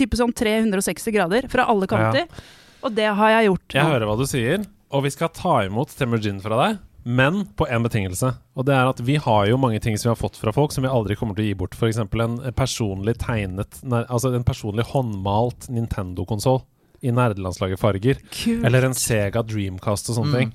[0.02, 2.27] type sånn 360 grader fra alle kanter,
[2.82, 5.92] og det har jeg gjort Jeg hører hva du sier, og vi skal ta imot
[5.96, 6.78] Temujin fra deg.
[7.04, 8.34] Men på én betingelse.
[8.60, 10.74] Og det er at vi har jo mange ting som vi har fått fra folk
[10.74, 11.72] som vi aldri kommer til å gi bort.
[11.78, 11.96] F.eks.
[11.96, 16.60] en personlig tegnet Altså en personlig håndmalt Nintendo-konsoll
[17.00, 18.20] i nerdelandslaget farger.
[18.28, 18.66] Kult.
[18.68, 20.38] Eller en Sega Dreamcast og sånne Mm.
[20.38, 20.52] ting.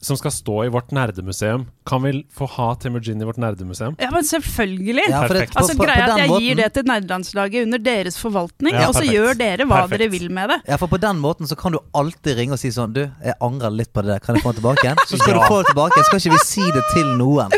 [0.00, 1.64] Som skal stå i vårt nerdemuseum.
[1.84, 3.96] Kan vi få ha Temujin i vårt nerdemuseum?
[3.98, 5.08] Ja, men selvfølgelig.
[5.10, 5.56] Ja, Perfekt.
[5.58, 8.74] Altså på- på Greia er at jeg måten- gir det til nerdelandslaget under deres forvaltning,
[8.74, 9.98] Ja, og så gjør dere hva Perfekt.
[9.98, 10.60] dere vil med det.
[10.68, 13.34] Ja, for på den måten så kan du alltid ringe og si sånn Du, jeg
[13.40, 14.96] angrer litt på det der, kan jeg få den tilbake igjen?
[15.08, 15.40] Så skal Ja.
[15.42, 17.50] du få den tilbake skal ikke vi si det til noen.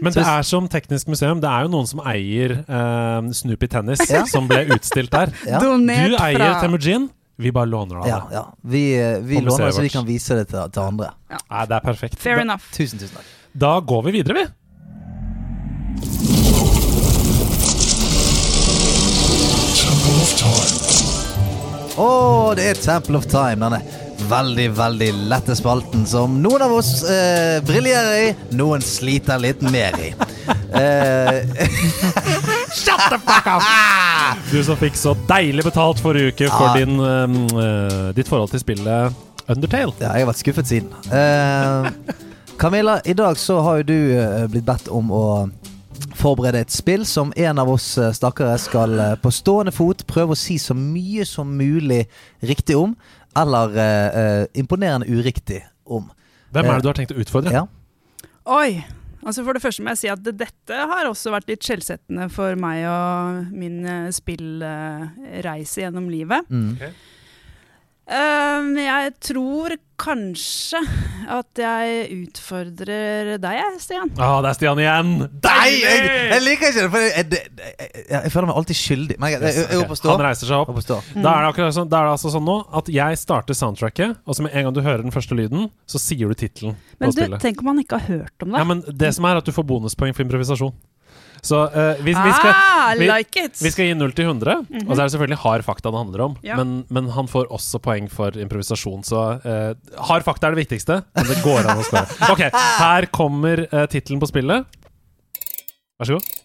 [0.00, 1.40] Men det er som Teknisk museum.
[1.42, 4.24] Det er jo noen som eier eh, Snoopy Tennis, Ja.
[4.24, 5.32] som ble utstilt der.
[5.44, 5.58] Ja.
[5.58, 7.10] Du eier Temujin,
[7.40, 8.34] vi bare låner det av Ja, det.
[8.36, 8.44] ja.
[8.62, 11.10] Vi, eh, vi låner det så vi kan vise det til, til andre.
[11.32, 12.18] Nei, det er perfekt.
[12.20, 12.70] Fair Da, enough.
[12.76, 13.28] Tusen, tusen takk.
[13.52, 14.46] da går vi videre, vi.
[22.00, 23.60] Å, det er Temple of Time.
[23.66, 23.80] Denne
[24.28, 28.28] veldig, veldig lette spalten som noen av oss eh, briljerer i,
[28.58, 30.12] noen sliter litt mer i.
[30.70, 31.42] Eh,
[32.74, 33.62] Shut the fuck up!
[34.52, 38.62] Du som fikk så deilig betalt forrige uke for din, um, eh, ditt forhold til
[38.62, 39.18] spillet
[39.50, 39.92] Undertale.
[39.98, 40.94] ja, jeg har vært skuffet siden.
[41.10, 41.90] Eh,
[42.58, 45.24] Camilla, i dag så har jo du eh, blitt bedt om å
[46.20, 50.36] forberede et spill som en av oss eh, stakkare skal eh, på stående fot prøve
[50.36, 52.04] å si så mye som mulig
[52.44, 52.94] riktig om,
[53.38, 56.08] eller eh, eh, imponerende uriktig om.
[56.50, 57.52] Hvem er det du har tenkt å utfordre?
[57.54, 57.66] Ja.
[58.50, 58.80] Oi!
[59.20, 62.56] Altså For det første må jeg si at dette har også vært litt skjellsettende for
[62.58, 66.48] meg og min eh, spillreise gjennom livet.
[66.48, 66.78] Mm.
[68.10, 70.80] Um, jeg tror kanskje
[71.30, 74.10] at jeg utfordrer deg, Stian.
[74.18, 75.12] Ah, det er Stian igjen!
[75.44, 75.76] Deg!
[75.76, 76.88] jeg, jeg liker ikke det!
[76.90, 79.18] For jeg, jeg, jeg, føler meg alltid skyldig.
[79.22, 80.10] Men jeg, jeg, jeg, jeg, Ok, opp.
[80.10, 80.74] Han reiser seg opp.
[80.74, 81.22] Mm.
[81.22, 84.18] Da er, det akkurat sånn, da er det altså sånn nå at jeg starter soundtracket,
[84.26, 87.14] og så med en gang du hører den første lyden, så sier du tittelen Men
[87.14, 87.44] du, spillet.
[87.46, 88.64] tenk om han ikke har hørt om det.
[88.64, 90.74] Ja, men det som er at du får bonuspoeng for improvisasjon.
[91.42, 94.90] Så uh, vi, vi, skal, ah, vi- like vi skal gi 0 til 100, og
[94.92, 96.34] så er det selvfølgelig hard fakta det handler om.
[96.44, 96.58] Ja.
[96.60, 99.72] Men, men han får også poeng for improvisasjon, så uh,
[100.10, 101.00] hard fakta er det viktigste.
[101.16, 102.18] Men det går an å spørre.
[102.34, 104.68] Ok, her kommer uh, tittelen på spillet.
[106.00, 106.36] Vær så god.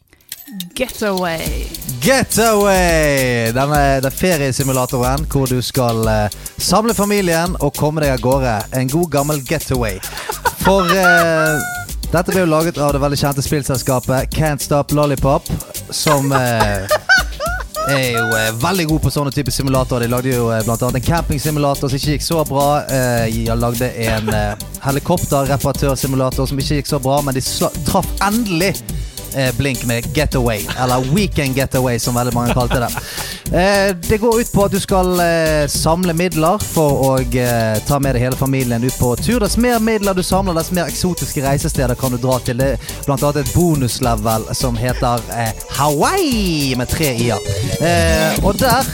[0.77, 1.65] Getaway.
[2.03, 3.51] Getaway!
[3.55, 8.53] Denne det er feriesimulatoren hvor du skal eh, samle familien og komme deg av gårde.
[8.77, 9.97] En god gammel getaway.
[10.61, 11.65] For eh,
[12.15, 15.49] dette ble jo laget av det veldig kjente spillselskapet Can't Stop Lollipop,
[15.91, 16.85] som eh,
[17.91, 20.05] er jo eh, veldig god på sånne typer simulatorer.
[20.05, 22.67] De lagde jo eh, annet en campingsimulator som ikke gikk så bra.
[22.87, 27.43] Eh, de lagde en eh, helikopterreparatørsimulator som ikke gikk så bra, men de
[27.89, 28.71] traff endelig
[29.35, 32.89] eh, Blink med Getaway, eller Weekend Getaway, som veldig mange kalte det.
[33.57, 37.11] Eh, det går ut på at du skal eh, samle midler for å
[37.87, 39.39] ta med deg hele familien ut på tur.
[39.43, 42.59] Dess mer midler du samler, dess mer eksotiske reisesteder kan du dra til.
[42.59, 45.23] Det er blant annet et bonuslevel som heter
[45.77, 48.41] Hawaii, med tre i-er.
[48.43, 48.87] Og der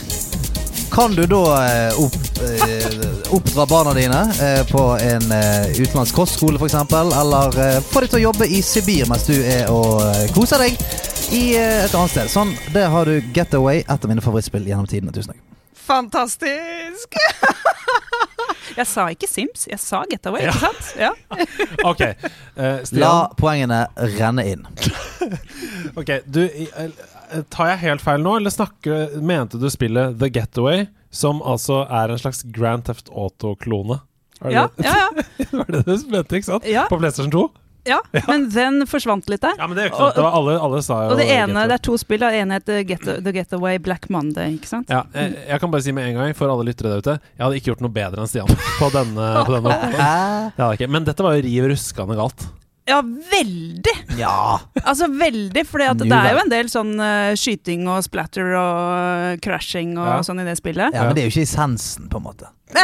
[0.92, 1.44] kan du da
[2.02, 2.21] opp,
[3.32, 6.74] oppdra barna dine eh, på en eh, utenlandsk kostskole f.eks.,
[7.22, 10.64] eller eh, få dem til å jobbe i Sibir mens du er og eh, koser
[10.66, 10.76] deg
[11.32, 12.32] i eh, et annet sted.
[12.32, 15.14] Sånn, det har du Getaway, et av mine favorittspill gjennom tidene.
[15.16, 15.44] Tusen takk.
[15.82, 17.16] Fantastisk!
[18.80, 20.52] jeg sa ikke Sims, jeg sa Getaway, Ja.
[20.52, 20.92] ikke sant?
[21.00, 21.14] Ja.
[21.92, 23.86] Ok, eh, La poengene
[24.18, 24.68] renne inn.
[26.00, 26.92] Ok, du, eh,
[27.52, 32.14] Tar jeg helt feil nå, eller snakker, mente du spillet The Getaway, som altså er
[32.16, 34.00] en slags Grand Theft Auto-klone?
[34.42, 34.94] Ja, det- ja,
[35.38, 36.66] ja, var det det du mente, ikke sant?
[36.66, 36.88] Ja.
[36.90, 37.44] På PlayStation 2?
[37.92, 37.98] ja.
[38.28, 39.54] Men den forsvant litt der.
[39.58, 40.16] Ja, men det er jo ikke sant.
[40.18, 42.22] Det var alle, alle sa jo Og det ene, det er to spill.
[42.22, 44.90] Det ene heter Get The Getaway Black Monday, ikke sant?
[44.94, 47.44] Ja, jeg, jeg kan bare si med en gang, for alle lyttere der ute, jeg
[47.46, 48.50] hadde ikke gjort noe bedre enn Stian
[48.82, 49.78] på denne, på denne.
[49.92, 50.92] Det hadde jeg ikke.
[50.98, 52.48] Men dette var jo riv ruskende galt.
[52.90, 53.94] Ja, veldig!
[54.18, 54.60] Ja!
[54.82, 59.36] Altså veldig, for det er jo en del sånn uh, skyting og splatter og uh,
[59.44, 60.16] crashing og Ja.
[60.26, 60.94] sånn i det spillet.
[60.94, 62.50] ja, Men det er jo ikke essensen, på en måte.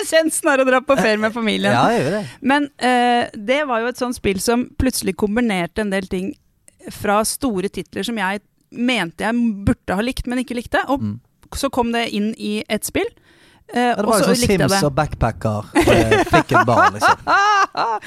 [0.00, 1.72] Essensen er å dra på ferie med familien.
[1.74, 2.22] Ja, jeg gjør det.
[2.42, 6.32] Men uh, det var jo et sånt spill som plutselig kombinerte en del ting
[6.92, 8.42] fra store titler som jeg
[8.74, 9.38] mente jeg
[9.68, 10.82] burde ha likt, men ikke likte.
[10.90, 11.20] Og Mm.
[11.54, 13.06] så kom det inn i et spill.
[13.74, 14.80] Eh, det var jo sånn Sims det.
[14.86, 17.18] og backpacker eh, fikk et barn, liksom.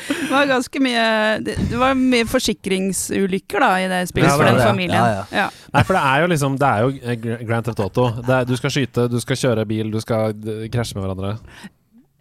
[0.08, 1.06] Det var ganske mye
[1.44, 4.68] Det, det var mye forsikringsulykker da i det spillet Ja, for den det.
[4.68, 4.98] familien.
[5.04, 8.06] Ja, Ja, Nei, for det er jo liksom Det er jo eh, Grand Theft Auto.
[8.24, 10.32] Det er, du skal skyte, du skal kjøre bil, du skal
[10.72, 11.34] krasje med hverandre.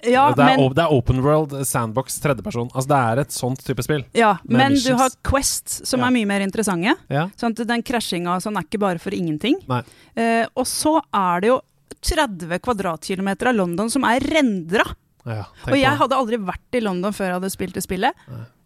[0.06, 2.68] Ja, det, er, men, det er open world, sandbox, tredjeperson.
[2.76, 4.04] Altså Det er et sånt type spill.
[4.14, 6.10] ja, men men du har quests som Ja.
[6.10, 6.92] er mye mer interessante.
[7.10, 7.24] Ja.
[7.40, 9.56] Sånn at den krasjinga sånn er ikke bare for ingenting.
[9.70, 9.80] Nei.
[10.14, 11.60] Eh, og så er det jo
[12.06, 14.84] 30 kvadratkilometer av London som er rendra.
[15.26, 18.14] Ja, Og jeg hadde aldri vært i London før jeg hadde spilt det spillet.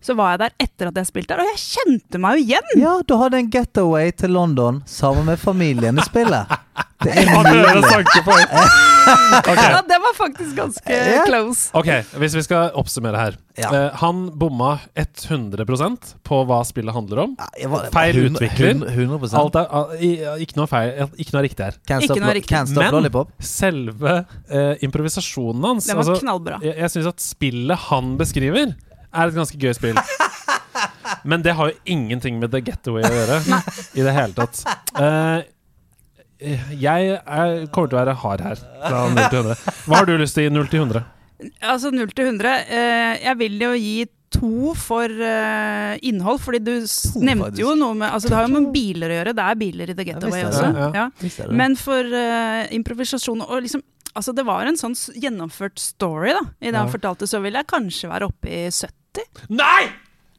[0.05, 2.71] Så var jeg der etter at jeg spilte der, og jeg kjente meg jo igjen!
[2.81, 6.53] Ja, du hadde en getaway til London sammen med familien i spillet.
[7.05, 7.49] Det er Han
[9.07, 9.41] hører mulig.
[9.41, 9.51] sankepoeng!
[9.51, 9.63] Ok.
[9.65, 11.25] Ja, det var faktisk ganske yeah.
[11.27, 11.71] close.
[11.77, 11.89] Ok,
[12.23, 13.39] hvis vi skal oppsummere her.
[13.61, 13.71] Ja.
[13.71, 17.35] Uh, han bomma 100% på hva spillet handler om.
[17.61, 18.75] Ja, var- Feil hundre- utvikler.
[18.95, 21.79] Hun, 100 Alt er, uh, ikke noe feil, ikke noe riktig her.
[21.89, 22.53] Can't Ikke noe riktig.
[22.55, 23.33] can't stop Men- lollipop.
[23.41, 26.61] Selve uh, improvisasjonen hans Den var altså, knallbra.
[26.65, 28.75] Jeg, jeg syns at spillet han beskriver,
[29.11, 29.99] er et ganske gøy spill.
[31.25, 33.41] Men det har jo ingenting med The Getaway å gjøre
[33.99, 34.63] i det hele tatt.
[34.97, 35.43] Eh,
[36.41, 39.75] jeg er, kommer til å være hard her, fra 0 til 100.
[39.87, 41.05] Hva har du lyst til i 0 til 100?
[41.73, 42.55] Altså 0 til 100.
[42.69, 43.95] Eh, jeg vil jo gi
[44.31, 47.63] to for eh, innhold, fordi du To, nevnte faktisk.
[47.65, 49.97] jo noe med Altså det har jo med biler å gjøre, det er biler i
[49.99, 50.69] The Getaway også.
[50.69, 50.85] det.
[50.85, 51.07] Ja, Ja.
[51.19, 51.49] Det?
[51.63, 56.41] Men for eh, improvisasjon og liksom Altså det var en sånn gjennomført story, da.
[56.61, 59.23] I det han fortalte, så vil jeg kanskje være oppe i 70.
[59.55, 59.85] Nei!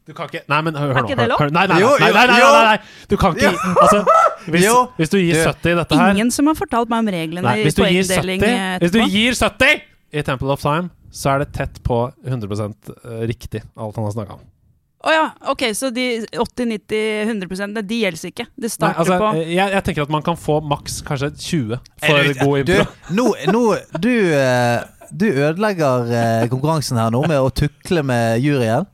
[0.07, 1.07] Du kan ikke Nei, men hør, hør Er nå.
[1.07, 1.39] ikke det lov?
[1.39, 2.49] hør- Nei, nei, nei, Jo, nei, jo, nei, nei, jo.
[2.51, 3.05] nei, nei.
[3.07, 4.01] Du kan ikke Altså,
[4.47, 4.75] hvis, Jo.
[4.97, 7.61] hvis du gir 70 i dette her Ingen som har fortalt meg om reglene Nei,
[7.65, 9.81] hvis gir poengdeling 70 eh, Hvis du gir 70
[10.11, 12.73] i Temple of Time, så er det tett på 100
[13.29, 14.41] riktig, alt han har snakka om.
[15.01, 18.45] Å ja, ok, så de 80-90-100% de gjelder ikke.
[18.53, 21.79] Det Nei, altså, på jeg, jeg tenker at man kan få maks kanskje 20 Er
[22.05, 22.75] for du- god Du,
[23.17, 23.63] nå, nå
[23.97, 28.85] du, eh, du ødelegger eh, konkurransen her nå med å tukle med juryen.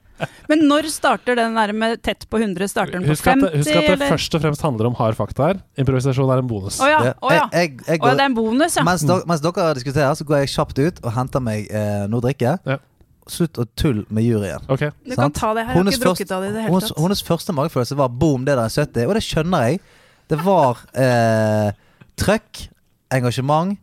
[0.50, 2.70] Men når starter den der med tett på 100?
[2.72, 4.12] Starter den på Husk at, 50, husk at det eller?
[4.16, 5.62] først og fremst handler om hard fakta her.
[5.80, 6.80] Improvisasjon er en bonus.
[6.82, 7.48] Å ja, å ja.
[7.54, 8.86] Jeg, jeg, jeg Å ja, går, det er en bonus, ja.
[8.88, 12.22] mens, dere, mens dere diskuterer, så går jeg kjapt ut og henter meg eh, noe
[12.22, 12.58] å drikke.
[12.68, 12.80] Ja.
[13.28, 14.64] Slutt å tulle med juryen.
[14.72, 14.94] Okay.
[15.04, 15.74] Du kan ta det her.
[15.74, 17.02] Jeg har Hennes ikke drukket av det i det hele hennes, tatt.
[17.04, 19.10] hennes første magefølelse var boom, det der er 70.
[19.10, 19.82] Og det skjønner jeg.
[20.32, 21.76] Det var eh,
[22.20, 22.64] trøkk,
[23.18, 23.78] engasjement.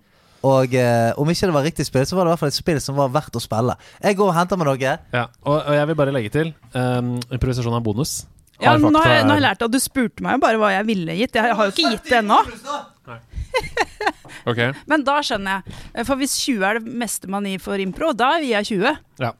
[0.44, 2.58] Og eh, om ikke det var riktig spill, så var det i hvert fall et
[2.58, 3.76] spill som var verdt å spille.
[4.04, 4.94] Jeg går og henter meg noe.
[5.14, 5.26] Ja.
[5.44, 8.16] Og, og jeg vil bare legge til um, improvisasjon er en bonus.
[8.62, 10.70] Ja, nå har, jeg, nå har jeg lært at du spurte meg jo bare hva
[10.76, 11.38] jeg ville gitt.
[11.40, 12.36] Jeg har jo ikke gitt det ennå.
[14.46, 14.70] okay.
[14.90, 15.78] Men da skjønner jeg.
[15.94, 19.00] Eh, For hvis 20 er det meste man gir for impro, da gir jeg 20.
[19.24, 19.32] Ja.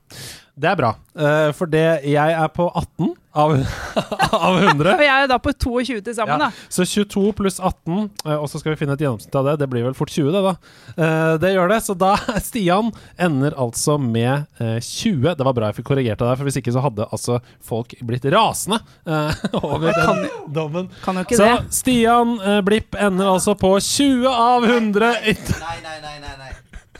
[0.54, 0.92] Det er bra.
[1.18, 3.50] Eh, for det Jeg er på 18 av,
[4.46, 4.92] av 100.
[4.94, 6.46] Og jeg er da på 22 til sammen, Ja.
[6.52, 6.66] da.
[6.70, 9.56] Så 22 pluss 18, eh, og så skal vi finne et gjennomsnitt av det.
[9.64, 10.54] Det blir vel fort 20, det, da.
[10.94, 11.80] Eh, det gjør det.
[11.88, 12.12] Så da
[12.46, 15.34] Stian ender altså med eh, 20.
[15.34, 17.96] Det var bra jeg fikk korrigert det der, for hvis ikke så hadde altså folk
[18.06, 18.78] blitt rasende
[19.58, 20.90] over kan den dommen.
[21.02, 21.74] Kan jo ikke Så det.
[21.82, 25.16] Stian Blipp ender altså på 20 av 100.
[25.26, 26.52] Nei, nei, nei, nei, nei.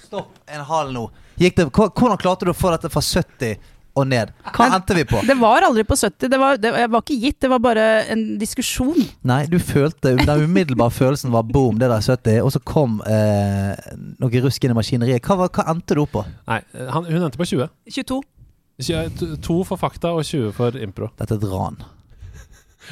[0.09, 1.07] Stopp en hal nå.
[1.41, 3.57] Gikk det, hvordan klarte du å få dette fra 70
[3.95, 4.31] og ned?
[4.51, 5.21] Hva Men- endte vi på?
[5.27, 6.29] Det var aldri på 70.
[6.31, 8.99] Det var, det var ikke gitt, det var bare en diskusjon.
[9.23, 13.75] Nei, du følte Den umiddelbare følelsen var boom, det der 70, og så kom eh,
[14.21, 15.23] noe rusk inn i maskineriet.
[15.23, 16.25] Hva, var- hva endte du opp på?
[16.49, 17.69] Nei, han, hun endte på 20.
[17.91, 18.23] 22.
[18.83, 21.11] Tjue- to- for fakta og 20 for impro.
[21.19, 21.77] Dette er et ran.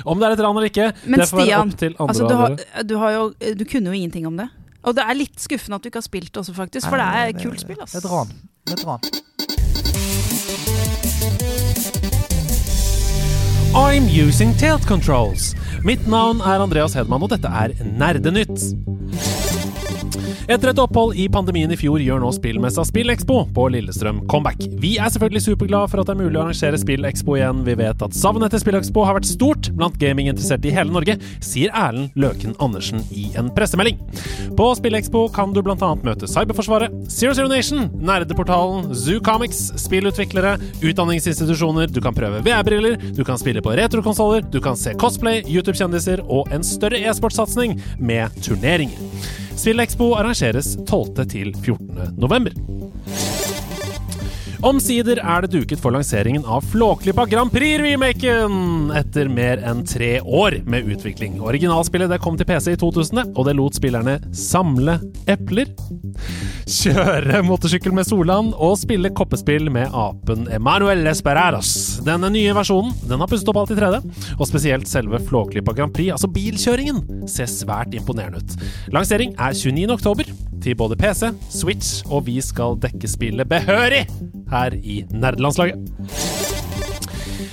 [0.06, 2.09] Om det er et ran eller ikke, Men det får være Stian, opp til andre
[2.09, 3.24] altså, du, har, du, har jo,
[3.59, 4.47] du kunne jo ingenting om det.
[4.82, 6.88] Og det er litt skuffende at du ikke har spilt også, faktisk.
[6.90, 7.78] For det er et kult spill.
[7.82, 7.92] ass.
[7.92, 8.32] Det er et ran.
[8.66, 9.00] Det er et ran.
[13.74, 15.54] I'm using tilt controls.
[15.84, 18.60] Mitt navn er Andreas Hedman, og dette er Nerdenytt.
[20.51, 24.64] Etter et opphold i pandemien i fjor gjør nå spillmessa SpillExpo på Lillestrøm comeback.
[24.82, 27.60] Vi er selvfølgelig superglade for at det er mulig å arrangere SpillExpo igjen.
[27.69, 31.14] Vi vet at savnet etter SpillExpo har vært stort blant gaminginteresserte i hele Norge,
[31.44, 34.01] sier Erlend Løken Andersen i en pressemelding.
[34.59, 35.93] På SpillExpo kan du bl.a.
[36.02, 43.23] møte Cyberforsvaret, Zero Zero Nation, Nerdeportalen, Zoo Comics, spillutviklere, utdanningsinstitusjoner, du kan prøve VR-briller, du
[43.28, 48.98] kan spille på retrokonsoller, du kan se cosplay, YouTube-kjendiser og en større e-sportsatsing med turneringer.
[49.62, 51.28] SpillExpo arrangeres 12.
[51.28, 52.14] til 14.
[52.16, 52.50] november.
[54.62, 58.93] Omsider er det duket for lanseringen av Flåklypa Grand Prix-remaken!
[58.94, 61.40] Etter mer enn tre år med utvikling.
[61.43, 65.72] Originalspillet det kom til PC i 2000, og det lot spillerne samle epler,
[66.70, 71.74] kjøre motorsykkel med Solan og spille koppespill med apen Emanuel Esperaros.
[72.06, 73.98] Denne nye versjonen den har pusset opp alt i 3D,
[74.39, 78.59] og spesielt selve Flåklypa Grand Prix, altså bilkjøringen, ser svært imponerende ut.
[78.94, 80.52] Lansering er 29.
[80.62, 84.06] til både PC, Switch, og vi skal dekke spillet behørig
[84.52, 85.78] her i Nerdelandslaget.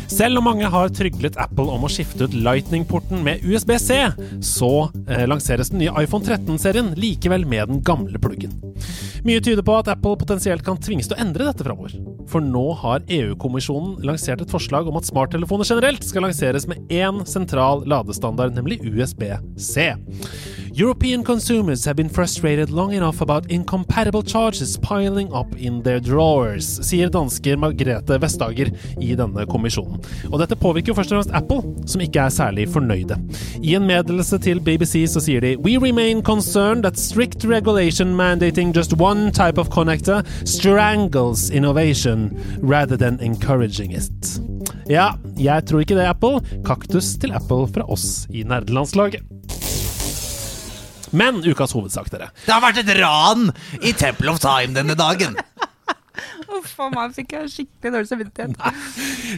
[0.09, 3.99] Selv om mange har tryglet Apple om å skifte ut Lightning-porten med USB-C,
[4.43, 4.71] så
[5.05, 8.57] eh, lanseres den nye iPhone 13-serien likevel med den gamle pluggen.
[9.23, 11.95] Mye tyder på at Apple potensielt kan tvinges til å endre dette framover.
[12.29, 17.23] For nå har EU-kommisjonen lansert et forslag om at smarttelefoner generelt skal lanseres med én
[17.25, 19.95] sentral ladestandard, nemlig USB-C.
[20.79, 26.67] European consumers have been frustrated long enough about incompatible charges piling up in their drawers,
[26.85, 28.69] sier dansker Margrethe Vestager
[29.01, 29.97] i denne kommisjonen.
[30.29, 33.17] Og dette påvirker jo først og fremst Apple, som ikke er særlig fornøyde.
[33.63, 38.71] I en meddelelse til BBC så sier de We remain concerned that strict regulation mandating
[38.75, 42.18] just one type of connector strangles innovation
[42.61, 44.33] rather than encouraging it.
[44.89, 46.41] Ja, jeg tror ikke det, Apple.
[46.67, 49.25] Kaktus til Apple fra oss i nerdelandslaget.
[51.11, 52.29] Men ukas hovedsak, dere.
[52.45, 53.49] Det har vært et ran
[53.81, 55.37] i Temple of Time denne dagen.
[56.59, 58.57] Uff a meg, fikk jeg skikkelig dårlig samvittighet.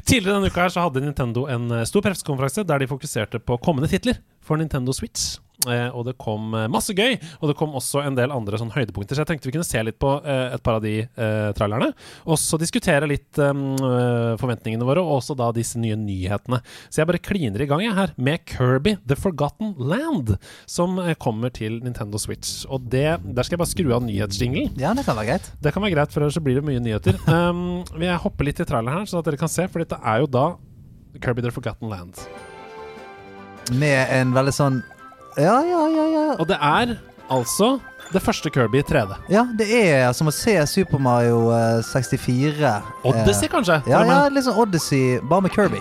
[0.08, 3.60] Tidligere denne uka her så hadde Nintendo en eh, stor pressekonferanse der de fokuserte på
[3.64, 5.36] kommende titler for Nintendo Switch.
[5.70, 8.74] Eh, og det kom eh, masse gøy, og det kom også en del andre sånn
[8.74, 9.16] høydepunkter.
[9.16, 10.96] Så jeg tenkte vi kunne se litt på eh, et par av de
[11.58, 11.92] trailerne.
[12.26, 13.52] Og så diskutere litt eh,
[14.42, 16.62] forventningene våre, og også da disse nye nyhetene.
[16.90, 20.36] Så jeg bare kliner i gang jeg her med Kirby The Forgotten Land,
[20.70, 22.64] som kommer til Nintendo Switch.
[22.72, 24.76] Og det, der skal jeg bare skru av nyhetsjinglen.
[24.82, 25.52] Ja, det kan være greit.
[25.62, 27.20] Det kan være greit, for ellers så blir det mye nyheter.
[27.42, 30.20] Um, jeg hopper litt i traileren her, så at dere kan se, for dette er
[30.22, 30.44] jo da
[31.24, 32.20] Kirby The Forgotten Land.
[33.80, 34.82] Med en veldig sånn
[35.40, 36.06] Ja, ja, ja.
[36.16, 36.28] ja.
[36.40, 36.98] Og det er
[37.32, 37.78] altså
[38.12, 39.16] det første Kirby i 3D.
[39.32, 42.74] Ja, det er som å se Super Mario eh, 64.
[43.08, 43.80] Odyssey, kanskje?
[43.86, 45.80] Eh, ja, ja, litt sånn Odyssey, bare med Kirby.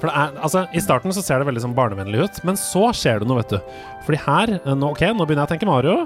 [0.00, 2.88] For det er, altså, I starten så ser det veldig sånn barnevennlig ut, men så
[2.96, 3.74] skjer det noe, vet du.
[4.06, 5.98] Fordi her eh, nå, Ok, nå begynner jeg å tenke Mario,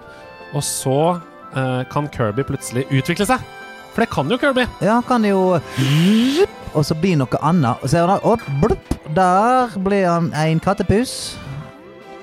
[0.55, 3.47] og så eh, kan Kirby plutselig utvikle seg.
[3.95, 4.67] For det kan jo Kirby.
[4.83, 5.61] Ja, han kan jo
[6.75, 7.79] Og så blir noe annet.
[7.79, 11.37] Og så er han blupp, Der blir han en kattepus.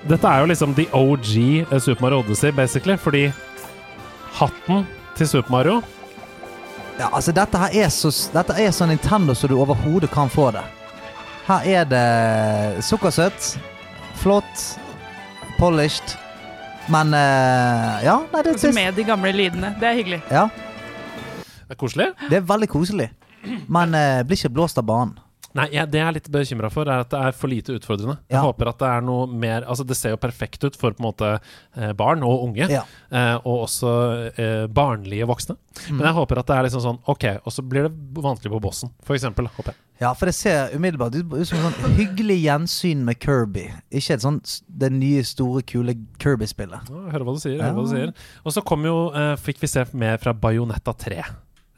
[0.10, 1.32] Dette er jo liksom the OG
[1.72, 3.28] eh, Super Mario Odyssey, basically, fordi
[4.34, 4.86] hatten
[5.18, 5.82] til Super Mario
[6.99, 10.49] Ja, altså dette her er så Dette er så Nintendo som du overhodet kan få
[10.56, 10.64] det.
[11.48, 13.56] Her er det sukkersøtt,
[14.22, 14.65] flott,
[15.60, 16.15] polished,
[16.90, 19.73] men uh, Ja, nei, det, Altså det, med de gamle lydene.
[19.80, 20.22] Det er hyggelig.
[20.32, 20.48] ja,
[21.68, 22.07] Det er koselig.
[22.30, 23.10] det er veldig koselig.
[23.68, 25.18] Men uh, blir ikke blåst av banen.
[25.57, 28.18] Nei, jeg, det jeg er litt bekymra for, er at det er for lite utfordrende.
[28.32, 31.03] Jeg håper at det er noe mer Altså, det ser jo perfekt ut for på
[31.03, 31.32] en måte
[31.76, 32.84] eh, barn og unge, Ja.
[33.11, 33.91] eh, og også
[34.38, 35.57] eh, barnlige voksne.
[35.90, 35.98] Mm.
[35.98, 38.61] Men jeg håper at det er liksom sånn OK, og så blir det vanskelig på
[38.64, 39.48] bossen, for eksempel.
[39.57, 39.80] Håper jeg.
[40.02, 43.68] Ja, for det ser umiddelbart ut som et sånn hyggelig gjensyn med Kirby.
[43.94, 46.90] Ikke et sånt det nye, store, kule Kirby-spillet.
[46.90, 47.60] Ja, hører hva du sier.
[47.60, 47.68] Ja.
[47.69, 48.14] Hører hva du sier.
[48.41, 51.22] Og så kom jo, eh, fikk vi se mer fra Bajonetta 3.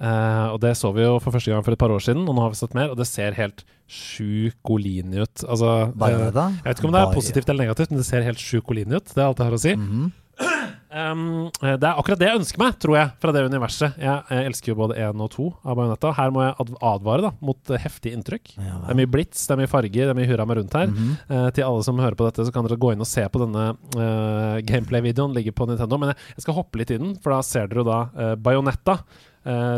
[0.04, 2.36] Eh, og det så vi jo for første gang for et par år siden, og
[2.36, 5.46] nå har vi sett mer, og det ser helt sjukolini ut.
[5.46, 6.50] Altså, det, Bayonetta?
[6.60, 9.14] jeg vet ikke om det er positivt eller negativt, men det ser helt sjukolini ut.
[9.14, 9.78] Det er alt jeg har å si.
[9.80, 10.12] Mhm.
[10.94, 13.96] Um, eh, det er akkurat det jeg ønsker meg, tror jeg, fra det universet.
[13.98, 16.12] Jeg, jeg elsker jo både én og to av Bajonetta.
[16.20, 18.54] Her må jeg advare da, mot eh, heftig inntrykk.
[18.60, 20.78] Ja, Det er mye blits, det er mye farger, det er mye hurra meg rundt
[20.78, 20.92] her.
[20.92, 21.18] Mm -hmm.
[21.34, 23.42] uh, til alle som hører på dette, så kan dere gå inn og se på
[23.42, 23.66] denne
[23.98, 25.34] uh, gameplay-videoen.
[25.34, 25.98] Ligger på Nintendo.
[25.98, 28.36] Men jeg, jeg skal hoppe litt i den, for da ser dere jo da uh,
[28.36, 29.33] Bajonetta, eh,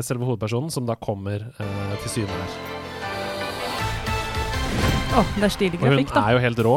[0.06, 2.56] selve hovedpersonen, som da kommer eh, til syne her.
[5.16, 6.26] Å, det er stilig hun grafikk, da.
[6.30, 6.76] er jo helt rå.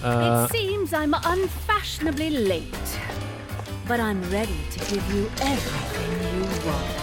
[0.00, 2.94] Uh, It seems I'm unfashionably late,
[3.88, 6.96] but I'm ready to give you everything you want.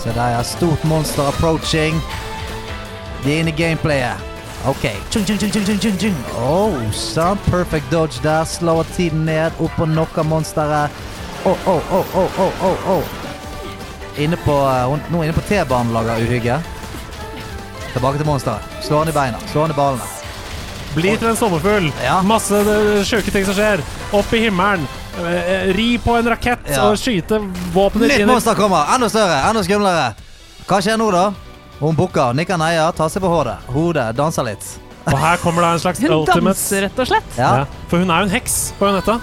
[0.00, 2.00] Så det er stort monster approaching.
[3.24, 4.16] De er inne i gameplayet.
[4.66, 4.86] OK.
[5.12, 6.16] Tjung, tjung, tjung, tjung, tjung.
[6.40, 7.36] Oh, sånn.
[7.50, 8.46] Perfect dodge der.
[8.48, 9.52] Slår tiden ned.
[9.60, 10.88] Opp og knocker monsteret.
[11.44, 13.02] Oh, oh, oh, oh, oh, oh, oh.
[14.20, 16.58] Inne på, eh, nå inne på T-banen lager uhygge.
[17.94, 18.74] Tilbake til monsteret.
[18.84, 19.38] Slå han i beina.
[19.52, 20.08] Slå han i ballene.
[20.94, 21.88] bli til en sommerfugl.
[22.04, 22.18] Ja.
[22.26, 23.80] Masse eh, sjuke ting som skjer.
[24.12, 24.84] Opp i himmelen.
[25.20, 26.84] Eh, ri på en rakett Ja.
[26.90, 27.38] og skyte
[27.74, 28.86] våpenet Nytt inn i monster kommer!
[28.94, 30.12] Enda større, enda skumlere.
[30.68, 31.24] Hva skjer nå, da?
[31.80, 33.56] Hun bukker, nikker neier, tar seg på hodet.
[33.72, 34.66] Hodet, danser litt.
[35.08, 37.36] Og her kommer det en slags Hun ultimate danser, rett og slett.
[37.38, 39.18] Ja, Ja, For hun er jo en heks, Bajonetta.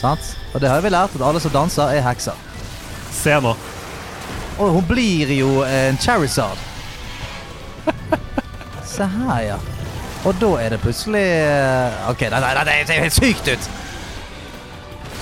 [0.00, 0.36] sant?
[0.58, 2.38] Og det har vi lært, at alle som danser, er hekser.
[3.14, 3.52] Se nå.
[4.58, 6.58] Og hun blir jo en Charizard.
[8.96, 9.58] Se her, ja.
[10.26, 13.70] Og da er det plutselig eh, OK, nei det ser jo helt sykt ut.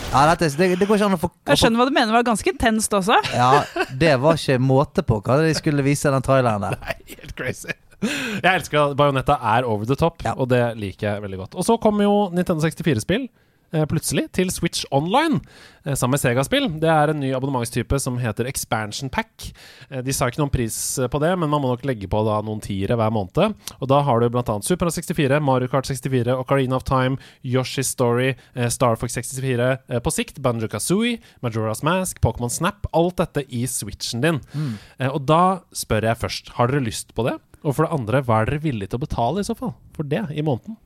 [0.09, 2.17] Ja, dette, det, det går ikke an å få Jeg skjønner hva du mener, det
[2.23, 3.21] var ganske intenst også.
[3.37, 3.51] Ja,
[3.93, 6.81] det var ikke måte på hva de skulle vise den traileren der.
[6.81, 7.77] Nei, helt crazy.
[8.01, 10.33] Jeg elsker at Bajonetta er over the top, Ja.
[10.33, 11.61] og det liker jeg veldig godt.
[11.61, 13.43] Og så kommer jo Nintendo 64-spill eh,
[13.90, 15.40] plutselig til Switch Online
[15.86, 16.68] eh, sammen med Sega-spill.
[16.82, 19.51] Det er en ny abonnementstype som heter Expansion Pack.
[19.90, 22.22] Eh, de sa ikke noen pris eh, på det, men man må nok legge på
[22.26, 23.56] da noen tiere hver måned.
[23.78, 24.59] Og da har du bl.a.
[24.66, 30.02] Super 64, Mario Kart 64, Ocarina of Time, Yoshi's Story, eh, Star Fox 64, eh,
[30.02, 32.88] på sikt Banjo Kazooie, Majora's Mask, Pokémon Snap.
[32.97, 34.40] Alt dette i switchen din.
[34.56, 34.74] Mm.
[35.12, 37.36] og da spør jeg først, har dere lyst på det?
[37.62, 40.09] Og for det andre, hva er dere villige til å betale i så fall for
[40.09, 40.78] det i måneden?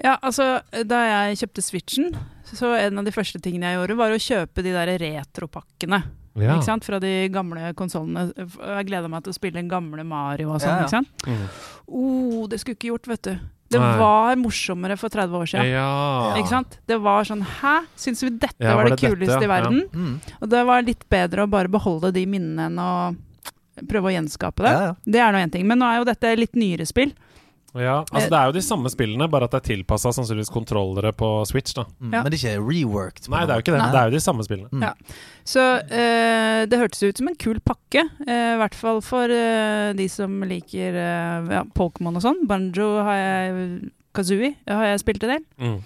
[0.00, 2.14] Ja, altså, Da jeg kjøpte Switchen,
[2.50, 6.02] så en av de første tingene jeg gjorde, var å kjøpe de der retropakkene.
[6.38, 6.56] Ja.
[6.56, 6.86] Ikke sant?
[6.86, 8.30] Fra de gamle konsollene.
[8.34, 10.76] Jeg gleda meg til å spille den gamle Mario og sånn.
[10.76, 10.86] Ja, ja.
[10.86, 11.24] ikke sant?
[11.26, 11.46] Mm.
[11.86, 13.48] Oh, det skulle ikke gjort, vet du.
[13.70, 13.90] Det Nei.
[14.00, 15.68] var morsommere for 30 år siden.
[15.70, 15.90] Ja.
[16.40, 16.74] Ikke sant?
[16.90, 17.76] Det var sånn Hæ?
[18.02, 19.50] Syns vi dette var, var det, det dette, kuleste i ja?
[19.52, 19.82] verden?
[19.94, 20.16] Mm.
[20.40, 22.90] Og det var litt bedre å bare beholde de minnene enn å
[23.90, 24.72] prøve å gjenskape det.
[25.06, 25.68] Det er nå én ting.
[25.70, 27.14] Men nå er jo dette litt nyere spill.
[27.78, 31.12] Ja, altså Det er jo de samme spillene, bare at det er tilpassa sannsynligvis kontrollere
[31.14, 31.74] på Switch.
[31.76, 32.12] da Mm.
[32.12, 32.22] Ja.
[32.22, 33.28] Men det er ikke reworked.
[33.30, 33.82] Nei, det er jo ikke det.
[33.82, 33.90] Nei.
[33.92, 34.68] Det er jo de samme spillene.
[34.72, 34.82] Mm.
[34.82, 34.92] Ja.
[35.44, 38.04] Så uh, det hørtes ut som en kul pakke.
[38.26, 42.42] eh, I hvert fall for uh, de som liker eh, ja, Pokémon og sånn.
[42.50, 45.44] Banjo har jeg Kazooie har jeg spilt en del.
[45.62, 45.78] Mm.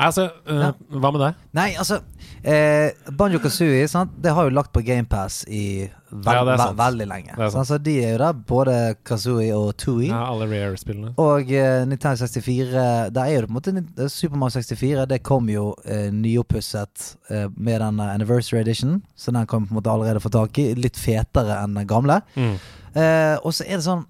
[0.00, 0.72] Altså, Ja.
[0.88, 1.34] Hva med deg?
[1.52, 2.00] Nei, altså
[2.42, 4.12] eh, Banjo Kazooie sant?
[4.22, 7.34] Det har jo lagt på GamePass i ve Ja, ve veldig lenge.
[7.36, 8.76] Så altså, de er jo der, både
[9.06, 10.08] Kazooie og Tui.
[10.08, 11.12] Ja, alle Rare-spillene.
[11.22, 15.22] Og eh, Nintendo 64 Der er jo det på en måte Super Mario 64 Det
[15.26, 19.02] kom jo eh, nyoppusset eh, med den eh, Anniversary Edition.
[19.14, 20.72] Så den kan vi på en måte allerede få tak i.
[20.74, 22.20] Litt fetere enn den gamle.
[22.34, 22.56] Mm.
[22.90, 24.06] Eh, og så er det sånn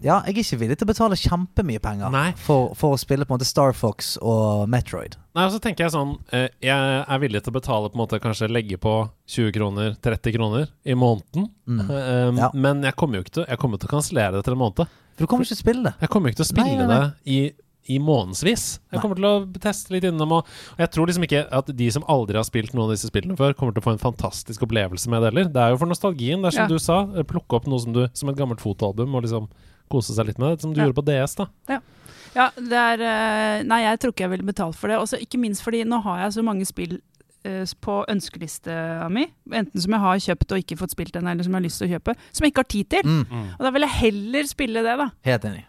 [0.00, 3.34] Ja, jeg er ikke villig til å betale kjempemye penger for, for å spille på
[3.34, 5.18] en måte Star Fox og Metroid.
[5.36, 8.00] Nei, og så tenker jeg sånn eh, Jeg er villig til å betale på en
[8.00, 8.94] måte Kanskje legge på
[9.30, 11.50] 20 kroner, 30 kroner i måneden.
[11.68, 11.82] Mm.
[11.86, 12.48] Um, Ja.
[12.54, 14.96] Men jeg kommer jo ikke til Jeg kommer til å kansellere det til en måned.
[15.14, 15.94] For du kommer ikke til å spille det.
[16.00, 17.02] Jeg kommer ikke til å spille Nei, nei, nei.
[17.04, 17.40] det i
[17.90, 18.64] i månedsvis.
[18.94, 20.36] Jeg kommer til å teste litt innom.
[20.38, 20.46] Og,
[20.76, 23.36] og jeg tror liksom ikke at de som aldri har spilt noen av disse spillene
[23.38, 25.50] før, kommer til å få en fantastisk opplevelse med det heller.
[25.54, 26.40] Det er jo for nostalgien.
[26.44, 26.68] Det er som Ja.
[26.70, 29.48] du sa, eh, plukke opp noe som, du, som et gammelt fotoalbum og liksom
[29.90, 30.62] kose seg litt med det.
[30.62, 30.86] Som du Ja.
[30.86, 31.48] gjorde på DS, da.
[32.36, 34.98] Ja, det er eh, Nei, jeg tror ikke jeg ville betalt for det.
[35.02, 37.00] Også, ikke minst fordi nå har jeg så mange spill
[37.42, 39.26] eh, på ønskelista mi.
[39.50, 41.80] Enten som jeg har kjøpt og ikke fått spilt den, eller som jeg har lyst
[41.82, 42.14] til å kjøpe.
[42.30, 43.02] Som jeg ikke har tid til.
[43.02, 43.48] Mm.
[43.58, 45.08] Og da vil jeg heller spille det, da.
[45.26, 45.64] Helt enig.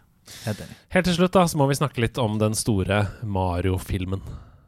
[0.92, 4.20] Helt til slutt da, så må vi snakke litt om den store Mario-filmen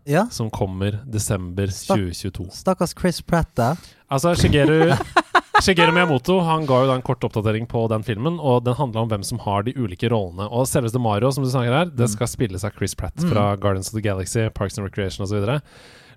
[0.07, 2.51] Ja, som kommer desember 2022.
[2.53, 3.77] stakkars Chris Pratt der.
[4.13, 4.93] Altså, Shigeru,
[5.65, 9.01] Shigeru Miyamoto han ga jo da en kort oppdatering på den filmen, og den handla
[9.01, 10.45] om hvem som har de ulike rollene.
[10.53, 13.89] Og selveste Mario, som du snakker her, det skal spilles av Chris Pratt fra Guardians
[13.89, 15.41] of the Galaxy, Parks and Recreation osv.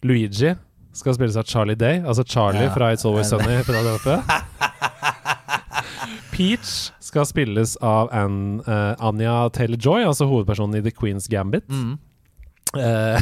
[0.04, 0.52] Luigi
[0.98, 2.74] skal spilles av Charlie Day, altså Charlie Ja.
[2.76, 3.64] fra It's Always Sunny.
[6.32, 11.68] Peach skal spilles av Ann, uh, Anya Taylor-Joy, altså hovedpersonen i The Queen's Gambit.
[11.72, 11.98] Mm.
[12.76, 13.20] Uh,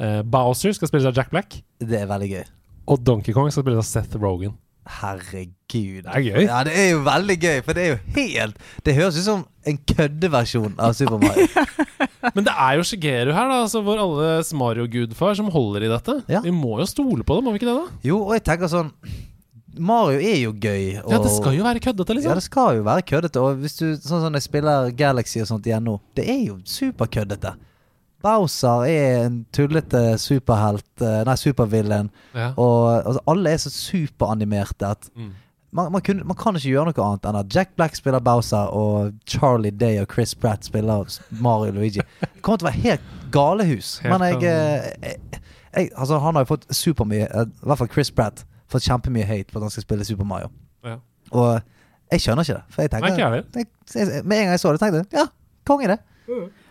[0.00, 1.60] uh, Bowser skal spilles av Jack Black.
[1.80, 2.44] Det er veldig gøy.
[2.92, 4.56] Og Donkey Kong skal spilles av Seth Rogan.
[4.84, 6.02] Herregud.
[6.04, 6.42] Det er gøy.
[6.44, 9.44] Ja, det er jo veldig gøy, for det er jo helt Det høres ut som
[9.64, 11.46] en køddeversjon av Super Mario.
[12.36, 16.18] Men det er jo Shigeru her, da, altså vår alles Mario-gudfar, som holder i dette.
[16.28, 16.42] Ja.
[16.44, 17.78] Vi må jo stole på det, må vi ikke det?
[17.80, 18.02] da?
[18.04, 18.92] Jo, og jeg tenker sånn
[19.78, 21.00] Mario er jo gøy.
[21.04, 22.34] Og, Ja, Det skal jo være køddete, Ja, liksom.
[22.34, 23.40] det skal jo være køddete.
[23.40, 26.58] Og hvis du sånn som jeg spiller Galaxy og sånt igjen nå, det er jo
[26.64, 27.54] superkøddete.
[28.24, 32.52] Bowser er en tullete superhelt, eh, nei, supervillain, Ja.
[32.56, 35.32] og altså, alle er så superanimerte at Mm.
[35.72, 38.68] man, man, kunne, man kan ikke gjøre noe annet enn at Jack Black spiller Bowser,
[38.72, 41.04] og Charlie Day og Chris Pratt spiller
[41.38, 42.00] Mario Luigi.
[42.20, 44.00] Det kommer til å være helt galehus.
[44.04, 45.20] Men jeg, eh, jeg,
[45.76, 49.26] jeg Altså, han har jo fått supermye eh, I hvert fall Chris Pratt fått kjempemye
[49.28, 50.50] hate på at han skal spille Super Mario.
[50.84, 50.98] Ja.
[51.32, 51.60] Og
[52.12, 52.66] jeg skjønner ikke det.
[52.74, 55.22] For jeg Nei, tenker ikke jeg jeg, Med en gang jeg så det, tenkte jeg
[55.22, 55.26] ja,
[55.66, 55.98] konge det.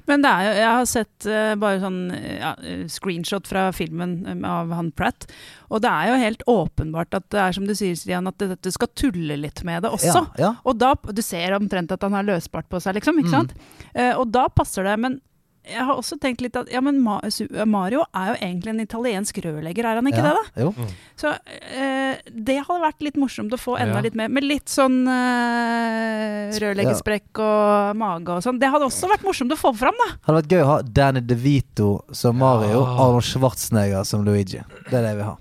[0.03, 2.49] Men det er jo, jeg har sett uh, bare sånn ja,
[2.91, 5.27] screenshot fra filmen um, av han Pratt.
[5.71, 8.73] Og det er jo helt åpenbart at det er som du sier, Stian, at dette
[8.75, 10.25] skal tulle litt med det også.
[10.35, 10.49] Ja, ja.
[10.67, 13.21] Og da, Du ser omtrent at han har løsbart på seg, liksom.
[13.21, 13.37] ikke Mm.
[13.37, 13.53] sant?
[13.93, 14.97] Eh, og da passer det.
[14.99, 15.21] Men
[15.63, 19.87] jeg har også tenkt litt at ja, men Mario er jo egentlig en italiensk rørlegger,
[19.87, 20.31] er han ikke ja.
[20.33, 20.41] det?
[20.55, 20.65] da?
[20.65, 20.87] Jo.
[21.19, 24.03] Så eh, det hadde vært litt morsomt å få enda Ja.
[24.07, 28.59] litt mer, med litt sånn eh, rørleggersprekk og mage og sånn.
[28.59, 30.09] Det hadde også vært morsomt å få fram, da.
[30.27, 32.97] Hadde vært gøy å ha Danny DeVito som Mario, Ja.
[33.07, 34.61] Arnold Schwarzenegger som Luigi.
[34.89, 35.39] Det er det vi har.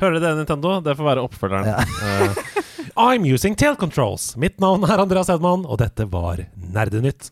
[0.00, 0.78] Hører dere det, Nintendo?
[0.80, 1.66] Det får være oppfølgeren.
[1.68, 1.82] Ja.
[1.82, 2.62] Eh,
[2.96, 4.36] I'm using tail controls.
[4.40, 7.28] Mitt navn er Andreas Hedman, og dette var Nerdenytt.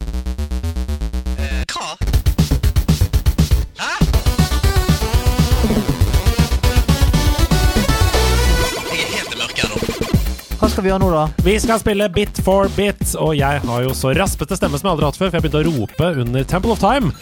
[10.75, 11.25] Skal vi gjøre nå, da?
[11.47, 14.97] Vi skal spille Bit for bit, og jeg har jo så raspete stemme som jeg
[14.97, 17.13] aldri har hatt før, for jeg begynte å rope under Temple of Time.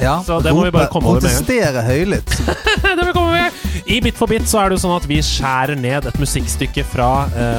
[0.00, 1.30] Ja, Så det må vi bare komme over med.
[1.30, 2.34] Protestere høylytt.
[2.82, 3.60] det vil komme med.
[3.90, 6.84] I Bit for bit så er det jo sånn at vi skjærer ned et musikkstykke
[6.90, 7.08] fra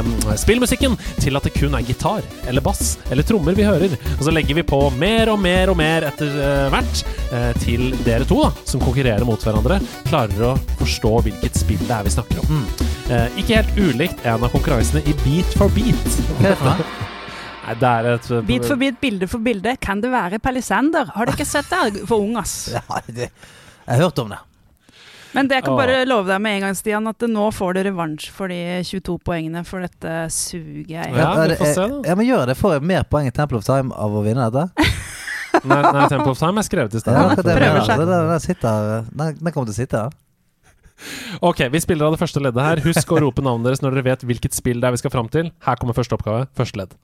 [0.02, 3.96] um, spillmusikken til at det kun er gitar eller bass eller trommer vi hører.
[4.18, 7.94] Og så legger vi på mer og mer og mer etter uh, hvert uh, til
[8.06, 9.80] dere to, da, som konkurrerer mot hverandre,
[10.12, 12.66] klarer å forstå hvilket spill det er vi snakker om.
[12.68, 16.20] Eh, ikke helt ulikt en av konkurransene i Beat for beat.
[16.40, 16.92] Hva er det?
[17.62, 19.76] Nei, det er et eh, Bit for bit, bilde for bilde.
[19.82, 21.12] Kan det være Palisander?
[21.16, 22.02] Har du ikke sett det?
[22.10, 22.72] For ung, ass.
[22.74, 24.40] Ja, det, jeg har hørt om det.
[25.32, 27.80] Men det jeg kan bare love deg med en gang, Stian, at nå får du
[27.88, 31.14] revansj for de 22 poengene, for dette suger jeg.
[31.16, 32.02] Ja, vi får se, da.
[32.10, 32.58] Ja, men gjør det.
[32.60, 34.90] Får jeg mer poeng i Temple of Time av å vinne dette?
[35.68, 37.16] Nei, nei, Temple of Time er skrevet i sted.
[37.16, 38.76] Ja, det, det, det, det, det, det,
[39.22, 40.04] det det kommer til å sitte.
[40.10, 40.31] Ja.
[41.41, 42.84] Ok, vi spiller av det første leddet her.
[42.86, 45.32] Husk å rope navnet deres når dere vet hvilket spill det er vi skal fram
[45.32, 45.52] til.
[45.65, 46.48] Her kommer første oppgave.
[46.57, 46.98] Første ledd.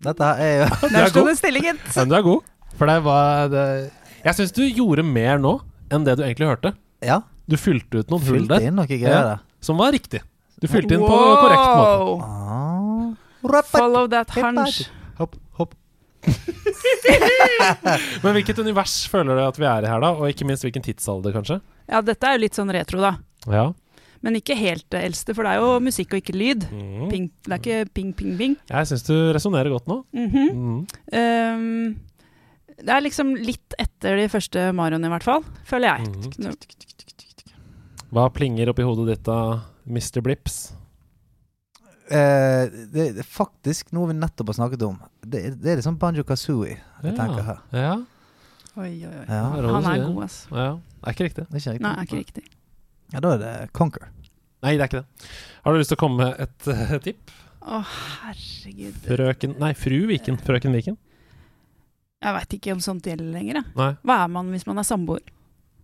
[0.00, 1.76] Dette er jo sto det stillingen.
[1.76, 1.96] gitt.
[1.96, 2.46] Men du er god.
[2.78, 3.64] For det var det...
[4.24, 5.58] Jeg syns du gjorde mer nå
[5.92, 6.72] enn det du egentlig hørte.
[7.04, 7.20] Ja,
[7.50, 9.22] Du fylte ut noen hull der inn noe greier Ja.
[9.32, 9.38] der.
[9.60, 10.20] som var riktig.
[10.60, 12.22] Du fylte inn på korrekt måte.
[12.22, 13.62] Ah.
[13.72, 14.84] Follow that hunch.
[15.18, 15.74] Hopp, hopp.
[18.22, 20.10] Men hvilket univers føler du at vi er i her, da?
[20.16, 21.60] Og ikke minst hvilken tidsalder, kanskje?
[21.90, 23.14] Ja, dette er jo litt sånn retro, da.
[23.50, 23.70] Ja.
[24.20, 26.66] Men ikke helt det eldste, for det er jo musikk og ikke lyd.
[26.68, 27.06] Mm.
[27.08, 28.54] Ping, det er ikke ping, ping, ping.
[28.68, 30.02] Jeg syns du resonnerer godt nå.
[30.12, 30.46] Mhm.
[30.52, 30.80] Mm.
[31.16, 31.96] Um,
[32.80, 35.42] det er liksom litt etter de første Marioene, i hvert fall.
[35.68, 36.52] Føler jeg.
[38.10, 39.38] Hva plinger oppi hodet ditt da,
[39.86, 40.20] Mr.
[40.26, 40.60] Blips?
[42.10, 44.96] Eh, det, er faktisk noe vi nettopp har snakket om.
[45.22, 47.60] Det, det er sånn Banjo Kazooie jeg tenker her.
[47.70, 47.92] Ja.
[48.80, 49.26] Oi, oi, oi.
[49.28, 50.40] Ja, Han er god, ass.
[50.50, 50.72] ja.
[51.00, 51.44] Det er ikke riktig.
[51.46, 51.84] det er ikke riktig.
[51.86, 52.42] Nei, er ikke riktig.
[53.10, 54.10] Ja, da er det Conquer.
[54.60, 55.30] Nei, det er ikke det.
[55.64, 57.32] Har du lyst til å komme med et uh, tipp?
[57.60, 57.78] Å,
[58.24, 58.98] herregud.
[59.06, 60.38] Frøken Nei, fru Viken.
[60.44, 60.98] Frøken Viken?
[62.20, 63.72] Jeg veit ikke om sånt gjelder lenger, jeg.
[63.80, 65.22] Nei, Hva er man hvis man er samboer?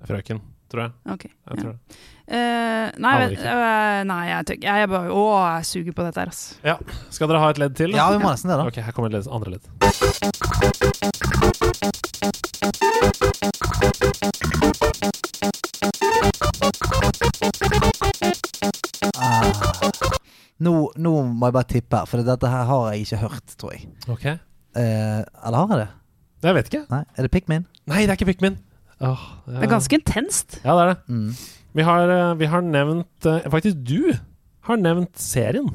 [0.07, 0.93] frøken, tror jeg.
[1.14, 1.62] Okay, jeg ja.
[1.62, 1.80] tror det.
[2.26, 4.66] Uh, nei, vet, eh, nei, jeg tør ikke.
[4.66, 6.40] Jeg, er bare Å, jeg suger på dette her, ass.
[7.14, 7.94] Skal dere ha et ledd til?
[7.94, 8.01] da?
[8.02, 8.66] Ja, vi må nesten det, da.
[8.66, 9.64] Ok, her kommer et ledd, andre ledd.
[19.16, 19.47] Ah.
[20.66, 23.86] Nå, nå må jeg bare tippe, for dette her har jeg ikke hørt, tror jeg.
[24.10, 24.26] Ok.
[24.26, 25.90] uh, eller har jeg det?
[26.47, 26.84] Jeg vet ikke.
[26.90, 27.66] Nei, Er det Pikmin?
[27.86, 28.59] Nei, det er ikke Pikmin.
[29.05, 29.56] Åh, ja.
[29.59, 30.60] Det er ganske intenst.
[30.64, 30.98] Ja, det er det.
[31.12, 31.32] Mm.
[31.77, 34.14] Vi har, eh, vi har nevnt eh, Faktisk, du
[34.64, 35.66] har nevnt serien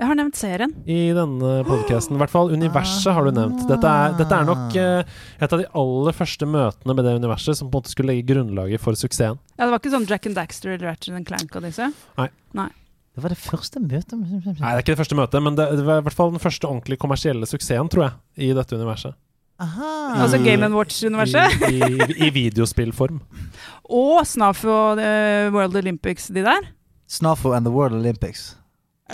[0.00, 0.72] Jeg har nevnt serien.
[0.88, 2.16] i denne podkasten.
[2.16, 3.60] I hvert fall universet har du nevnt.
[3.68, 5.04] Dette er, dette er nok eh,
[5.38, 8.32] et av de aller første møtene med det universet som på en måte skulle legge
[8.32, 9.38] grunnlaget for suksessen.
[9.58, 11.90] Ja, Det var ikke sånn Jack and Daxter eller Ratchet and Clank og disse?
[12.18, 12.30] Nei
[13.12, 15.84] Det var det første møtet Nei, det er ikke det første møtet, men det, det
[15.86, 18.16] var i hvert fall den første ordentlig kommersielle suksessen, tror jeg,
[18.48, 19.14] i dette universet.
[19.62, 20.22] Aha.
[20.22, 21.62] Altså Game and Watch-universet?
[21.70, 23.20] I, i, I videospillform.
[24.02, 26.66] Og Snafo og uh, World Olympics, de der?
[27.08, 28.56] Snafo and the World Olympics.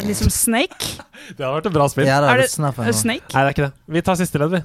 [0.03, 1.03] Liksom Snake?
[1.37, 2.07] Det hadde vært et bra spill.
[2.07, 3.25] Ja, det Er er det- Snafo Er det Snake?
[3.35, 3.73] Nei, det er ikke det.
[3.97, 4.61] Vi tar siste ledd, vi.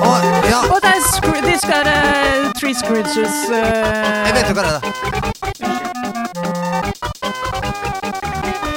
[0.00, 0.60] Oh, ja!
[0.70, 1.00] Og det er
[1.46, 3.56] de skal uh, Three Scrooges uh...
[4.26, 4.82] Jeg vet jo hva det er.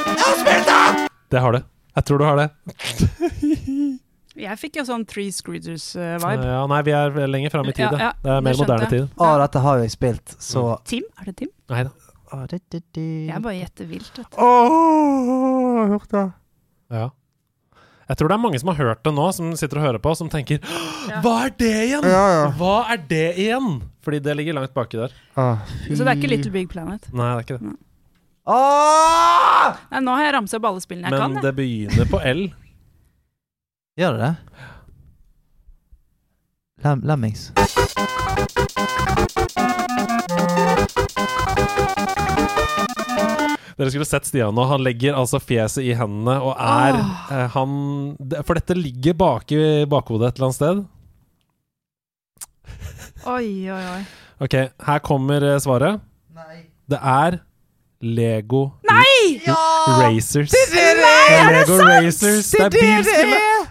[0.09, 0.67] Jeg har spilt
[1.31, 1.61] Det har du.
[1.93, 2.49] Jeg tror du har det.
[4.33, 6.45] Jeg fikk jo sånn Three Scrooges-vibe.
[6.47, 7.85] Ja, nei, vi er lenger fram i tid.
[7.85, 9.03] Ja, Ja, det er mer moderne tid.
[9.21, 11.05] Å, dette har jo jeg spilt, så Tim?
[11.21, 11.51] Er det Tim?
[11.69, 11.91] Nei da.
[12.33, 13.05] Å, det, det, det.
[13.29, 14.09] Jeg bare gjetter vilt.
[14.17, 14.39] vet du.
[14.41, 16.25] Åh, jeg hørte det.
[16.97, 17.05] Ja.
[18.09, 20.11] Jeg tror det er mange som har hørt det nå, som sitter og hører på,
[20.17, 20.59] som tenker
[21.09, 21.21] Ja.
[21.23, 22.09] Hva er det igjen?
[22.09, 22.43] Ja, ja.
[22.57, 23.69] Hva er det igjen?
[24.03, 25.13] Fordi det ligger langt baki der.
[25.39, 27.05] Ah, Så det er ikke Little Big Planet?
[27.13, 27.77] Nei, det er ikke det.
[28.45, 29.77] Åh!
[29.91, 31.37] Nei, Nå har jeg ramsa opp alle spillene jeg Men kan.
[31.39, 31.45] jeg.
[31.47, 32.43] det begynner på L.
[33.99, 34.33] Gjør det det?
[36.83, 37.51] Lem Lemmings.
[43.73, 44.63] Dere skulle sett Stian nå.
[44.69, 46.97] Han legger altså fjeset i hendene og er
[47.33, 47.71] eh, han
[48.19, 50.83] det- For dette ligger bak i bakhodet et eller annet sted.
[53.25, 54.03] Oi, oi, oi.
[54.43, 54.55] Ok,
[54.85, 56.01] her kommer eh, svaret.
[56.35, 56.59] Nei.
[56.91, 57.39] Det er
[58.03, 59.39] Lego Nei!
[59.47, 60.51] Racers.
[60.51, 61.03] Det er det!
[61.07, 62.51] Det er Lego Racers.
[62.51, 63.69] Det er bilspillet.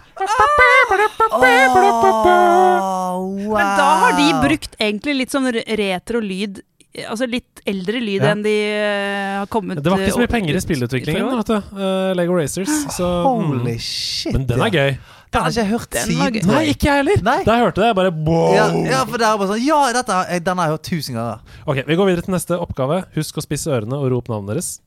[3.13, 3.57] wow.
[3.57, 6.61] Men da har de brukt egentlig litt sånn retro lyd,
[7.05, 8.33] altså litt eldre lyd Ja.
[8.33, 11.53] enn de uh, har kommet Det var ikke så mye eh, penger i spillutviklingen, vet
[11.53, 11.57] du.
[11.77, 12.73] Uh, Lego Racers.
[12.97, 13.81] Så, Holy mm.
[13.81, 14.33] shit.
[14.33, 14.87] Men den er ja.
[15.33, 15.39] Gøy.
[15.39, 16.49] Den har ikke hørt Den siden.
[16.49, 17.23] Nei, ikke jeg heller.
[17.25, 17.37] Nei.
[17.47, 18.53] Da jeg hørte det, jeg bare wow.
[18.55, 21.57] Ja, ja, for det er bare sånn Ja, dette, den har jeg hørt tusen ganger.
[21.65, 23.03] Ok, Vi går videre til neste oppgave.
[23.17, 24.77] Husk å spisse ørene og rop navnet deres.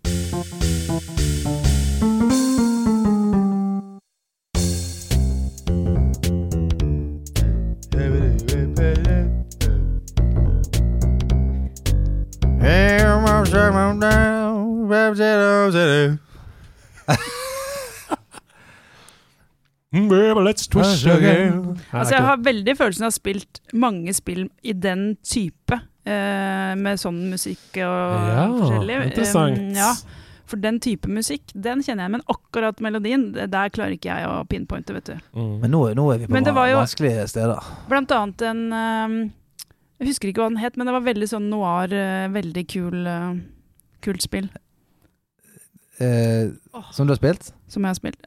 [7.91, 8.37] Baby,
[20.47, 21.79] let's twist again.
[21.93, 26.75] Altså, jeg har veldig følelsen av å ha spilt mange spill i den type, eh,
[26.77, 28.99] med sånn musikk og Ja, forskjellig.
[29.11, 29.59] interessant.
[29.59, 29.95] Um, ja,
[30.47, 34.45] for den type musikk, den kjenner jeg, men akkurat melodien, der klarer ikke jeg å
[34.47, 35.17] pinpointe, vet du.
[35.35, 35.61] Mm.
[35.61, 37.59] Men nå, nå er vi på jo- vanskelige steder.
[37.89, 39.33] Blant annet en um,
[39.99, 43.07] Jeg husker ikke hva den het, men det var veldig sånn noir, uh, veldig kul,
[43.07, 43.35] uh,
[44.03, 44.51] kult spill
[45.99, 46.51] Eh,
[46.93, 47.53] som du har spilt?
[47.69, 48.19] som jeg har spilt.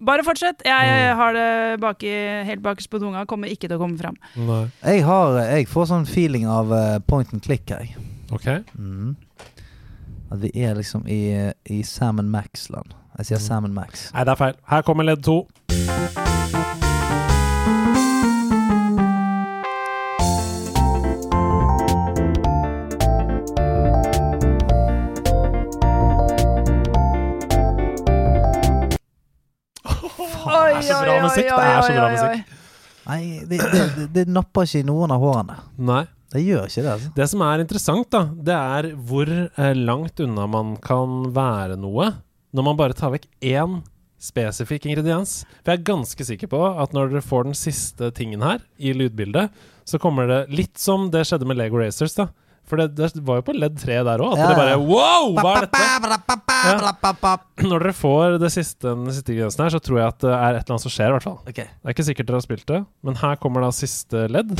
[0.00, 0.62] Bare fortsett!
[0.64, 1.16] Jeg, Mm.
[1.16, 2.10] har det baki,
[2.46, 4.16] helt bakerst på tunga, kommer ikke til å komme fram.
[4.36, 4.70] Nei.
[4.84, 7.94] Jeg, har, jeg får sånn feeling av eh, point and click, jeg.
[8.32, 8.46] Ok.
[8.78, 9.16] Mm.
[10.30, 11.20] At vi er liksom i,
[11.70, 12.92] i Salmon Max-land.
[13.18, 13.46] Jeg sier Mm.
[13.48, 14.10] Salmon Max.
[14.14, 14.54] Nei, det er feil.
[14.70, 15.40] Her kommer ledd to.
[30.80, 31.50] Er så bra musikk.
[31.50, 32.56] Det er så bra musikk.
[33.10, 35.60] Nei, det, det, det, det napper ikke i noen av hårene.
[35.90, 36.02] Nei.
[36.30, 36.90] Det gjør ikke det.
[36.92, 38.20] altså Det som er interessant, da,
[38.50, 42.12] det er hvor eh, langt unna man kan være noe
[42.54, 43.80] når man bare tar vekk én
[44.20, 45.40] spesifikk ingrediens.
[45.62, 48.92] For jeg er ganske sikker på at når dere får den siste tingen her, i
[48.94, 49.50] lydbildet,
[49.88, 52.28] så kommer det litt som det skjedde med Lego Racers, da.
[52.70, 54.76] For det, det var jo på ledd tre der òg, at Ja, det bare.
[54.78, 55.82] Wow, hva er dette?
[57.66, 60.60] Når dere får det siste, den siste grensen her, så tror jeg at det er
[60.60, 61.38] et eller annet som skjer, i hvert fall.
[61.50, 61.66] Okay.
[61.66, 64.54] Det er ikke sikkert dere har spilt det, men her kommer da siste ledd.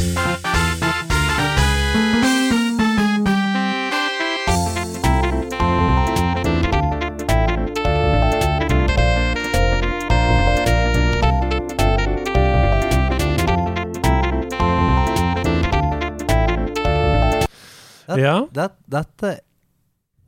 [18.11, 18.35] Det- Ja.
[18.53, 19.41] det, dette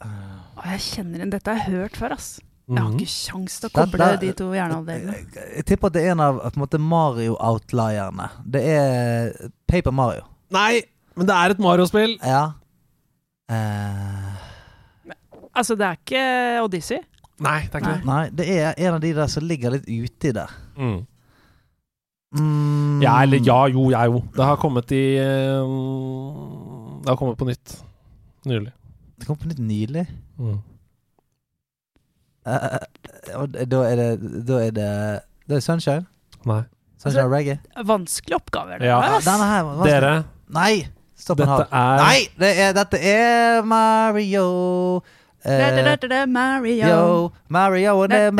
[0.03, 2.41] Å, jeg kjenner en Dette har jeg hørt før, ass.
[2.69, 2.99] Jeg har Mhm.
[2.99, 5.13] ikke kjangs til å koble det- de to hjernehalvdelene.
[5.13, 6.41] jeg, jeg tipper at det er en av
[6.79, 8.31] Mario-outlierne.
[8.51, 10.23] Det er Paper Mario.
[10.51, 10.83] Nei,
[11.17, 12.19] men det er et Mario-spill.
[12.23, 12.53] Ja.
[13.51, 14.37] Eh,
[15.55, 16.99] Altså, det er ikke Odyssey.
[17.41, 18.05] Nei, det er ikke det.
[18.07, 20.49] nei, det er en av de der som ligger litt uti der.
[20.79, 21.07] Mm.
[22.35, 23.03] Mm.
[23.03, 24.23] Ja, eller ja, jo, ja, jo.
[24.35, 25.61] Det har kommet i eh,
[27.03, 27.77] Det har kommet på nytt
[28.47, 28.73] nylig.
[29.19, 30.07] Det kom på nytt nylig.
[30.39, 30.59] Mm.
[32.47, 34.87] Uh, eh, og da er det Da er det
[35.47, 36.07] Det er Sunshine.
[36.47, 36.63] Nei.
[36.99, 37.59] Sunshine Altså, Reggae.
[37.87, 38.83] Vanskelige oppgaver.
[38.83, 39.01] Ja.
[39.23, 40.87] denne her var- Dere, Nei!
[41.17, 41.67] Stopp en halv.
[41.71, 42.29] er Nei!
[42.39, 45.03] Det er, dette er Mario.
[45.45, 46.87] Da, da, da, Eh, da, Mario.
[46.87, 48.31] yo, Mario and the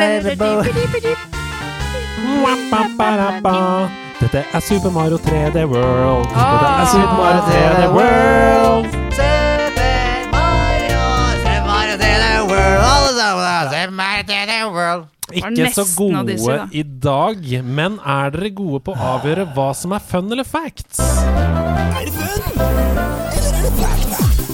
[3.43, 6.27] da, Dette er Super Mario 3D World.
[6.29, 6.81] Dette Ah.
[6.81, 8.85] er Super Mario 3D World.
[9.17, 11.01] Super Mario,
[11.43, 12.83] Super Mario to the world.
[12.93, 15.03] Alle sammen, Super Mario 3D world.
[15.33, 16.65] Ikke så gode disse, da.
[16.71, 20.99] i dag, men er dere gode på å avgjøre hva som er fun eller facts?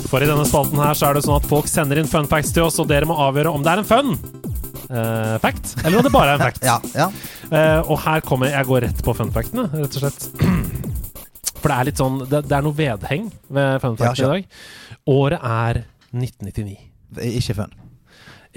[0.10, 2.52] For i denne spalten her så er det sånn at folk sender inn fun facts
[2.56, 4.16] til oss, og dere må avgjøre om det er en fun
[4.90, 6.64] eh, fact, eller om det bare er en fact.
[6.70, 7.10] Ja, ja.
[7.50, 10.30] Uh, og her kommer Jeg går rett på fun factene, rett og slett.
[11.60, 14.46] For det er litt sånn Det, det er noe vedheng ved fun Ja, i dag.
[15.12, 15.82] Året er
[16.14, 16.78] 1999.
[17.20, 17.74] Er Ikke fun.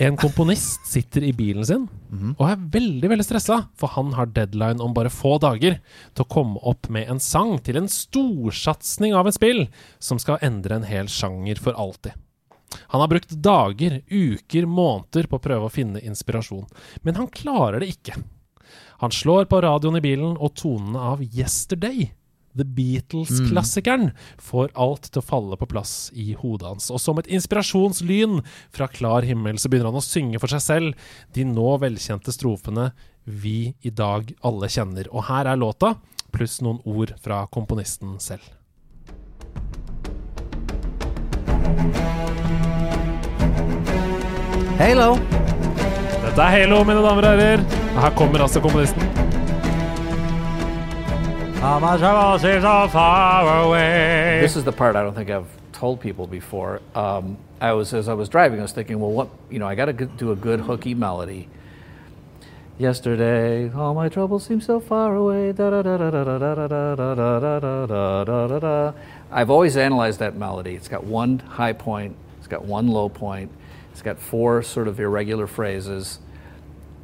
[0.03, 2.35] En komponist sitter i bilen sin Mhm.
[2.39, 5.79] og er veldig veldig stressa, for han har deadline om bare få dager
[6.15, 9.63] til å komme opp med en sang til en storsatsing av et spill
[9.99, 12.13] som skal endre en hel sjanger for alltid.
[12.93, 16.67] Han har brukt dager, uker, måneder på å prøve å finne inspirasjon,
[17.03, 18.17] men han klarer det ikke.
[19.03, 22.13] Han slår på radioen i bilen, og tonene av 'Yesterday',
[22.57, 26.91] The Beatles-klassikeren, får alt til å falle på plass i hodet hans.
[26.93, 30.95] Og som et inspirasjonslyn fra klar himmel så begynner han å synge for seg selv
[31.33, 32.91] de nå velkjente strofene
[33.25, 35.09] vi i dag alle kjenner.
[35.11, 35.97] Og her er låta,
[36.33, 38.45] pluss noen ord fra komponisten selv.
[44.79, 45.17] Halo!
[46.25, 47.57] Dette er Halo, mine damer og herrer.
[48.01, 49.03] Her kommer altså kommunisten.
[54.41, 56.81] This is the part I don't think I've told people before.
[56.95, 59.75] Um, I was as I was driving, I was thinking, well, what you know, I
[59.75, 61.49] got to do a good hooky melody.
[62.79, 65.51] Yesterday, all my troubles seem so far away.
[69.31, 70.75] I've always analyzed that melody.
[70.75, 73.51] It's got one high point, it's got one low point,
[74.03, 76.19] got four sort of irregular phrases.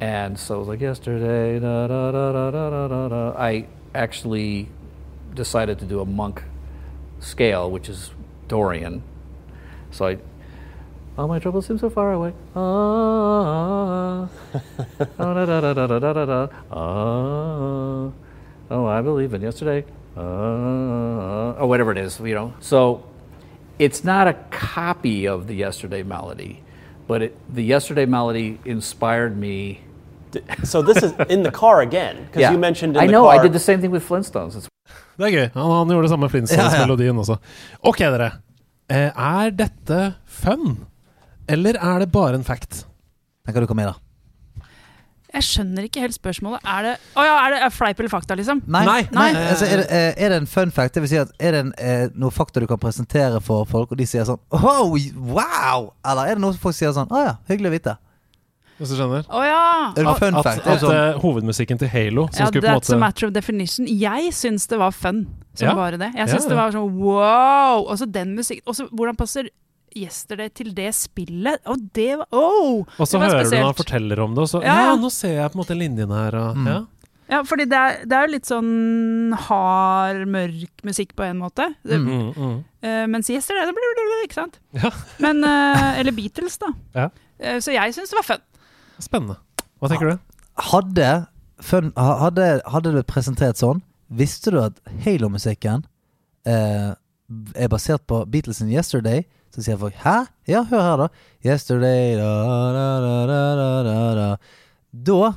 [0.01, 3.33] And so like yesterday, da, da, da, da, da, da, da.
[3.37, 4.69] I actually
[5.33, 6.43] decided to do a monk
[7.19, 8.11] scale, which is
[8.47, 9.03] Dorian.
[9.91, 10.17] So I,
[11.17, 12.33] all my troubles seem so far away.
[12.55, 14.29] Ah,
[15.19, 16.47] oh, da, da, da, da, da, da, da.
[16.71, 18.11] Ah,
[18.71, 19.85] oh, I believe in yesterday.
[20.15, 22.53] Ah, or whatever it is, you know.
[22.59, 23.03] So
[23.77, 26.63] it's not a copy of the yesterday melody,
[27.09, 29.79] but it, the yesterday melody inspired me.
[30.63, 32.51] So this is in the car again because Yeah.
[32.53, 33.23] you mentioned in I the know.
[33.25, 33.39] car.
[33.39, 34.55] I did the same thing with Flintstones.
[34.55, 34.67] It's
[35.17, 35.47] Det er gøy.
[35.53, 36.45] Han, han gjorde det samme med Ja, ja.
[36.45, 37.35] Flintstones-melodien også.
[37.83, 38.29] Ok, dere.
[38.89, 40.77] Eh, er dette fun?
[41.49, 42.85] Eller er det bare en fact?
[43.45, 43.93] Den kan du komme i, da.
[45.33, 46.63] Jeg skjønner ikke helt spørsmålet.
[46.65, 48.63] Er det oh ja, er det er fleip eller fakta, liksom?
[48.65, 49.01] Nei, Nei.
[49.13, 49.27] nei.
[49.35, 49.43] Nei.
[49.51, 50.95] Altså, er, det, eh, er det en fun fact?
[50.95, 53.91] Det vil si at Er det en, eh, noe fakta du kan presentere for folk,
[53.93, 55.91] og de sier sånn oh, wow!
[56.05, 57.95] Eller er det noe folk sier sånn Å ja, hyggelig å vite.
[58.79, 59.25] Hvis du skjønner?
[59.29, 59.93] Oh, ja!
[59.93, 60.65] Er det fun At, fact?
[60.65, 63.27] Er at sånn, eh, hovedmusikken til Halo som Ja, skulle på en that's a matter
[63.27, 63.85] of definition.
[63.91, 65.75] Jeg syns det var fun som Ja.
[65.75, 66.13] bare det.
[66.15, 67.83] Jeg Ja, syns det var sånn wow!
[67.85, 68.63] Og så den musikken.
[68.65, 69.49] Og så hvordan passer
[69.95, 71.59] Yesterday til det spillet?
[71.65, 72.85] Og det var Oh!
[72.99, 75.35] Og så hører du når han forteller om det, og så Ja, Ja, nå ser
[75.41, 76.67] jeg på en måte linjen her, og Mm.
[76.67, 76.79] ja.
[77.29, 81.67] Ja, fordi det er, det er jo litt sånn hard, mørk musikk på en måte.
[81.85, 82.55] Det, Mm, mm.
[82.83, 84.57] uh, mens Yesterday det blir- Ikke sant?
[84.73, 84.89] Ja.
[85.19, 86.67] Men uh, Eller Beatles, da.
[86.95, 87.09] Ja.
[87.39, 88.41] Eh, så jeg syns det var fun.
[88.99, 89.37] Spennende.
[89.79, 90.19] Hva tenker du?
[90.59, 91.27] hadde,
[91.61, 94.73] fun, hadde, hadde det presentert sånn Visste du at
[95.05, 95.85] Halo-musikken
[96.45, 96.95] eh,
[97.55, 99.23] er basert på Beatles in 'Yesterday'?
[99.55, 101.07] Så sier folk 'hæ?' Ja, hør her, da.
[101.45, 102.31] 'Yesterday' da,
[102.73, 104.35] da, da, da, da, da,
[104.93, 105.33] da.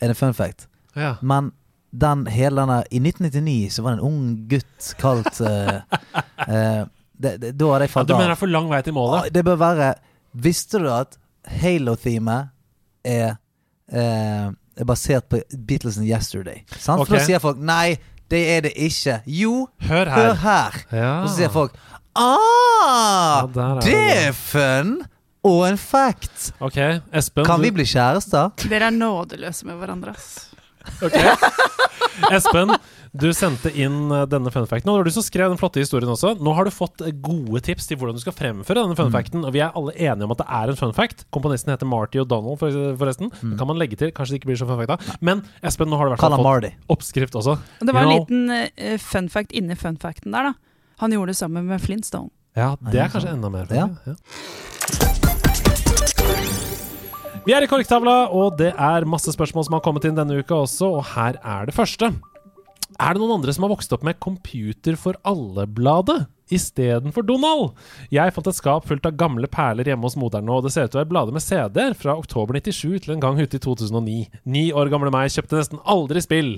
[0.00, 0.66] Er det fun fact.
[0.96, 1.14] Ja.
[1.22, 1.52] Men
[2.00, 5.80] den hele denne I 1999 så var det en ung gutt kalt eh,
[6.48, 6.84] eh,
[7.22, 8.18] det, det, Da hadde jeg ja falt du av.
[8.20, 9.18] mener det er for lang vei til målet?
[9.24, 9.94] Ah, Det bør være
[10.34, 11.16] Visste du at
[11.46, 12.48] Halo-themet
[13.04, 13.36] er,
[13.92, 16.64] eh, er basert på Beatles' sin 'Yesterday'?
[16.76, 17.06] Sant?
[17.06, 17.96] For da sier folk 'nei,
[18.30, 19.20] det er det ikke'.
[19.26, 20.34] Jo, Hør hør her.
[20.34, 20.84] her.
[20.92, 21.22] Ja.
[21.22, 21.72] Og så sier folk
[22.16, 24.96] 'ah, Ja, er det er fun
[25.46, 26.52] og en fact'.
[26.60, 26.76] Ok,
[27.12, 27.44] Espen.
[27.46, 28.50] Kan vi bli kjærester?
[28.68, 30.48] Dere er nådeløse med hverandre, ass.
[31.02, 31.14] Ok.
[32.36, 32.72] Espen,
[33.16, 34.88] du sendte inn denne denne funfacten.
[34.90, 36.34] Og det var du som skrev den flotte historien også.
[36.40, 39.44] Nå har du fått eh, gode tips til hvordan du skal fremføre denne funfacten.
[39.46, 41.24] Og vi er alle enige om at det er en funfact.
[41.34, 43.30] Komponisten heter Marty O'Donnell, Donald forresten.
[43.32, 44.12] Det kan man legge til.
[44.16, 45.16] Kanskje det ikke blir så funfact da.
[45.20, 46.72] Men Espen, nå har du i hvert fall fått Marty.
[46.92, 47.56] oppskrift også.
[47.80, 50.54] Og det var en liten uh, fun fact inni fun facten der, da.
[51.02, 52.30] Han gjorde det sammen med Flintstone.
[52.56, 53.68] Ja, det er kanskje enda mer.
[53.68, 53.90] Ja.
[54.06, 54.14] Ja.
[57.46, 60.56] Vi er i korktavla, og det er masse spørsmål som har kommet inn denne uka
[60.64, 62.08] også, og her er det første.
[62.96, 66.24] Er det noen andre som har vokst opp med Computer for alle-bladet
[66.54, 67.74] istedenfor Donald?
[68.14, 70.88] Jeg fant et skap fullt av gamle perler hjemme hos moderen nå, og det ser
[70.88, 73.62] ut til å være blader med CD-er fra oktober 97 til en gang ute i
[73.62, 74.16] 2009.
[74.48, 76.52] Ni år gamle meg kjøpte nesten aldri spill.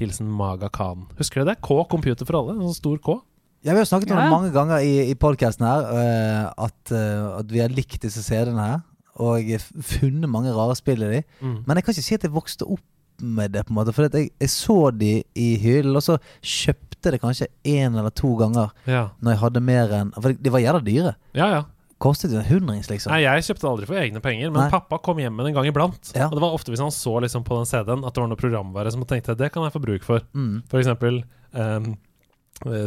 [0.00, 1.04] Hilsen Maga Khan.
[1.20, 1.60] Husker dere det?
[1.66, 2.56] K Computer for alle?
[2.56, 3.20] En sånn stor K.
[3.64, 4.24] Ja, Vi har snakket om Ja.
[4.26, 8.22] det mange ganger i, i podkasten her, uh, at, uh, at vi har likt disse
[8.22, 8.82] CD-ene her.
[9.22, 11.22] Og jeg har funnet mange rare spill i de.
[11.40, 11.62] Mm.
[11.66, 12.82] Men jeg kan ikke si at jeg vokste opp
[13.22, 13.94] med det, på en måte.
[13.94, 18.32] For jeg, jeg så de i hyllen, og så kjøpte det kanskje én eller to
[18.40, 21.14] ganger Ja, når jeg hadde mer enn For de var jævla dyre.
[21.36, 21.48] ja.
[21.58, 21.62] ja.
[22.04, 23.12] Kostet jo en hundrings, liksom.
[23.14, 24.70] Nei, jeg kjøpte aldri for egne penger, men Nei.
[24.72, 26.10] pappa kom hjem med den en gang iblant.
[26.12, 26.26] Ja.
[26.26, 28.36] Og det var ofte hvis han så liksom på den CD-en at det var noe
[28.40, 30.20] programvare som han tenkte det kan jeg få bruk for.
[30.34, 30.58] Mm.
[30.68, 31.22] For eksempel
[31.54, 31.94] ehm, eh,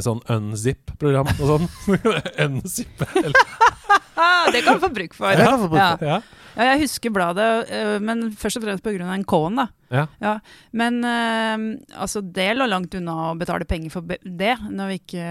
[0.05, 1.69] sånn unzip-program og sånn.
[2.47, 3.05] Unzip
[4.53, 5.29] det kan du få bruk for.
[5.29, 6.17] Det kan vi få bruk Ja.
[6.17, 6.19] Ja.
[6.57, 9.05] Ja, jeg husker bladet, øh, men først og fremst pga.
[9.13, 9.67] en K-en, da.
[9.93, 10.31] Ja.
[10.73, 15.27] Men øh, altså, det lå langt unna å betale penger for det, når vi ikke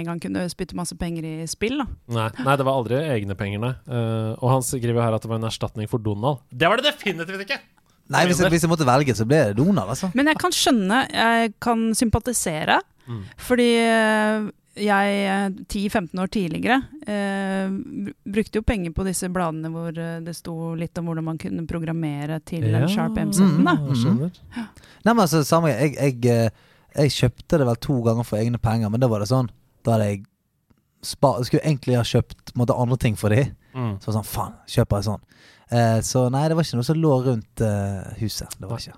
[0.00, 1.82] engang kunne spytte masse penger i spill.
[1.82, 1.86] da.
[2.16, 3.74] Nei, nei, det var aldri egne penger, nei.
[3.84, 6.40] Eh, og han skriver her at det var en erstatning for Donald.
[6.48, 7.60] Det var det definitivt ikke!
[8.12, 10.10] Nei, hvis jeg, hvis jeg måtte velge, så ble det Donald, altså.
[10.16, 13.22] Men jeg kan skjønne, jeg kan sympatisere, Mm.
[13.36, 14.50] fordi øh,
[14.82, 16.76] jeg øh, 10-15 år tidligere
[17.06, 17.72] eh,
[18.32, 21.66] brukte jo penger på disse bladene hvor øh, det sto litt om hvordan man kunne
[21.66, 22.86] programmere til Ja.
[22.88, 23.64] Sharp M17.
[23.66, 23.74] da.
[23.90, 24.30] Jeg skjønner.
[25.04, 26.50] Nei, men altså, samme jeg, jeg, eh,
[26.96, 29.50] jeg kjøpte det vel to ganger for egne penger, men da var det sånn
[29.84, 30.24] Da hadde jeg
[31.02, 33.48] spa, Skulle egentlig ha kjøpt måtte, andre ting for de.
[33.74, 33.96] Mm.
[34.00, 35.22] Så var sånn, faen, kjøper jeg sånn.
[35.72, 38.54] Eh, så nei, det var ikke noe som lå rundt eh, huset.
[38.60, 38.94] Det var ikke.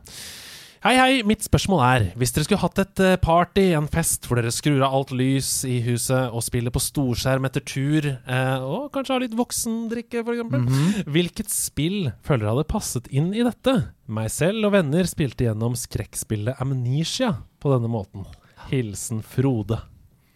[0.85, 4.36] Hei, hei, mitt spørsmål er Hvis dere skulle hatt et eh, party, en fest hvor
[4.36, 8.90] dere skrur av alt lys i huset og spiller på storskjerm etter tur, eh, og
[8.93, 11.06] kanskje har litt voksendrikke, f.eks., Mhm.
[11.09, 13.74] hvilket spill føler dere hadde passet inn i dette?
[14.12, 17.32] Meg selv og venner spilte gjennom skrekkspillet Amnesia
[17.65, 18.27] på denne måten.
[18.69, 19.81] Hilsen Frode.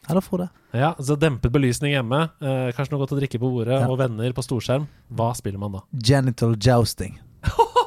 [0.09, 0.49] Hallo, Frode.
[0.73, 3.87] Ja, så Dempet belysning hjemme, eh, kanskje noe godt å drikke på bordet, Ja.
[3.87, 4.89] og venner på storskjerm.
[5.13, 5.81] Hva spiller man da?
[5.93, 7.19] Genital jousting.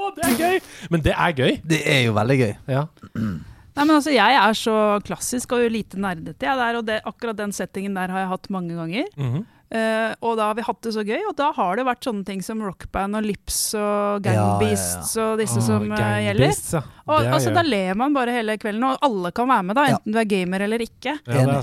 [0.00, 0.60] Å, det er gøy!
[0.92, 1.56] Men det er gøy.
[1.72, 2.52] Det er jo veldig gøy.
[2.72, 2.84] Ja.
[3.14, 7.38] Nei, men altså, Jeg er så klassisk og lite nerdete, jeg der, og det, akkurat
[7.38, 9.10] den settingen der har jeg hatt mange ganger.
[9.16, 9.46] Mhm.
[9.70, 12.24] Eh, og da har vi hatt det så gøy, og da har det vært sånne
[12.26, 15.32] ting som rockband og lips og Gangbeasts Ja, ja, ja.
[15.32, 16.54] og disse oh, som eh, gjelder.
[16.74, 16.80] Ja.
[17.06, 17.52] Og altså.
[17.54, 19.98] Da ler man bare hele kvelden, og alle kan være med, da, Ja.
[20.00, 21.14] enten du er gamer eller ikke.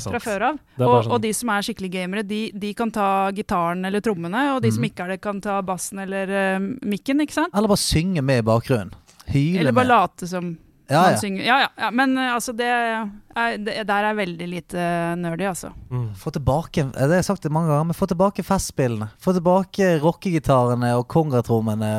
[0.07, 0.59] Fra før av.
[0.79, 4.45] Og, sånn- og de som er skikkelig gamere, de, de kan ta gitaren eller trommene,
[4.55, 4.89] og de som Mhm.
[4.91, 7.51] ikke er det, kan ta bassen eller uh, mikken, ikke sant?
[7.53, 8.93] Eller bare synge med i bakgrunnen.
[9.27, 9.91] Hyle Eller bare med.
[9.97, 10.57] late som
[10.87, 11.17] Ja, ja.
[11.19, 11.43] synger.
[11.43, 11.91] Ja, ja, ja.
[11.91, 14.89] Men eh, altså, det er, det, der er veldig lite
[15.19, 15.73] nerdy, altså.
[15.91, 16.09] Mm.
[16.15, 19.09] Få tilbake eh, Det har jeg sagt det mange ganger, men få tilbake festspillene.
[19.23, 21.91] Få tilbake rockegitarene og kongatrommene.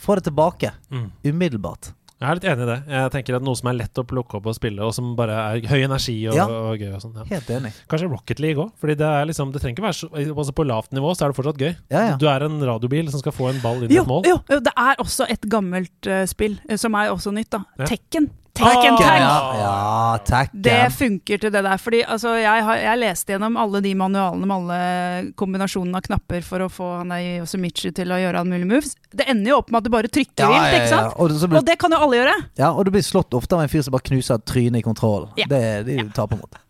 [0.00, 0.74] Få det tilbake.
[0.90, 1.10] Mm.
[1.30, 1.92] Umiddelbart.
[2.24, 2.76] Jeg er litt enig i det.
[2.94, 5.34] Jeg tenker at Noe som er lett å plukke opp og spille, og som bare
[5.36, 6.46] er høy energi og, Ja.
[6.48, 6.94] og gøy.
[6.96, 7.24] og sånn ja.
[7.34, 7.72] Helt enig.
[7.90, 8.70] Kanskje Rocket League òg.
[8.80, 11.34] Fordi det er liksom Det trenger ikke være så altså På lavt nivå så er
[11.34, 11.74] det fortsatt gøy.
[11.92, 12.16] Ja, ja.
[12.16, 14.24] Du er en radiobil som skal få en ball inn i et mål.
[14.26, 17.62] jo, jo, det er også et gammelt uh, spill eh, som er også nytt, da.
[17.78, 17.84] Ja.
[17.92, 18.30] Tekken.
[18.54, 19.18] Tekken and Tag.
[19.18, 20.62] Ja, ja Tekken.
[20.62, 21.80] Det funker til det der.
[21.82, 26.46] Fordi altså, jeg, har, jeg leste gjennom alle de manualene med alle kombinasjonene av knapper
[26.46, 28.94] for å få Yosemichi til å gjøre alle mulige moves.
[29.10, 30.92] Det ender jo opp med at du bare trykker Ja, vilt, ikke ja.
[30.92, 31.18] sant?
[31.18, 32.36] Og, det, blir, Og det kan jo alle gjøre.
[32.62, 35.34] ja, og du blir slått ofte av en fyr som bare knuser trynet i kontrollen.
[35.40, 35.50] Ja.
[35.50, 36.06] Det er ja.
[36.14, 36.60] taper mot.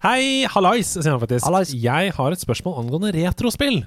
[0.00, 1.44] Hei, hallais, sier han faktisk.
[1.44, 1.76] Hallais.
[1.76, 3.82] Jeg har et spørsmål angående retrospill.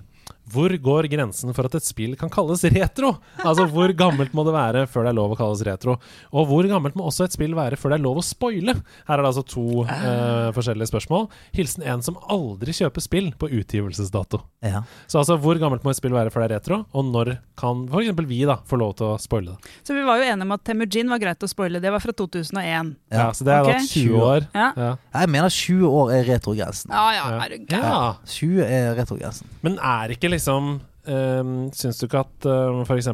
[0.51, 3.13] Hvor går grensen for at et spill kan kalles retro?
[3.43, 5.95] Altså, Hvor gammelt må det være før det er lov å kalles retro?
[6.35, 8.75] Og hvor gammelt må også et spill være før det er lov å spoile?
[9.07, 11.29] Her er det altså to uh, forskjellige spørsmål.
[11.55, 14.41] Hilsen en som aldri kjøper spill på utgivelsesdato.
[14.65, 14.83] Ja.
[15.07, 16.81] Så altså, hvor gammelt må et spill være før det er retro?
[16.91, 18.11] Og når kan f.eks.
[18.27, 19.71] vi da få lov til å spoile det?
[19.87, 21.79] Så vi var jo enige om at Temujin var greit å spoile.
[21.83, 22.93] Det var fra 2001.
[23.13, 24.47] Ja, Så det er da 20 år.
[24.53, 24.91] Ja, Ja.
[25.13, 26.89] Jeg mener 20 år er retrogrensen.
[26.91, 27.39] ja, ja, Ja.
[27.45, 27.83] er du gæren?
[27.87, 28.15] ja.
[28.25, 29.47] 20 er retrogrensen.
[29.63, 33.09] Men er ikke liksom um, Syns du ikke at um, f.eks.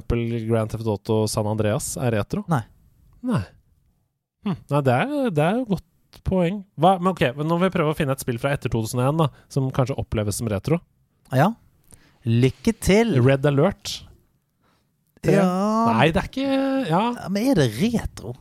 [0.50, 2.44] Grand Theft Auto San Andreas er retro?
[2.52, 2.64] Nei.
[3.30, 3.42] Nei,
[4.48, 4.56] hm.
[4.72, 5.86] Nei det, er, det er jo godt
[6.26, 6.62] poeng.
[6.80, 9.20] Hva, men ok, men Nå vil vi prøve å finne et spill fra etter 2001
[9.20, 10.80] da som kanskje oppleves som retro.
[11.36, 11.50] Ja.
[12.26, 13.18] Lykke til.
[13.24, 13.98] Red Alert.
[15.22, 15.46] Det- Ja.
[15.94, 16.48] Nei, det er ikke
[16.88, 18.34] Ja, Ja, Men er det retro?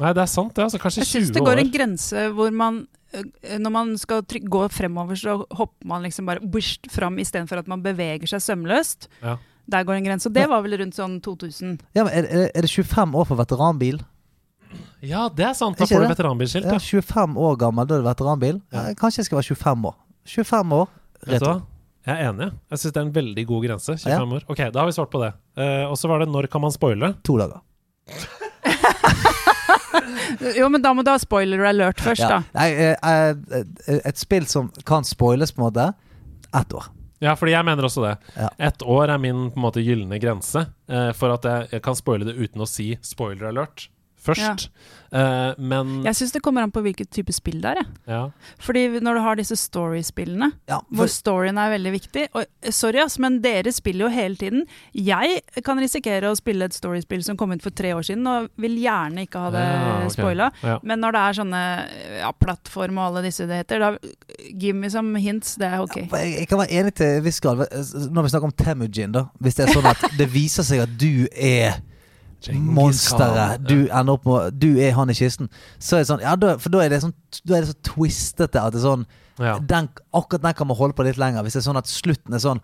[0.00, 0.64] nei, det er sant, det.
[0.64, 1.60] Altså, kanskje Jeg syns det går år.
[1.60, 2.86] en grense hvor man
[3.60, 7.68] når man skal tryk gå fremover, så hopper man liksom bare bush, fram istedenfor at
[7.68, 9.08] man beveger seg sømløst.
[9.22, 9.36] Ja.
[9.72, 10.26] Der går en grense.
[10.28, 11.76] Og det var vel rundt sånn 2000.
[11.94, 14.00] Ja, men er, er det 25 år for veteranbil?
[15.04, 15.76] Ja, det er sant.
[15.78, 16.66] Da får du veteranbilskilt.
[16.66, 17.02] Ja, Ja.
[17.02, 18.60] 25 år gammel, da er det veteranbil?
[18.72, 18.88] Ja.
[18.88, 18.94] Ja.
[18.98, 19.96] Kanskje jeg skal være 25 år.
[20.32, 20.88] 25 år,
[21.28, 21.54] retro.
[22.06, 22.48] Jeg er enig.
[22.72, 23.94] Jeg syns det er en veldig god grense.
[24.02, 24.22] 25 Ja.
[24.38, 24.42] år.
[24.50, 25.32] Ok, da har vi svart på det.
[25.58, 27.12] Uh, og så var det når kan man spoile?
[27.22, 27.60] To dager.
[30.58, 32.28] Jo, men da må du ha spoiler alert først, Ja.
[32.28, 32.42] da.
[32.56, 32.96] Nei, eh,
[33.88, 35.88] eh, et spill som kan spoiles, på en måte.
[36.54, 36.90] Ett år.
[37.22, 38.16] Ja, fordi jeg mener også det.
[38.34, 38.48] Ja.
[38.58, 41.94] Ett år er min på en måte gylne grense eh, for at jeg, jeg kan
[41.98, 43.86] spoile det uten å si spoiler alert
[44.22, 44.68] først.
[45.12, 47.82] Eh, men Jeg syns det kommer an på hvilket type spill det er.
[48.08, 48.22] ja.
[48.62, 52.98] Fordi når du har disse story-spillene, Ja, hvor storyen er veldig viktig og, eh, Sorry,
[53.02, 54.64] ass, men dere spiller jo hele tiden.
[54.94, 58.48] Jeg kan risikere å spille et story-spill som kom ut for tre år siden, og
[58.56, 60.08] vil gjerne ikke ha det Ja, okay.
[60.16, 60.50] spoila.
[60.62, 60.78] Ja.
[60.82, 61.62] Men når det er sånne
[62.20, 63.96] ja, plattform og alle disse det heter, da
[64.58, 65.56] give me some hints.
[65.56, 65.96] Det er ok.
[66.08, 67.66] jeg, jeg kan være enig til en viss grad.
[68.10, 69.26] Når vi snakker om Temujin, da.
[69.40, 71.82] Hvis det er sånn at det viser seg at du er
[72.50, 73.62] monsteret.
[73.68, 75.48] Du ender opp med Du er han i kisten.
[75.78, 77.14] Så er det sånn Ja, da, for da er det sånn
[77.46, 79.04] Da er det så twistete at det er sånn
[79.40, 79.58] Ja.
[79.58, 81.42] den, Akkurat den kan man holde på litt lenger.
[81.42, 82.60] Hvis det er sånn at slutten er sånn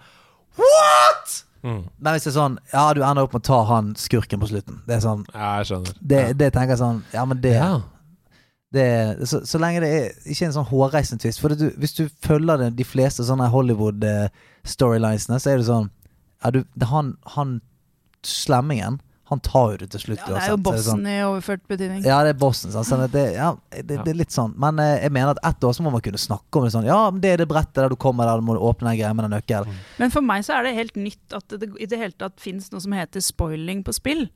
[0.58, 1.44] What?!
[1.62, 1.84] Mm.
[1.98, 4.48] Men hvis det er sånn Ja, du ender opp med å ta han skurken på
[4.50, 4.82] slutten.
[4.86, 5.94] Det er sånn ja, jeg skjønner.
[6.00, 7.80] Det, det tenker jeg sånn Ja, men det, ja.
[8.74, 8.86] det
[9.26, 11.40] så, så lenge det er ikke en sånn hårreisende twist.
[11.42, 15.90] For du, hvis du følger det, de fleste sånne Hollywood-storylinesene, så er det sånn
[16.44, 17.60] Ja, du det, han, han
[18.26, 21.02] slemmingen, han tar jo det til slutt Ja, det er jo bossen sånn.
[21.02, 22.00] bossen i overført betydning.
[22.06, 22.72] ja, det er bossen.
[22.72, 24.54] Sånn det, ja, det, det er litt sånn.
[24.56, 26.88] Men eh, jeg mener at ett år så må man kunne snakke om det sånn.
[26.88, 29.28] Ja, det er det brettet der du kommer der, du må åpne den greia med
[29.28, 29.78] den nøkkelen.
[30.00, 32.70] Men for meg så er det helt nytt at det i det hele tatt fins
[32.72, 34.28] noe som heter spoiling på spill.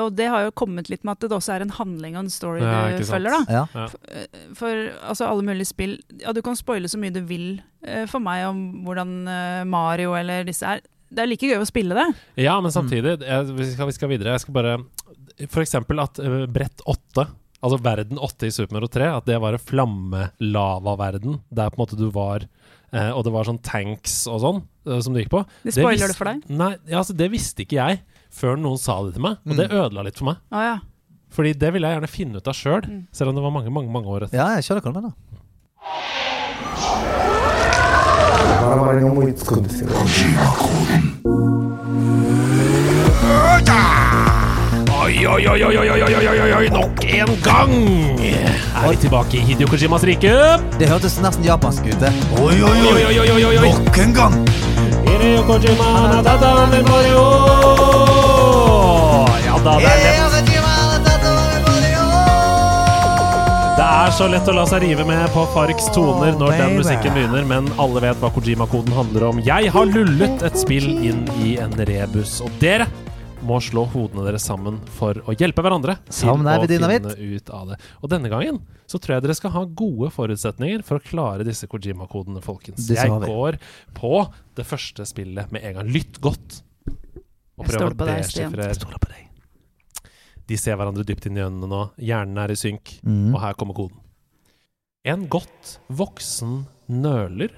[0.00, 2.30] Og det har jo kommet litt med at det også er en handling og en
[2.32, 3.58] story Ja, du følger, da.
[3.60, 3.88] Ja.
[3.92, 4.78] For, for
[5.10, 8.46] altså, alle mulige spill Ja, du kan spoile så mye du vil eh, for meg
[8.48, 10.80] om hvordan eh, Mario eller disse er.
[11.10, 12.06] Det er like gøy å spille det.
[12.38, 14.36] Ja, men samtidig jeg, vi, skal, vi skal videre.
[14.36, 14.76] Jeg skal bare
[15.50, 17.26] For eksempel at uh, brett 8
[17.60, 21.82] Altså verden 8 i Super Mario 3, at det var en flammelavaverden der på en
[21.82, 22.46] måte du var
[22.94, 25.42] uh, Og det var sånn tanks og sånn uh, som du gikk på.
[25.66, 26.46] Det spoiler vis- det for deg?
[26.48, 28.00] Nei, ja, altså det visste ikke jeg
[28.32, 29.40] før noen sa det til meg.
[29.44, 30.38] Og det ødela litt for meg.
[30.54, 30.76] Ah, ja.
[31.34, 33.02] Fordi det ville jeg gjerne finne ut av sjøl, Mm.
[33.14, 34.38] selv om det var mange mange, mange år etter.
[34.38, 36.29] Ja, jeg skjønner hva du mener.
[47.44, 47.72] Gang
[48.84, 50.32] er vi tilbake i Hidio Kojimas rike.
[50.78, 52.12] Det hørtes nesten japansk ut, det.
[52.40, 53.20] Oi, oi, oi, oi,
[63.90, 67.46] er så lett å la seg rive med på Farks toner når den musikken begynner,
[67.48, 69.40] men alle vet hva Kojima-koden handler om.
[69.44, 72.86] Jeg har lullet et spill inn i en rebus, og dere
[73.46, 77.06] må slå hodene deres sammen for å hjelpe hverandre Sammen er å vi dynamitt.
[77.16, 77.78] finne ut av det.
[78.04, 78.58] Og denne gangen
[78.90, 82.84] så tror jeg dere skal ha gode forutsetninger for å klare disse Kojima-kodene, folkens.
[82.90, 83.56] Jeg går
[83.96, 84.12] på
[84.60, 85.90] det første spillet med en gang.
[85.96, 86.60] Lytt godt.
[87.60, 88.14] Og Jeg prøv å Stian.
[88.20, 88.76] deschiffrere.
[88.76, 89.26] Stoler på deg.
[90.50, 91.80] De ser hverandre dypt inn i øynene nå.
[92.02, 92.96] Hjernen er i synk.
[93.06, 93.30] Mm.
[93.36, 94.00] Og her kommer koden.
[95.06, 97.54] En godt voksen nøler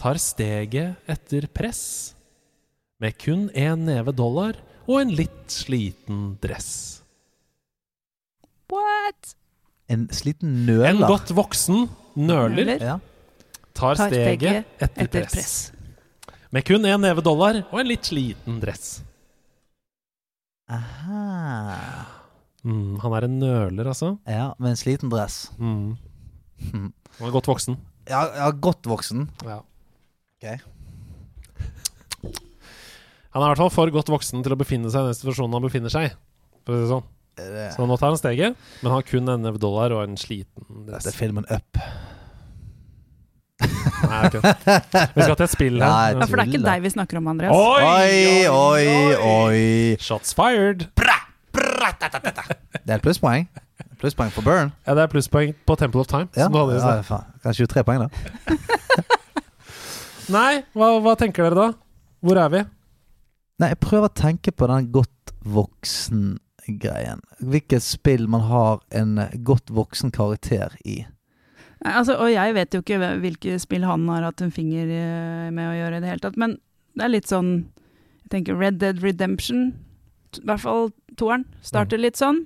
[0.00, 2.14] tar steget etter press
[3.02, 7.02] med kun én neve dollar og en litt sliten dress.
[8.72, 9.34] What?
[9.92, 10.88] En sliten nøler.
[10.94, 12.82] En godt voksen nøler Nøler.
[12.82, 12.96] Ja.
[13.74, 15.54] tar Tar steget steget etter Etter press press.
[16.52, 19.02] med kun én neve dollar og en litt sliten dress.
[20.72, 21.22] Aha.
[22.62, 24.14] Mm, han er en nøler, altså.
[24.28, 25.50] Ja, med en sliten dress.
[25.58, 25.96] Mm.
[26.70, 26.90] Hm.
[27.18, 27.78] Han er godt voksen.
[28.08, 29.26] Ja, ja godt voksen.
[29.46, 29.60] Ja.
[30.38, 30.46] Ok.
[33.32, 35.56] Han er i hvert fall for godt voksen til å befinne seg i den situasjonen
[35.56, 36.14] han befinner seg i.
[36.62, 37.10] For å si det sånn.
[37.72, 41.06] Så nå tar han steget, men har kun en dollar og en sliten dress.
[41.06, 41.80] det er filmen Up.
[44.12, 44.54] Nei, okay.
[45.16, 45.88] Vi skal til et spill her.
[45.88, 47.56] Nei, Ja, for det er ikke deg vi snakker om, Andreas.
[47.56, 48.86] Oi, oi,
[49.32, 49.96] oi.
[50.02, 50.88] Shots fired!
[51.52, 53.48] Det er et plusspoeng.
[54.02, 54.72] Plusspoeng for Burn.
[54.86, 56.28] Ja, det er plusspoeng på Temple of Time.
[56.36, 57.26] Ja, Som du hadde i ja faen.
[57.44, 58.56] Kanskje 23 poeng, da.
[60.36, 61.66] Nei, hva, hva tenker dere da?
[62.22, 62.62] Hvor er vi?
[63.62, 67.22] Nei, jeg prøver å tenke på den godt voksen-greien.
[67.42, 69.16] Hvilket spill man har en
[69.46, 71.02] godt voksen karakter i.
[71.84, 75.66] Altså, og jeg vet jo ikke hvilke spill han har hatt en finger eh, med
[75.66, 76.56] å gjøre i det hele tatt, men
[76.94, 77.48] det er litt sånn
[78.22, 79.72] Jeg tenker Red Dead Redemption,
[80.38, 82.44] i hvert fall toeren, starter litt sånn.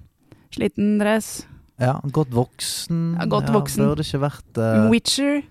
[0.57, 1.45] Sliten dress.
[1.79, 3.03] Ja, godt voksen.
[3.21, 3.85] Ja, godt voksen.
[3.85, 5.43] Burde ikke vært uh, Witcher.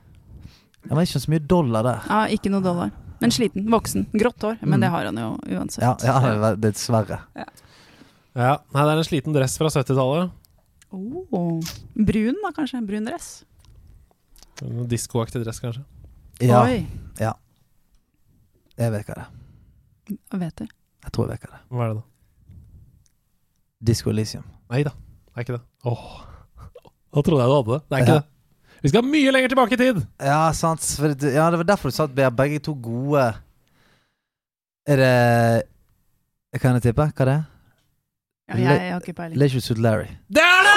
[0.90, 2.02] Ja, men ikke så mye dollar der.
[2.10, 2.91] Ja, ikke noe dollar.
[3.22, 3.70] Men sliten.
[3.72, 4.07] Voksen.
[4.18, 4.57] Grått hår.
[4.66, 4.82] Men Mm.
[4.84, 5.86] det har han jo uansett.
[5.86, 7.20] Ja, ja det er dessverre.
[7.38, 10.34] Ja, Nei, det er en sliten dress fra 70-tallet.
[10.91, 11.62] Oh.
[11.95, 12.82] Brun, da, kanskje.
[12.88, 13.45] Brun dress.
[14.64, 15.84] En Diskoaktig dress, kanskje.
[16.44, 16.86] Ja, Oi.
[18.77, 20.38] jeg vet hva det er.
[20.40, 20.65] Vet du?
[21.06, 21.65] Jeg tror jeg vet hva det er.
[21.72, 22.03] Hva er det, da?
[23.86, 24.44] Disco Elysium.
[24.72, 25.64] Nei da, det er ikke det.
[25.86, 26.06] Åh,
[27.15, 27.82] Da trodde jeg du hadde det.
[27.90, 28.19] Det er ikke Ja.
[28.19, 28.26] det.
[28.84, 30.02] Vi skal mye lenger tilbake i tid!
[30.22, 30.82] Ja, sant.
[30.99, 33.34] For det, ja, det var derfor du sa at vi er begge to gode
[34.88, 37.07] Er det Kan jeg tippe?
[37.15, 37.44] Hva det er?
[38.49, 39.40] Ja, jeg, jeg har ikke peiling.
[39.40, 40.06] Leisure Suit Larry.
[40.30, 40.76] Det er det!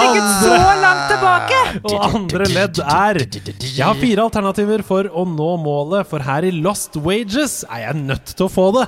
[0.00, 1.58] Herregud, så langt tilbake!
[1.90, 6.54] Og andre ledd er Jeg har fire alternativer for å nå målet, for her i
[6.54, 8.86] Lost Wages er jeg nødt til å få det.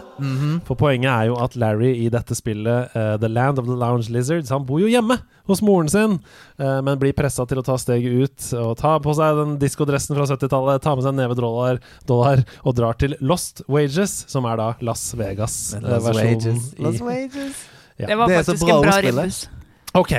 [0.68, 4.08] For poenget er jo at Larry i dette spillet, uh, The Land of the Lounge
[4.14, 5.20] Lizards, han bor jo hjemme
[5.50, 6.18] hos moren sin,
[6.62, 10.16] uh, men blir pressa til å ta steget ut og ta på seg den diskodressen
[10.16, 14.46] fra 70-tallet, ta med seg en neve dollar, dollar og drar til Lost Wages, som
[14.48, 16.14] er da Las Las Vegas-versjonen.
[16.14, 16.78] Wages.
[16.78, 17.56] Las Wages.
[17.96, 18.06] Ja.
[18.06, 19.48] Det var Det er så faktisk bra en bra ordspill,
[19.94, 20.12] Ok,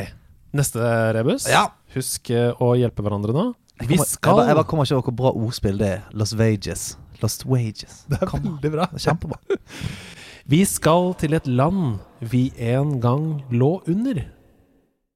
[0.54, 0.80] neste
[1.18, 1.48] rebus.
[1.50, 1.68] Ja.
[1.96, 3.46] Husk eh, å hjelpe hverandre nå.
[3.82, 6.04] Jeg, Vi kommer, jeg, skal jeg bare kommer ikke over hvor bra ordspill det er.
[6.14, 6.84] Las Vegas.
[7.24, 8.04] Lost Wages.
[8.10, 8.88] Det er Kom veldig bra.
[9.00, 9.40] Kjempebra.
[10.52, 14.18] Vi skal til et land vi en gang lå under.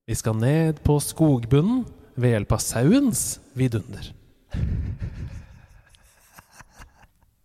[0.08, 1.84] Vi skal ned på skogbunnen
[2.16, 4.08] ved hjelp av sauens vidunder.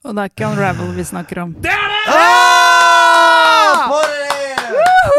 [0.06, 1.52] Og det er ikke Unravel vi snakker om.
[1.62, 2.02] Det er det!
[2.14, 3.90] Ah!
[3.90, 4.31] Det!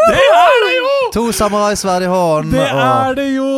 [0.07, 1.02] Det er det jo!
[1.13, 2.51] To samuraisverd i hånden.
[2.55, 3.49] Det er det jo!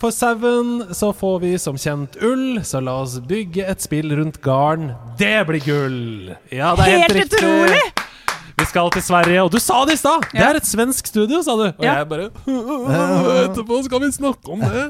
[0.00, 4.42] På sauen så får vi som kjent ull, så la oss bygge et spill rundt
[4.44, 4.90] garn.
[5.16, 6.34] Det blir gull!
[6.52, 7.80] Ja, det er helt, Helt utrolig!
[8.56, 10.26] Vi skal til Sverige, og du sa det i stad!
[10.34, 11.64] Det er et svensk studio, sa du.
[11.70, 11.96] Og Ja.
[12.02, 12.28] jeg bare
[13.46, 14.84] Etterpå skal vi snakke om det.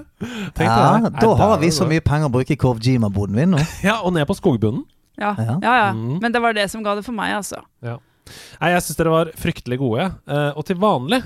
[0.58, 3.62] Tenk Ja, da har vi så mye penger å bruke i Korvjima-boden min nå.
[3.86, 4.82] Ja, og ned på skogbunnen.
[5.18, 5.58] Ja, Ja.
[5.62, 5.88] ja, ja.
[5.94, 6.18] Mm.
[6.20, 7.62] Men det var det som ga det for meg, altså.
[7.82, 7.98] Ja.
[8.60, 10.10] Nei, jeg syns dere var fryktelig gode.
[10.26, 11.22] eh, og til vanlig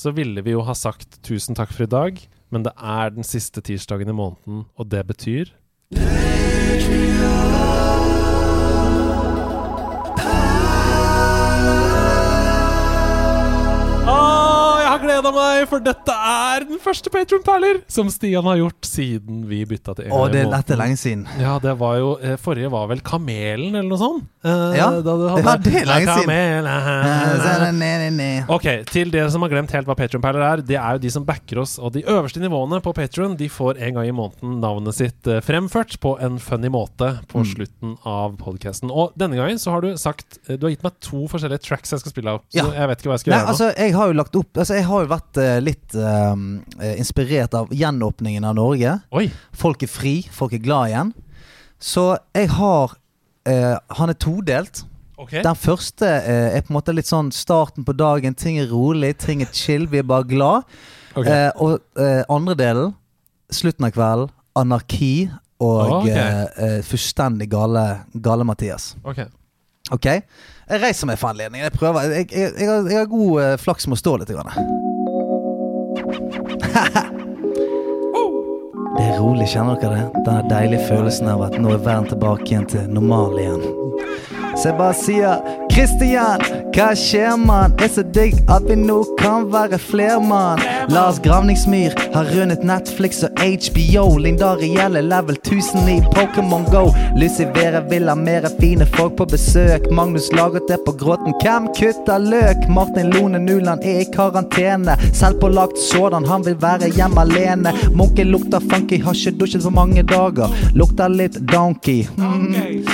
[0.00, 2.20] så ville vi jo ha sagt tusen takk for i dag,
[2.50, 5.52] men det er den siste tirsdagen i måneden, og det betyr?
[5.92, 7.59] Åh,
[15.20, 19.94] gleda meg, for dette er den første Patron-perler som Stian har gjort siden vi bytta
[19.98, 21.26] til Å, det, er dette lenge siden.
[21.40, 24.26] Ja, det var jo eh, Forrige var vel Kamelen, eller noe sånt?
[24.44, 25.04] Eh, Ja, hadde-
[25.44, 26.30] ja, det er lenge siden.
[28.16, 28.30] Nei.
[28.48, 31.26] Ok, til dere som har glemt helt hva Patron-perler er, det er jo de som
[31.28, 34.96] backer oss, og de øverste nivåene på Patron de får en gang i måneden navnet
[34.96, 37.46] sitt eh, fremført på en funny måte på Mm.
[37.48, 38.90] slutten av podcasten.
[38.92, 41.90] Og denne gangen så har du sagt eh, Du har gitt meg to forskjellige tracks
[41.94, 43.52] jeg skal spille av, så jeg vet ikke hva jeg skal gjøre nå.
[43.54, 47.56] altså, jeg har jo lagt opp Altså, jeg har jo vært eh, litt eh, inspirert
[47.58, 48.96] av gjenåpningen av Norge.
[49.16, 49.26] Oi.
[49.56, 51.12] Folk er fri, folk er glad igjen.
[51.80, 52.92] Så jeg har
[53.48, 54.82] uh, Han er todelt.
[55.16, 55.40] Okay.
[55.44, 58.36] Den første uh, er på en måte litt sånn starten på dagen.
[58.36, 60.68] Ting er rolig, ting er chill, vi er bare glad.
[61.16, 61.48] Okay.
[61.48, 62.92] Uh, og andre delen,
[63.50, 65.30] slutten av kvelden, anarki
[65.60, 66.16] og okay.
[66.16, 67.84] eh, eh, fullstendig gale,
[68.14, 68.94] gale Mathias.
[69.04, 69.20] Ok.
[69.90, 70.06] Ok?
[70.06, 71.66] Jeg reiser meg for anledningen.
[71.68, 72.14] Jeg prøver.
[72.14, 74.32] Jeg, jeg, jeg, har, god flaks med å stå litt.
[74.32, 74.96] Grann.
[78.96, 80.24] Det er rolig, kjenner dere det?
[80.26, 83.79] Den deilige følelsen av at nå er verden tilbake igjen til normal igjen.
[84.60, 85.38] Så jeg bare sier
[85.72, 86.42] Kristian,
[86.74, 87.72] hva skjer, mann?
[87.80, 90.60] Er så digg at vi nå kan være fler, mann.
[90.92, 94.18] Lars Gravningsmyr har rundet Netflix og HBO.
[94.20, 96.90] Linda Rielle level 1000 i Pokémon Go.
[97.16, 99.88] Lucivera vil ha mere fine folk på besøk.
[99.96, 101.32] Magnus laget det på gråten.
[101.40, 102.68] Hvem kutter løk?
[102.68, 104.98] Martin Lone Nuland er i karantene.
[105.16, 107.72] Selvpålagt sådan, han vil være hjemme alene.
[107.96, 110.52] Munken lukter funky, har ikke dusjet på mange dager.
[110.76, 112.04] Lukter litt donkey.
[112.20, 112.84] Mm.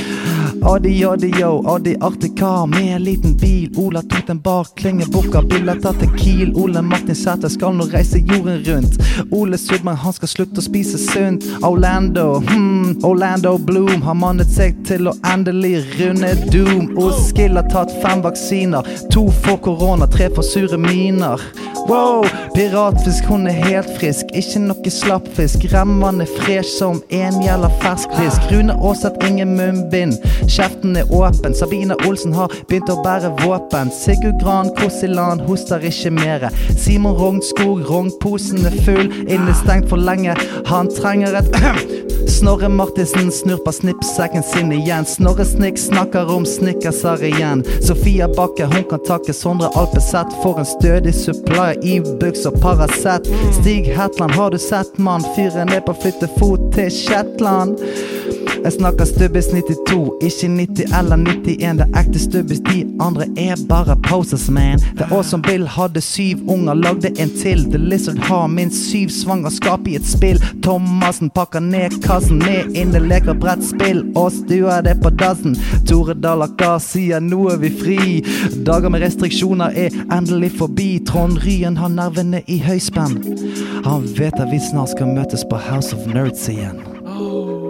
[0.67, 3.75] Oddi, oddi, yo, oddi, Artikar med en liten bil.
[3.77, 6.53] Ola tok den bak klingebukka, billetter til Kiel.
[6.57, 8.99] Ole Martin Sæther skal nå reise jorden rundt.
[9.33, 11.45] Ole Sudman, han skal slutte å spise sunt.
[11.65, 16.93] Orlando, hmm, Orlando Bloom har mannet seg til å endelig runde Doom.
[16.97, 18.87] Og har tatt fem vaksiner.
[19.13, 21.41] To for korona, tre for sure miner.
[21.87, 22.25] Wow,
[22.55, 24.33] piratfisk, hun er helt frisk.
[24.35, 25.69] Ikke noe slappfisk.
[25.71, 28.49] Remmene fresh som en gjelder fersk fisk.
[28.51, 30.19] Rune Aaseth, ingen munnbind.
[30.51, 31.46] Kjeften er åpen.
[31.55, 33.93] Sabine Olsen har begynt å bære våpen.
[33.95, 36.51] Sigurd Gran Kosiland hoster ikke mere.
[36.77, 39.13] Simon Rognskog, rognposen er full.
[39.27, 40.35] Innestengt for lenge.
[40.71, 41.53] Han trenger et
[42.37, 45.07] Snorre Martinsen snurper snippsekken sin igjen.
[45.07, 47.65] Snorre Snikk snakker om snickerser igjen.
[47.83, 53.31] Sofia Bakke hun kan takke Sondre Alpeseth for en stødig supply i buks og Paracet.
[53.61, 55.25] Stig Hetland, har du sett mann?
[55.37, 57.79] Fyren er på flyttefot til Shetland.
[58.65, 61.77] Jeg snakker Stubbis 92, ikke 90 eller 91.
[61.79, 64.81] Det er ekte Stubbis, de andre er bare posers, man.
[64.97, 67.65] Det er oss som Bill hadde syv unger, lagde en til.
[67.71, 70.41] The Lizard har minst syv svangerskap i et spill.
[70.65, 75.57] Thomassen pakker ned kassen med inne leker brettspill, og stuer det på dassen.
[75.89, 78.01] Tore Dalakar sier nå er vi fri.
[78.67, 80.91] Dager med restriksjoner er endelig forbi.
[81.07, 83.21] Trond Ryen har nervene i høyspenn.
[83.87, 86.83] Han vet at vi snart skal møtes på House of Nerds igjen.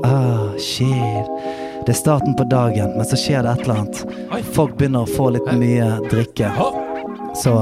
[0.07, 1.66] Ah, shit.
[1.87, 4.01] Det er starten på dagen, men så skjer det et eller annet.
[4.57, 6.51] Folk begynner å få litt mye drikke.
[7.39, 7.53] Så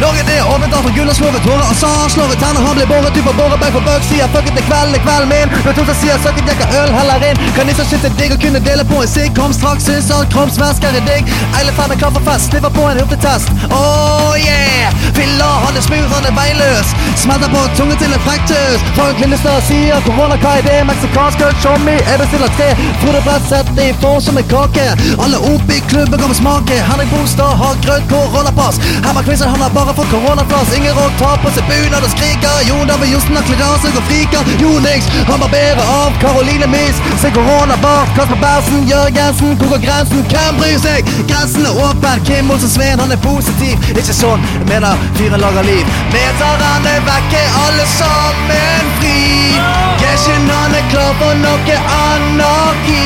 [0.00, 1.68] Norge det er åpent av for gull og slår ut håret.
[1.72, 4.02] Asar slår ut tenner, han blir båret ut på bårebenk for bøk.
[4.08, 5.54] Sier fuck it, det kvelden, er kvelden min.
[5.64, 7.40] Når to som sier suck it, kan øl heller inn.
[7.56, 9.32] Kan ikke synes det er digg å kunne dele på en sigg.
[9.38, 11.32] Kom straks, syns alt kroppsvæsker er digg.
[11.56, 13.52] Eile fem med klar for fest, sniffer på en hurtigtest.
[13.72, 14.92] Oh yeah!
[15.16, 16.92] Filla, han er smooth, han beinløs.
[17.22, 18.84] Smelter på tunge til en frekktøs.
[18.98, 20.76] Frank Lillestad sier korona, hva er det?
[20.90, 22.68] Meksikansk øl, chommy, jeg bestiller tre.
[23.00, 24.86] Frode Bratseth, det i form som en kake.
[25.24, 26.80] Alle opp i klubben kommer smake.
[26.90, 28.80] Henrik Bolstad har grønt koronapass.
[29.06, 30.72] Herman Kvinsen, han har bare fått koronaplass.
[30.76, 32.56] Ingerog tar på seg bunad og skriker.
[32.68, 34.50] Jon David Johnsen har kledd av seg og friker.
[34.62, 37.00] Jonix, han barberer av Karoline Mis.
[37.22, 38.10] Se koronabart.
[38.16, 40.24] Kasper Bersen, Jørgensen, hvor går grensen?
[40.32, 41.12] Hvem bryr seg?
[41.30, 42.24] Grensen er åpen.
[42.28, 43.90] Kim Olsen Sveen, han er positiv.
[43.94, 45.96] Ikke sånn, jeg mener fyren lager liv.
[46.14, 49.18] Meterne vekk er alle sammen fri.
[50.02, 53.04] Gesjen, han er klar for noe anarki.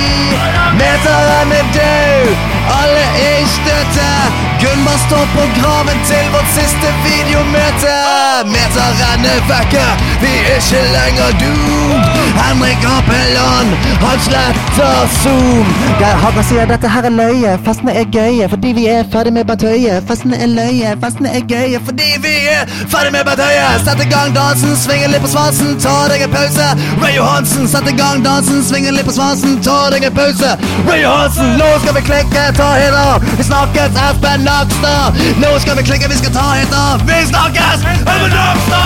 [0.80, 2.48] Meteren er død,
[2.78, 4.49] alle er i støtte.
[4.80, 7.96] Gunvor står på graven til vårt siste videomøte.
[9.00, 9.82] Renner vekke,
[10.22, 12.04] vi er ikke lenger doomed.
[12.38, 15.66] Henrik Apeland, han sletter Zoom.
[16.00, 19.44] Geir Hagen sier dette her er løye, festene er gøye fordi vi er ferdig med
[19.50, 19.98] Bentøye.
[20.08, 23.66] Festene er løye, festene er gøye fordi vi er ferdig med Bentøye.
[23.84, 26.70] Sett i gang dansen, sving litt på svansen, ta deg en pause.
[27.02, 30.54] Ray Johansen, sett i gang dansen, sving litt på svansen, ta deg en pause.
[30.88, 33.28] Ray Johansen, nå skal vi klikke, ta hiter.
[33.36, 35.14] Vi snakkes, Espen Nakstad.
[35.40, 37.02] Nå skal vi klikke, vi skal ta hiter.
[37.06, 38.80] Vi snakkes, Espen Nakstad!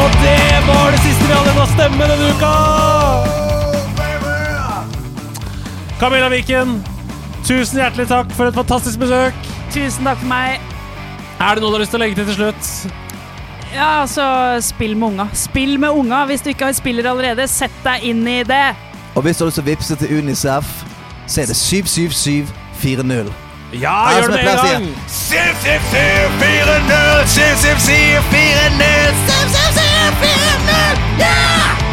[0.00, 2.54] Og det var det siste vi hadde å stemme denne uka!
[6.00, 6.78] Camilla Viken,
[7.44, 9.36] tusen hjertelig takk for et fantastisk besøk.
[9.72, 10.60] Tusen takk for meg.
[11.40, 12.70] Er det noe du har lyst til å legge til til slutt?
[13.70, 14.24] Ja, altså,
[14.64, 15.28] spill med unga.
[15.36, 16.24] Spill med unga.
[16.28, 18.64] Hvis du ikke har spiller allerede, sett deg inn i det.
[19.14, 20.64] Og hvis du har lyst til å vippse til Unicef,
[21.26, 23.32] så er det 77740.
[23.72, 24.86] Ja, gjør det jeg med en gang!
[25.06, 25.34] si.
[25.34, 27.26] 77740!
[27.26, 29.14] 77740!
[29.26, 31.20] 77740!
[31.20, 31.89] Ja!